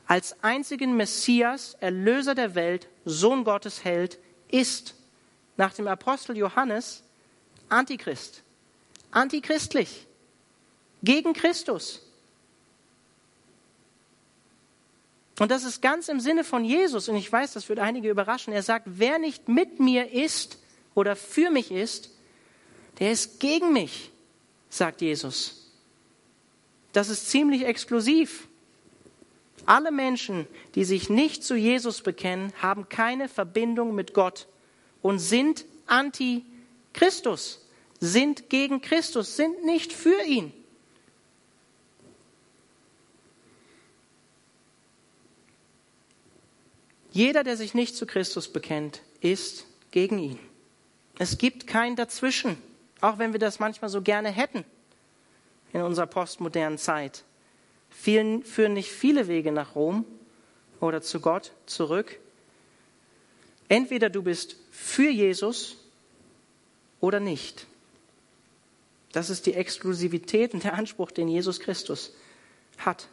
als 0.06 0.42
einzigen 0.44 0.96
Messias, 0.96 1.76
Erlöser 1.80 2.34
der 2.34 2.54
Welt, 2.54 2.86
Sohn 3.04 3.44
Gottes 3.44 3.82
hält, 3.82 4.18
ist 4.48 4.94
nach 5.56 5.72
dem 5.72 5.88
Apostel 5.88 6.36
Johannes 6.36 7.02
Antichrist. 7.68 8.42
Antichristlich. 9.10 10.06
Gegen 11.02 11.32
Christus. 11.32 12.02
Und 15.38 15.50
das 15.50 15.64
ist 15.64 15.82
ganz 15.82 16.08
im 16.08 16.20
Sinne 16.20 16.44
von 16.44 16.64
Jesus. 16.64 17.08
Und 17.08 17.16
ich 17.16 17.30
weiß, 17.30 17.52
das 17.52 17.68
wird 17.68 17.78
einige 17.78 18.08
überraschen. 18.08 18.52
Er 18.52 18.62
sagt, 18.62 18.86
wer 18.86 19.18
nicht 19.18 19.48
mit 19.48 19.80
mir 19.80 20.10
ist 20.10 20.58
oder 20.94 21.14
für 21.14 21.50
mich 21.50 21.70
ist, 21.70 22.10
der 22.98 23.12
ist 23.12 23.40
gegen 23.40 23.72
mich, 23.72 24.10
sagt 24.70 25.02
Jesus. 25.02 25.70
Das 26.92 27.10
ist 27.10 27.28
ziemlich 27.28 27.66
exklusiv. 27.66 28.48
Alle 29.66 29.90
Menschen, 29.90 30.46
die 30.74 30.84
sich 30.84 31.10
nicht 31.10 31.44
zu 31.44 31.56
Jesus 31.56 32.00
bekennen, 32.00 32.52
haben 32.62 32.88
keine 32.88 33.28
Verbindung 33.28 33.94
mit 33.94 34.14
Gott 34.14 34.46
und 35.02 35.18
sind 35.18 35.66
anti-Christus, 36.96 37.60
sind 38.00 38.50
gegen 38.50 38.80
Christus, 38.80 39.36
sind 39.36 39.64
nicht 39.64 39.92
für 39.92 40.22
ihn. 40.22 40.52
Jeder, 47.12 47.44
der 47.44 47.56
sich 47.56 47.72
nicht 47.72 47.96
zu 47.96 48.04
Christus 48.04 48.52
bekennt, 48.52 49.00
ist 49.20 49.64
gegen 49.90 50.18
ihn. 50.18 50.38
Es 51.18 51.38
gibt 51.38 51.66
kein 51.66 51.96
Dazwischen, 51.96 52.58
auch 53.00 53.18
wenn 53.18 53.32
wir 53.32 53.40
das 53.40 53.58
manchmal 53.58 53.88
so 53.88 54.02
gerne 54.02 54.28
hätten 54.28 54.64
in 55.72 55.80
unserer 55.80 56.06
postmodernen 56.06 56.76
Zeit. 56.76 57.24
Vielen, 57.88 58.42
führen 58.42 58.74
nicht 58.74 58.90
viele 58.90 59.28
Wege 59.28 59.50
nach 59.50 59.74
Rom 59.74 60.04
oder 60.80 61.00
zu 61.00 61.20
Gott 61.20 61.52
zurück. 61.64 62.18
Entweder 63.68 64.10
du 64.10 64.22
bist 64.22 64.56
für 64.70 65.08
Jesus 65.08 65.78
oder 67.00 67.20
nicht. 67.20 67.66
Das 69.12 69.30
ist 69.30 69.46
die 69.46 69.54
Exklusivität 69.54 70.54
und 70.54 70.64
der 70.64 70.74
Anspruch, 70.74 71.10
den 71.10 71.28
Jesus 71.28 71.60
Christus 71.60 72.12
hat. 72.78 73.08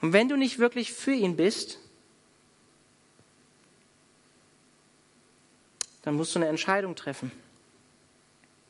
Und 0.00 0.12
wenn 0.12 0.28
du 0.28 0.36
nicht 0.36 0.58
wirklich 0.58 0.92
für 0.92 1.12
ihn 1.12 1.36
bist, 1.36 1.78
dann 6.02 6.14
musst 6.14 6.34
du 6.34 6.38
eine 6.38 6.48
Entscheidung 6.48 6.96
treffen. 6.96 7.30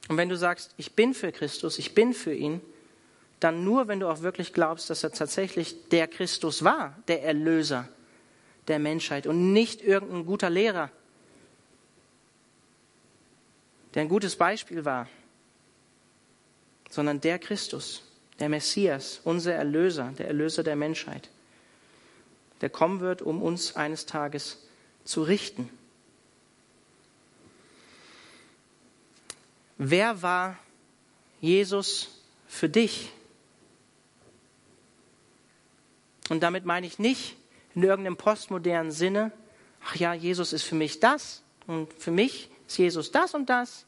Und 0.09 0.17
wenn 0.17 0.29
du 0.29 0.37
sagst, 0.37 0.75
ich 0.77 0.93
bin 0.93 1.15
für 1.15 1.31
Christus, 1.31 1.79
ich 1.79 1.95
bin 1.95 2.15
für 2.15 2.35
ihn, 2.35 2.61
dann 3.39 3.65
nur, 3.65 3.87
wenn 3.87 4.01
du 4.01 4.09
auch 4.09 4.23
wirklich 4.23 4.53
glaubst, 4.53 4.91
dass 4.91 5.05
er 5.05 5.13
tatsächlich 5.13 5.89
der 5.91 6.09
Christus 6.09 6.65
war, 6.65 6.99
der 7.07 7.23
Erlöser 7.23 7.89
der 8.69 8.79
Menschheit 8.79 9.27
und 9.27 9.53
nicht 9.53 9.83
irgendein 9.83 10.27
guter 10.27 10.51
Lehrer, 10.51 10.91
der 13.95 14.03
ein 14.03 14.09
gutes 14.09 14.37
Beispiel 14.37 14.85
war, 14.85 15.09
sondern 16.89 17.21
der 17.21 17.39
Christus, 17.39 18.03
der 18.39 18.49
Messias, 18.49 19.21
unser 19.25 19.55
Erlöser, 19.55 20.13
der 20.19 20.29
Erlöser 20.29 20.63
der 20.63 20.77
Menschheit, 20.77 21.29
der 22.61 22.71
kommen 22.71 23.01
wird, 23.01 23.23
um 23.23 23.43
uns 23.43 23.77
eines 23.77 24.07
Tages 24.07 24.59
zu 25.05 25.23
richten. 25.23 25.71
Wer 29.79 30.21
war 30.21 30.59
Jesus 31.41 32.21
für 32.47 32.69
dich? 32.69 33.11
Und 36.29 36.43
damit 36.43 36.65
meine 36.65 36.87
ich 36.87 36.99
nicht 36.99 37.37
in 37.75 37.83
irgendeinem 37.83 38.17
postmodernen 38.17 38.93
Sinne, 38.93 39.33
ach 39.85 39.97
ja, 39.97 40.13
Jesus 40.13 40.53
ist 40.53 40.65
für 40.65 40.75
mich 40.75 41.01
das 41.01 41.43
und 41.67 41.93
für 41.95 42.11
mich 42.11 42.51
ist 42.71 42.79
Jesus 42.79 43.11
das 43.11 43.35
und 43.35 43.51
das, 43.51 43.85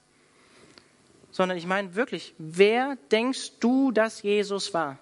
sondern 1.30 1.56
ich 1.56 1.66
meine 1.66 1.94
wirklich, 1.94 2.34
wer 2.38 2.96
denkst 3.10 3.52
du, 3.60 3.92
dass 3.92 4.22
Jesus 4.22 4.74
war? 4.74 4.98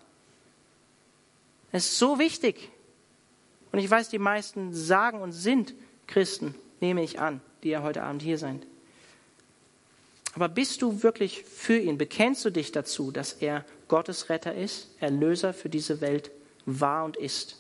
Es 1.73 1.87
ist 1.87 1.99
so 1.99 2.19
wichtig. 2.19 2.69
Und 3.73 3.79
ich 3.79 3.91
weiß, 3.91 4.11
die 4.11 4.19
meisten 4.19 4.75
sagen 4.75 5.23
und 5.23 5.33
sind 5.33 5.75
Christen, 6.07 6.55
nehme 6.81 7.03
ich 7.03 7.21
an, 7.21 7.41
die 7.63 7.71
ja 7.71 7.83
heute 7.83 8.03
Abend 8.03 8.23
hier 8.23 8.37
sind. 8.37 8.67
Aber 10.35 10.49
bist 10.49 10.83
du 10.83 11.03
wirklich 11.03 11.45
für 11.45 11.79
ihn? 11.79 11.97
Bekennst 11.97 12.45
du 12.45 12.51
dich 12.51 12.73
dazu, 12.73 13.11
dass 13.11 13.33
er 13.35 13.65
Gottes 13.89 14.29
Retter 14.29 14.55
ist, 14.55 14.89
Erlöser 15.01 15.55
für 15.55 15.69
diese 15.69 16.01
Welt 16.01 16.31
war 16.67 17.05
und 17.05 17.17
ist? 17.17 17.57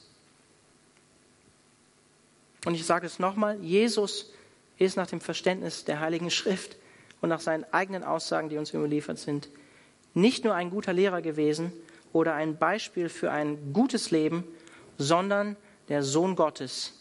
Und 2.66 2.74
ich 2.74 2.84
sage 2.84 3.06
es 3.06 3.18
nochmal, 3.18 3.58
Jesus 3.60 4.30
ist 4.80 4.96
nach 4.96 5.06
dem 5.06 5.20
Verständnis 5.20 5.84
der 5.84 6.00
Heiligen 6.00 6.30
Schrift 6.30 6.76
und 7.20 7.28
nach 7.28 7.40
seinen 7.40 7.64
eigenen 7.72 8.02
Aussagen, 8.02 8.48
die 8.48 8.56
uns 8.56 8.72
überliefert 8.72 9.18
sind, 9.18 9.48
nicht 10.14 10.42
nur 10.44 10.54
ein 10.54 10.70
guter 10.70 10.92
Lehrer 10.92 11.22
gewesen 11.22 11.72
oder 12.12 12.34
ein 12.34 12.56
Beispiel 12.56 13.08
für 13.08 13.30
ein 13.30 13.72
gutes 13.72 14.10
Leben, 14.10 14.42
sondern 14.98 15.56
der 15.88 16.02
Sohn 16.02 16.34
Gottes, 16.34 16.94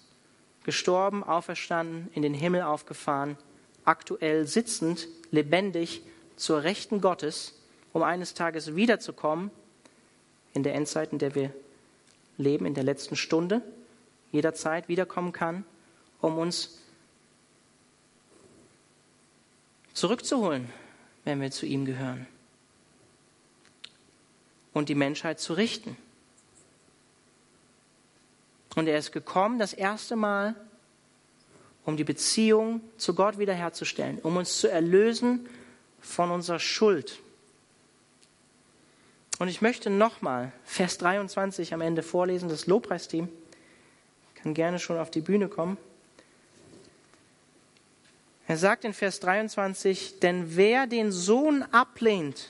gestorben, 0.63 1.23
auferstanden, 1.23 2.09
in 2.13 2.21
den 2.21 2.33
Himmel 2.33 2.61
aufgefahren, 2.61 3.37
aktuell 3.85 4.45
sitzend, 4.45 5.07
lebendig 5.31 6.03
zur 6.35 6.63
Rechten 6.63 6.99
Gottes, 6.99 7.59
um 7.93 8.03
eines 8.03 8.33
Tages 8.33 8.75
wiederzukommen, 8.75 9.51
in 10.53 10.63
der 10.63 10.75
Endzeit, 10.75 11.13
in 11.13 11.19
der 11.19 11.33
wir 11.33 11.53
leben, 12.37 12.65
in 12.65 12.73
der 12.73 12.83
letzten 12.83 13.15
Stunde, 13.15 13.61
jederzeit 14.31 14.89
wiederkommen 14.89 15.31
kann, 15.31 15.63
um 16.21 16.37
uns 16.37 16.79
zurückzuholen, 19.99 20.71
wenn 21.25 21.41
wir 21.41 21.51
zu 21.51 21.65
ihm 21.65 21.85
gehören. 21.85 22.25
Und 24.73 24.89
die 24.89 24.95
Menschheit 24.95 25.39
zu 25.39 25.53
richten. 25.53 25.97
Und 28.75 28.87
er 28.87 28.97
ist 28.97 29.11
gekommen 29.11 29.59
das 29.59 29.73
erste 29.73 30.15
Mal, 30.15 30.55
um 31.85 31.97
die 31.97 32.03
Beziehung 32.03 32.81
zu 32.97 33.13
Gott 33.13 33.39
wiederherzustellen, 33.39 34.19
um 34.19 34.37
uns 34.37 34.59
zu 34.59 34.69
erlösen 34.69 35.49
von 35.99 36.31
unserer 36.31 36.59
Schuld. 36.59 37.19
Und 39.39 39.47
ich 39.47 39.61
möchte 39.61 39.89
nochmal 39.89 40.51
Vers 40.63 40.97
23 40.99 41.73
am 41.73 41.81
Ende 41.81 42.03
vorlesen, 42.03 42.47
das 42.47 42.67
Lobpreisteam 42.67 43.27
kann 44.35 44.53
gerne 44.53 44.79
schon 44.79 44.97
auf 44.97 45.11
die 45.11 45.21
Bühne 45.21 45.49
kommen. 45.49 45.77
Er 48.49 48.57
sagt 48.57 48.83
in 48.83 48.95
Vers 48.95 49.19
23, 49.19 50.21
denn 50.21 50.55
wer 50.57 50.87
den 50.87 51.11
Sohn 51.11 51.61
ablehnt, 51.71 52.49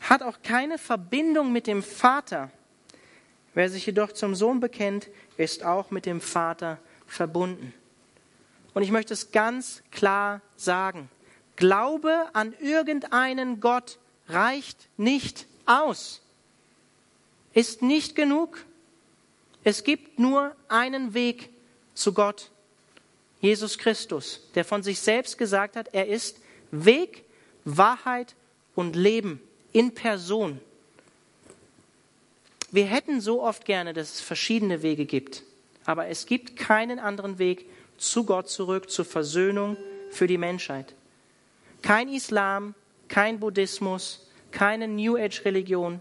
hat 0.00 0.22
auch 0.22 0.38
keine 0.42 0.78
Verbindung 0.78 1.52
mit 1.52 1.66
dem 1.66 1.82
Vater. 1.82 2.50
Wer 3.52 3.68
sich 3.68 3.84
jedoch 3.84 4.12
zum 4.12 4.34
Sohn 4.34 4.58
bekennt, 4.58 5.08
ist 5.36 5.64
auch 5.64 5.90
mit 5.90 6.06
dem 6.06 6.22
Vater 6.22 6.78
verbunden. 7.06 7.74
Und 8.72 8.82
ich 8.82 8.90
möchte 8.90 9.12
es 9.12 9.32
ganz 9.32 9.82
klar 9.90 10.40
sagen. 10.56 11.10
Glaube 11.56 12.30
an 12.32 12.54
irgendeinen 12.58 13.60
Gott 13.60 13.98
reicht 14.28 14.88
nicht 14.96 15.46
aus. 15.66 16.22
Ist 17.52 17.82
nicht 17.82 18.16
genug. 18.16 18.64
Es 19.62 19.84
gibt 19.84 20.18
nur 20.18 20.56
einen 20.68 21.12
Weg 21.12 21.50
zu 21.92 22.14
Gott. 22.14 22.50
Jesus 23.40 23.78
Christus, 23.78 24.48
der 24.54 24.64
von 24.64 24.82
sich 24.82 25.00
selbst 25.00 25.38
gesagt 25.38 25.76
hat, 25.76 25.88
er 25.92 26.06
ist 26.08 26.40
Weg, 26.70 27.24
Wahrheit 27.64 28.34
und 28.74 28.96
Leben 28.96 29.40
in 29.72 29.94
Person. 29.94 30.60
Wir 32.70 32.86
hätten 32.86 33.20
so 33.20 33.42
oft 33.42 33.64
gerne, 33.64 33.92
dass 33.92 34.14
es 34.14 34.20
verschiedene 34.20 34.82
Wege 34.82 35.06
gibt, 35.06 35.42
aber 35.84 36.06
es 36.06 36.26
gibt 36.26 36.56
keinen 36.56 36.98
anderen 36.98 37.38
Weg 37.38 37.66
zu 37.98 38.24
Gott 38.24 38.48
zurück, 38.48 38.90
zur 38.90 39.04
Versöhnung 39.04 39.76
für 40.10 40.26
die 40.26 40.38
Menschheit. 40.38 40.94
Kein 41.82 42.08
Islam, 42.08 42.74
kein 43.08 43.40
Buddhismus, 43.40 44.26
keine 44.52 44.86
New 44.86 45.16
Age-Religion, 45.16 46.00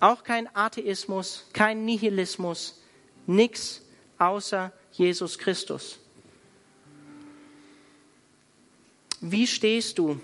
auch 0.00 0.24
kein 0.24 0.48
Atheismus, 0.54 1.46
kein 1.52 1.84
Nihilismus, 1.84 2.80
nichts 3.26 3.82
außer 4.18 4.72
Jesus 4.98 5.38
Christus. 5.38 5.98
Wie 9.20 9.46
stehst 9.46 9.98
du 9.98 10.20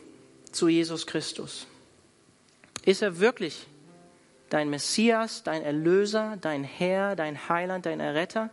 zu 0.51 0.69
Jesus 0.69 1.07
Christus? 1.07 1.67
Ist 2.85 3.03
er 3.03 3.19
wirklich 3.19 3.67
dein 4.51 4.71
Messias, 4.71 5.43
dein 5.43 5.63
Erlöser, 5.63 6.37
dein 6.41 6.65
Herr, 6.65 7.17
dein 7.17 7.49
Heiland, 7.49 7.87
dein 7.87 8.01
Erretter? 8.01 8.51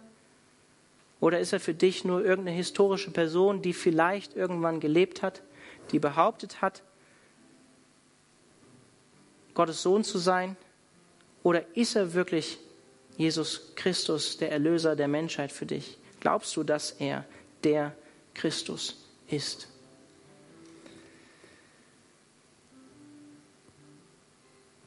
Oder 1.19 1.39
ist 1.39 1.51
er 1.51 1.59
für 1.59 1.73
dich 1.73 2.05
nur 2.05 2.23
irgendeine 2.23 2.55
historische 2.55 3.11
Person, 3.11 3.61
die 3.61 3.73
vielleicht 3.73 4.35
irgendwann 4.35 4.79
gelebt 4.79 5.21
hat, 5.21 5.41
die 5.91 5.99
behauptet 5.99 6.61
hat, 6.61 6.83
Gottes 9.53 9.81
Sohn 9.81 10.05
zu 10.05 10.17
sein? 10.17 10.55
Oder 11.43 11.75
ist 11.75 11.95
er 11.95 12.13
wirklich 12.13 12.59
Jesus 13.17 13.73
Christus, 13.75 14.37
der 14.37 14.51
Erlöser 14.51 14.95
der 14.95 15.09
Menschheit 15.09 15.51
für 15.51 15.65
dich? 15.65 15.97
Glaubst 16.19 16.55
du, 16.55 16.63
dass 16.63 16.91
er 16.91 17.25
der 17.63 17.95
Christus 18.33 19.05
ist? 19.27 19.67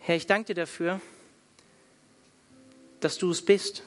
Herr, 0.00 0.16
ich 0.16 0.26
danke 0.26 0.48
dir 0.48 0.62
dafür, 0.62 1.00
dass 3.00 3.18
du 3.18 3.30
es 3.30 3.44
bist, 3.44 3.82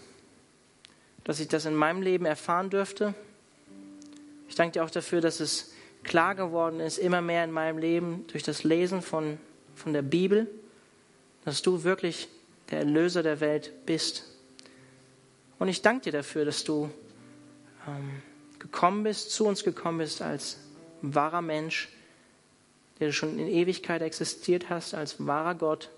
dass 1.24 1.40
ich 1.40 1.48
das 1.48 1.66
in 1.66 1.76
meinem 1.76 2.02
Leben 2.02 2.26
erfahren 2.26 2.70
dürfte. 2.70 3.14
Ich 4.48 4.56
danke 4.56 4.74
dir 4.74 4.86
auch 4.86 4.90
dafür, 4.90 5.22
dass 5.22 5.40
es 5.40 5.74
klar 6.04 6.36
geworden 6.36 6.80
ist, 6.80 7.00
immer 7.00 7.22
mehr 7.22 7.44
in 7.44 7.52
meinem 7.52 7.78
Leben 7.78 8.26
durch 8.28 8.44
das 8.44 8.64
Lesen 8.64 9.02
von, 9.02 9.38
von 9.76 9.92
der 9.92 10.04
Bibel, 10.04 10.48
dass 11.44 11.62
du 11.62 11.84
wirklich 11.84 12.30
der 12.72 12.80
Erlöser 12.80 13.22
der 13.24 13.40
Welt 13.40 13.86
bist. 13.86 14.24
Und 15.60 15.68
ich 15.68 15.82
danke 15.82 16.04
dir 16.04 16.12
dafür, 16.12 16.46
dass 16.46 16.64
du 16.64 16.90
gekommen 18.60 19.04
bist, 19.04 19.32
zu 19.32 19.46
uns 19.46 19.64
gekommen 19.64 20.00
bist 20.00 20.22
als 20.22 20.58
wahrer 21.02 21.42
Mensch, 21.42 21.90
der 23.00 23.12
schon 23.12 23.38
in 23.38 23.48
Ewigkeit 23.48 24.02
existiert 24.02 24.70
hast, 24.70 24.94
als 24.94 25.26
wahrer 25.26 25.56
Gott. 25.56 25.90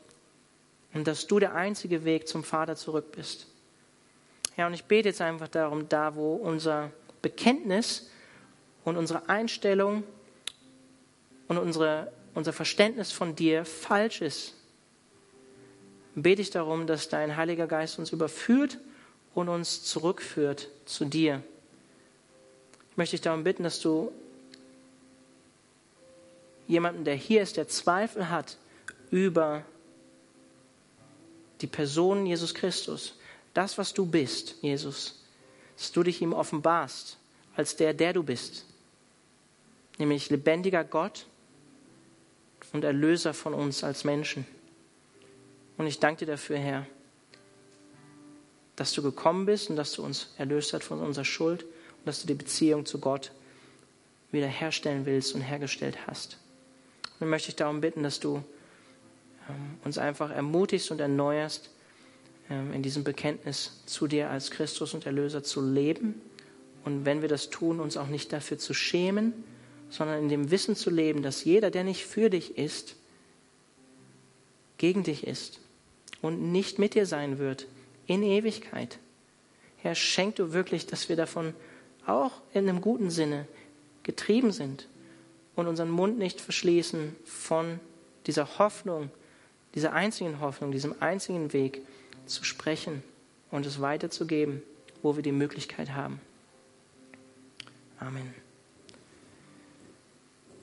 Und 0.93 1.07
dass 1.07 1.27
du 1.27 1.39
der 1.39 1.53
einzige 1.53 2.05
Weg 2.05 2.27
zum 2.27 2.43
Vater 2.43 2.75
zurück 2.75 3.11
bist. 3.11 3.47
Ja, 4.55 4.67
und 4.67 4.73
ich 4.73 4.85
bete 4.85 5.09
jetzt 5.09 5.21
einfach 5.21 5.47
darum, 5.47 5.87
da 5.87 6.15
wo 6.15 6.33
unser 6.33 6.91
Bekenntnis 7.21 8.09
und 8.83 8.97
unsere 8.97 9.29
Einstellung 9.29 10.03
und 11.47 11.57
unsere, 11.57 12.11
unser 12.33 12.53
Verständnis 12.53 13.11
von 13.11 13.35
dir 13.35 13.65
falsch 13.65 14.21
ist, 14.21 14.55
bete 16.15 16.41
ich 16.41 16.49
darum, 16.49 16.87
dass 16.87 17.09
dein 17.09 17.37
Heiliger 17.37 17.67
Geist 17.67 17.99
uns 17.99 18.11
überführt 18.11 18.79
und 19.35 19.49
uns 19.49 19.83
zurückführt 19.83 20.69
zu 20.85 21.05
dir. 21.05 21.43
Ich 22.97 22.99
möchte 22.99 23.15
dich 23.15 23.21
darum 23.21 23.43
bitten, 23.43 23.61
dass 23.61 23.79
du 23.79 24.11
jemanden, 26.67 27.03
der 27.05 27.13
hier 27.13 27.43
ist, 27.43 27.55
der 27.55 27.67
Zweifel 27.67 28.31
hat 28.31 28.57
über 29.11 29.63
die 31.61 31.67
Person 31.67 32.25
Jesus 32.25 32.55
Christus, 32.55 33.13
das, 33.53 33.77
was 33.77 33.93
du 33.93 34.07
bist, 34.07 34.55
Jesus, 34.63 35.23
dass 35.77 35.91
du 35.91 36.01
dich 36.01 36.23
ihm 36.23 36.33
offenbarst 36.33 37.19
als 37.55 37.75
der, 37.75 37.93
der 37.93 38.13
du 38.13 38.23
bist, 38.23 38.65
nämlich 39.99 40.31
lebendiger 40.31 40.83
Gott 40.83 41.27
und 42.73 42.83
Erlöser 42.83 43.35
von 43.35 43.53
uns 43.53 43.83
als 43.83 44.05
Menschen. 44.05 44.47
Und 45.77 45.85
ich 45.85 45.99
danke 45.99 46.25
dir 46.25 46.31
dafür, 46.31 46.57
Herr, 46.57 46.87
dass 48.75 48.91
du 48.93 49.03
gekommen 49.03 49.45
bist 49.45 49.69
und 49.69 49.75
dass 49.75 49.91
du 49.91 50.01
uns 50.03 50.33
erlöst 50.39 50.73
hast 50.73 50.83
von 50.83 50.99
unserer 50.99 51.25
Schuld 51.25 51.63
dass 52.07 52.21
du 52.21 52.27
die 52.27 52.33
Beziehung 52.33 52.85
zu 52.85 52.99
Gott 52.99 53.31
wiederherstellen 54.31 55.05
willst 55.05 55.35
und 55.35 55.41
hergestellt 55.41 56.07
hast. 56.07 56.39
Und 57.03 57.21
dann 57.21 57.29
möchte 57.29 57.49
ich 57.49 57.55
darum 57.55 57.81
bitten, 57.81 58.03
dass 58.03 58.19
du 58.19 58.43
ähm, 59.49 59.77
uns 59.83 59.97
einfach 59.97 60.31
ermutigst 60.31 60.91
und 60.91 60.99
erneuerst, 60.99 61.69
ähm, 62.49 62.73
in 62.73 62.83
diesem 62.83 63.03
Bekenntnis 63.03 63.81
zu 63.85 64.07
dir 64.07 64.29
als 64.29 64.51
Christus 64.51 64.93
und 64.93 65.05
Erlöser 65.05 65.43
zu 65.43 65.61
leben. 65.61 66.21
Und 66.85 67.05
wenn 67.05 67.21
wir 67.21 67.29
das 67.29 67.49
tun, 67.49 67.79
uns 67.79 67.97
auch 67.97 68.07
nicht 68.07 68.31
dafür 68.33 68.57
zu 68.57 68.73
schämen, 68.73 69.33
sondern 69.89 70.23
in 70.23 70.29
dem 70.29 70.51
Wissen 70.51 70.75
zu 70.75 70.89
leben, 70.89 71.21
dass 71.21 71.43
jeder, 71.43 71.71
der 71.71 71.83
nicht 71.83 72.05
für 72.05 72.29
dich 72.29 72.57
ist, 72.57 72.95
gegen 74.77 75.03
dich 75.03 75.25
ist 75.25 75.59
und 76.21 76.51
nicht 76.51 76.77
mit 76.77 76.93
dir 76.93 77.05
sein 77.05 77.39
wird 77.39 77.67
in 78.05 78.23
Ewigkeit. 78.23 78.99
Herr, 79.77 79.95
schenk 79.95 80.35
du 80.35 80.53
wirklich, 80.53 80.85
dass 80.85 81.09
wir 81.09 81.15
davon 81.15 81.53
auch 82.07 82.31
in 82.53 82.67
einem 82.67 82.81
guten 82.81 83.09
Sinne 83.09 83.47
getrieben 84.03 84.51
sind 84.51 84.87
und 85.55 85.67
unseren 85.67 85.89
Mund 85.89 86.17
nicht 86.17 86.39
verschließen 86.41 87.15
von 87.25 87.79
dieser 88.25 88.59
Hoffnung, 88.59 89.09
dieser 89.75 89.93
einzigen 89.93 90.39
Hoffnung, 90.39 90.71
diesem 90.71 90.95
einzigen 90.99 91.53
Weg, 91.53 91.81
zu 92.25 92.43
sprechen 92.43 93.03
und 93.51 93.65
es 93.65 93.81
weiterzugeben, 93.81 94.61
wo 95.01 95.15
wir 95.15 95.23
die 95.23 95.31
Möglichkeit 95.31 95.93
haben. 95.93 96.19
Amen. 97.99 98.46